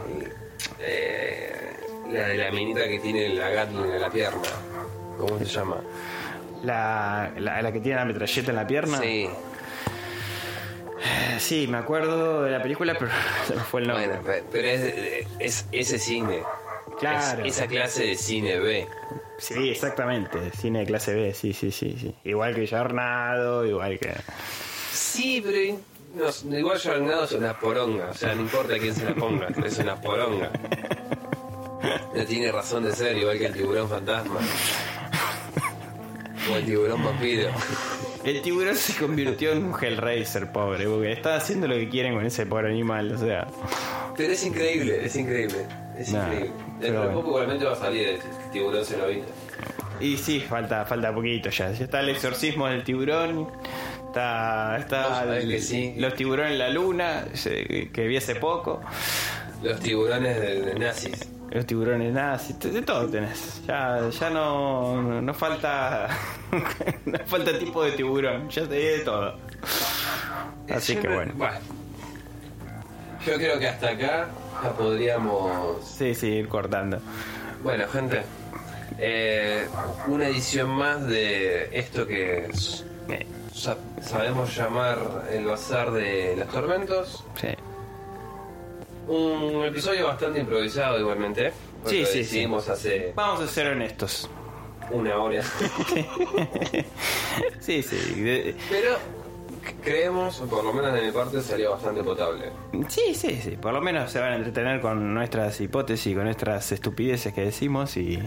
[0.80, 1.76] eh,
[2.10, 4.40] la de la minita que tiene la Gatling en la pierna.
[5.18, 5.76] ¿Cómo se llama?
[6.64, 8.98] La, la, la que tiene la metralleta en la pierna.
[9.00, 9.28] Sí.
[11.38, 13.10] Sí, me acuerdo de la película, pero
[13.46, 14.06] se me fue el nombre.
[14.08, 16.42] Bueno, pe- pero es, es ese cine.
[17.00, 17.44] Claro.
[17.44, 18.86] Es esa clase de cine B.
[19.38, 20.50] Sí, exactamente.
[20.52, 21.96] Cine de clase B, sí, sí, sí.
[21.98, 22.14] sí.
[22.24, 24.14] Igual que Jornado, igual que.
[24.92, 25.78] Sí, pero
[26.14, 28.10] no, igual Jornado es una poronga.
[28.10, 30.50] O sea, no importa quién se la ponga, es una poronga.
[32.14, 34.40] No tiene razón de ser, igual que el tiburón fantasma.
[36.50, 37.50] O el tiburón vampiro.
[38.24, 42.26] El tiburón se convirtió en un Hellraiser, pobre, porque está haciendo lo que quieren con
[42.26, 43.46] ese pobre animal, o sea.
[44.16, 45.66] Pero es increíble, es increíble.
[45.98, 46.50] Es Nah, increíble.
[46.80, 48.18] Dentro de poco igualmente va a salir el
[48.52, 49.24] tiburón se lo vino.
[50.00, 51.72] Y sí, falta, falta poquito ya.
[51.72, 53.48] Ya está el exorcismo del tiburón.
[54.06, 55.94] Está, está el- sí.
[55.98, 58.80] los tiburones en la luna, que vi hace poco.
[59.62, 61.28] Los tiburones de, de nazis.
[61.50, 63.60] Los tiburones nazis, de todo tenés.
[63.66, 66.08] Ya, ya no, no, no falta
[67.06, 69.34] no falta tipo de tiburón, ya te di de todo.
[70.72, 71.34] Así Yo que no- bueno.
[73.26, 74.28] Yo creo que hasta acá
[74.62, 76.98] ya podríamos Sí, sí, ir cortando.
[77.62, 78.22] Bueno, gente,
[78.98, 79.66] eh,
[80.06, 82.48] una edición más de esto que
[83.08, 83.26] Eh,
[84.00, 87.24] sabemos llamar el bazar de los tormentos.
[87.40, 87.48] sí.
[89.10, 91.52] Un episodio bastante improvisado igualmente.
[91.84, 94.30] Sí, sí, hace Vamos a ser honestos.
[94.92, 95.42] una hora.
[97.60, 98.54] Sí, sí.
[98.70, 98.96] Pero
[99.82, 102.50] creemos, por lo menos de mi parte, salió bastante potable.
[102.88, 103.50] Sí, sí, sí.
[103.60, 107.96] Por lo menos se van a entretener con nuestras hipótesis, con nuestras estupideces que decimos
[107.96, 108.22] y.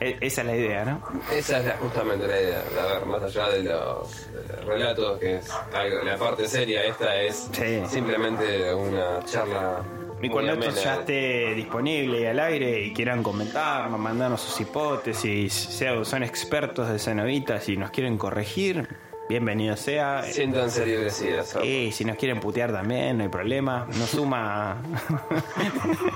[0.00, 1.02] e- Esa es la idea, ¿no?
[1.32, 2.62] Esa es la- justamente la idea.
[2.82, 7.14] A ver, más allá de los eh, relatos, que es algo- la parte seria, esta
[7.20, 7.82] es Sí.
[7.88, 9.82] simplemente una charla.
[10.22, 15.52] Y cuando esto ya esté disponible y al aire y quieran comentarnos, mandarnos sus hipótesis,
[15.52, 18.88] sea- son expertos de cenobitas y nos quieren corregir,
[19.28, 20.22] bienvenido sea.
[20.22, 21.22] Siéntanse libres.
[21.62, 23.86] Y si nos quieren putear también, no hay problema.
[23.98, 24.80] Nos suma.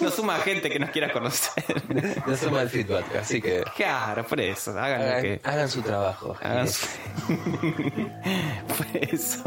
[0.00, 1.64] nos suma gente que nos quiera conocer.
[2.26, 4.70] No suma el feedback, así que Claro, por eso.
[4.78, 5.40] Hagan lo hagan, que.
[5.44, 6.36] hagan su trabajo.
[6.42, 6.86] hagan su-
[8.68, 9.42] por eso.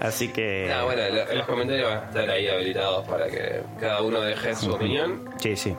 [0.00, 0.72] Así que.
[0.72, 4.54] Ah, bueno, lo- los comentarios van a estar ahí habilitados para que cada uno deje
[4.56, 5.28] su opinión.
[5.40, 5.76] Sí, sí.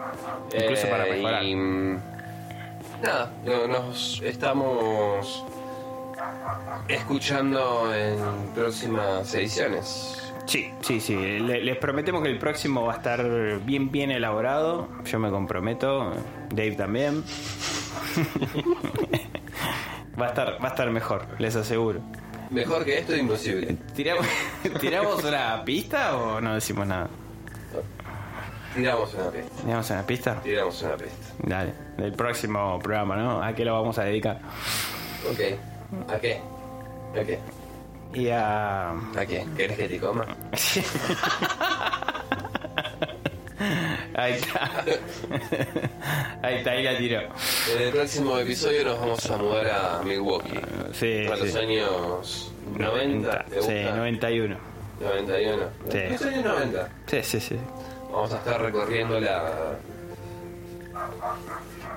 [0.54, 1.44] Incluso Eh, para mejorar.
[1.44, 5.44] Y, nada, no- nos estamos
[6.88, 8.18] escuchando en
[8.56, 10.27] próximas ediciones.
[10.48, 11.15] Sí, sí, sí.
[11.15, 13.24] Le- les prometemos que el próximo va a estar
[13.65, 14.88] bien, bien elaborado.
[15.06, 16.14] Yo me comprometo.
[16.49, 17.24] Dave también.
[20.19, 21.99] va a estar, va a estar mejor, les aseguro.
[22.49, 23.76] Mejor que esto, imposible.
[23.94, 24.26] ¿Tiramos,
[24.80, 27.10] ¿Tiramos una pista o no decimos nada?
[28.74, 29.52] Tiramos una pista.
[29.64, 30.41] ¿Tiramos una pista?
[30.44, 31.28] Tiramos una pista.
[31.44, 33.44] Dale, del próximo programa, ¿no?
[33.44, 34.40] ¿A qué lo vamos a dedicar?
[35.30, 35.40] Ok.
[36.10, 36.40] ¿A qué?
[37.19, 37.40] ¿A qué?
[38.14, 38.92] Y a.
[38.92, 39.46] ¿A qué?
[39.56, 40.26] ¿Querés que te coma?
[44.16, 44.84] Ahí está.
[46.42, 47.20] Ahí está, ahí la tiró.
[47.76, 50.60] En el próximo episodio nos vamos a mudar a Milwaukee.
[50.94, 53.46] Sí, A los años 90.
[53.46, 53.96] ¿te Sí, gusta?
[53.96, 54.58] 91.
[55.00, 55.64] 91.
[55.92, 56.00] Sí.
[56.10, 56.90] Los años 90.
[57.08, 57.56] Sí, sí, sí.
[58.12, 59.76] Vamos a estar recorriendo la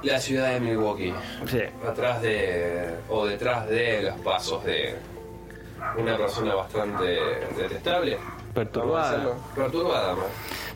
[0.02, 1.12] la ciudad de Milwaukee.
[1.46, 1.60] Sí.
[1.86, 4.96] Atrás de o detrás de los pasos de
[5.96, 7.04] una persona bastante
[7.56, 8.18] detestable.
[8.54, 9.34] Perturbada.
[9.54, 10.26] Perturbada, más.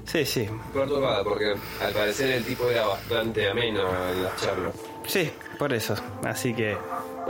[0.05, 0.48] Sí, sí.
[0.72, 4.74] Perturbada, porque al parecer el tipo era bastante ameno en las charlas.
[5.06, 5.94] Sí, por eso.
[6.24, 6.76] Así que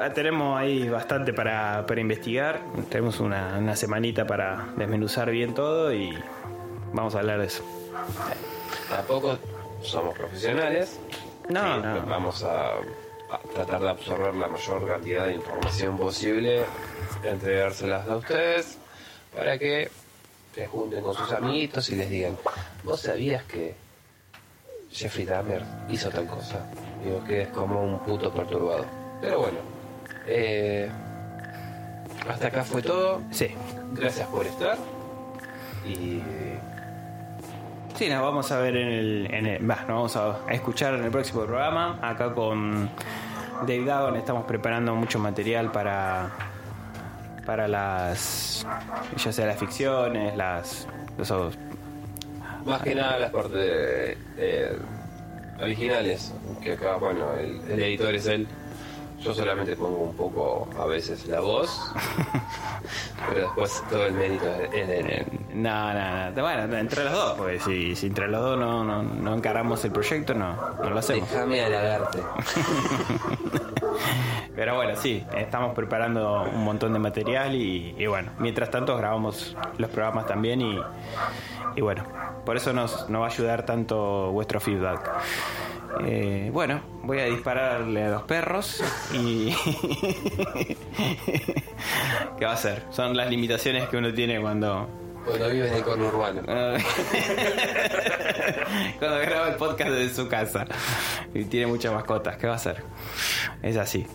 [0.00, 2.60] ah, tenemos ahí bastante para, para investigar.
[2.90, 6.16] Tenemos una, una semanita para desmenuzar bien todo y
[6.92, 7.64] vamos a hablar de eso.
[8.90, 9.38] Tampoco
[9.82, 11.00] somos profesionales.
[11.48, 12.02] No, no.
[12.06, 12.74] Vamos a,
[13.30, 16.64] a tratar de absorber la mayor cantidad de información posible,
[17.26, 18.78] entregárselas a ustedes
[19.34, 19.90] para que
[20.54, 22.36] se junten con sus amiguitos y les digan,
[22.84, 23.74] ¿vos sabías que
[24.90, 26.64] Jeffrey Dahmer hizo tal cosa?
[27.04, 28.86] Digo que es como un puto perturbado.
[29.20, 29.58] Pero bueno,
[30.26, 30.88] eh,
[32.28, 33.22] hasta acá fue todo.
[33.30, 33.48] Sí.
[33.92, 34.78] Gracias por estar.
[35.86, 36.22] Y
[37.96, 39.28] Sí, nos vamos a ver en el.
[39.32, 42.00] En el va, nos vamos a, a escuchar en el próximo programa.
[42.02, 42.90] Acá con
[43.60, 46.53] Dave Dagon estamos preparando mucho material para.
[47.46, 48.66] Para las.
[49.16, 50.86] Ya sea las ficciones, las.
[51.18, 51.32] Los,
[52.64, 54.78] Más que nada las partes eh,
[55.60, 58.48] originales, que acá, bueno, el, el editor es él.
[59.20, 61.90] Yo solamente pongo un poco, a veces, la voz,
[63.28, 65.26] pero después todo el mérito es de él.
[65.54, 66.42] no, no, no.
[66.42, 69.92] Bueno, entre los dos, porque si, si entre los dos no, no, no encaramos el
[69.92, 71.30] proyecto, no, no lo hacemos.
[71.30, 72.18] Déjame halagarte.
[74.54, 79.90] Pero bueno, sí, estamos preparando un montón de material y, bueno, mientras tanto grabamos los
[79.90, 80.80] programas también y,
[81.80, 82.04] bueno,
[82.44, 85.10] por eso nos, va a ayudar tanto vuestro feedback.
[86.04, 89.54] Eh, bueno, voy a dispararle a los perros y...
[92.38, 92.82] ¿Qué va a hacer?
[92.90, 94.88] Son las limitaciones que uno tiene cuando...
[95.24, 96.42] Cuando vives en el conurbano.
[98.98, 100.66] Cuando graba el podcast desde su casa
[101.34, 102.82] y tiene muchas mascotas, ¿qué va a hacer?
[103.62, 104.06] Es así.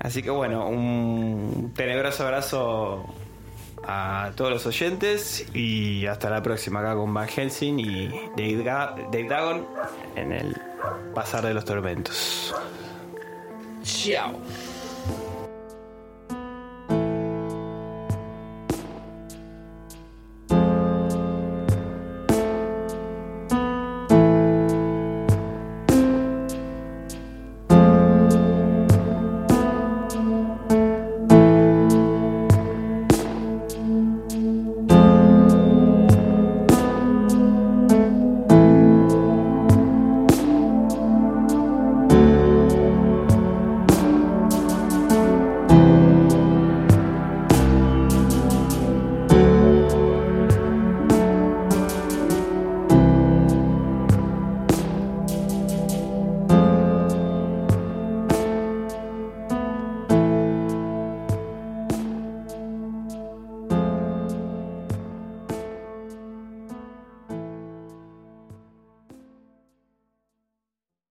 [0.00, 3.06] Así que bueno, un tenebroso abrazo
[3.88, 8.94] a todos los oyentes y hasta la próxima acá con Van Helsing y Dave, Ga-
[9.10, 9.66] Dave Dagon
[10.16, 10.56] en el
[11.14, 12.54] Pasar de los Tormentos.
[13.82, 14.38] Chao.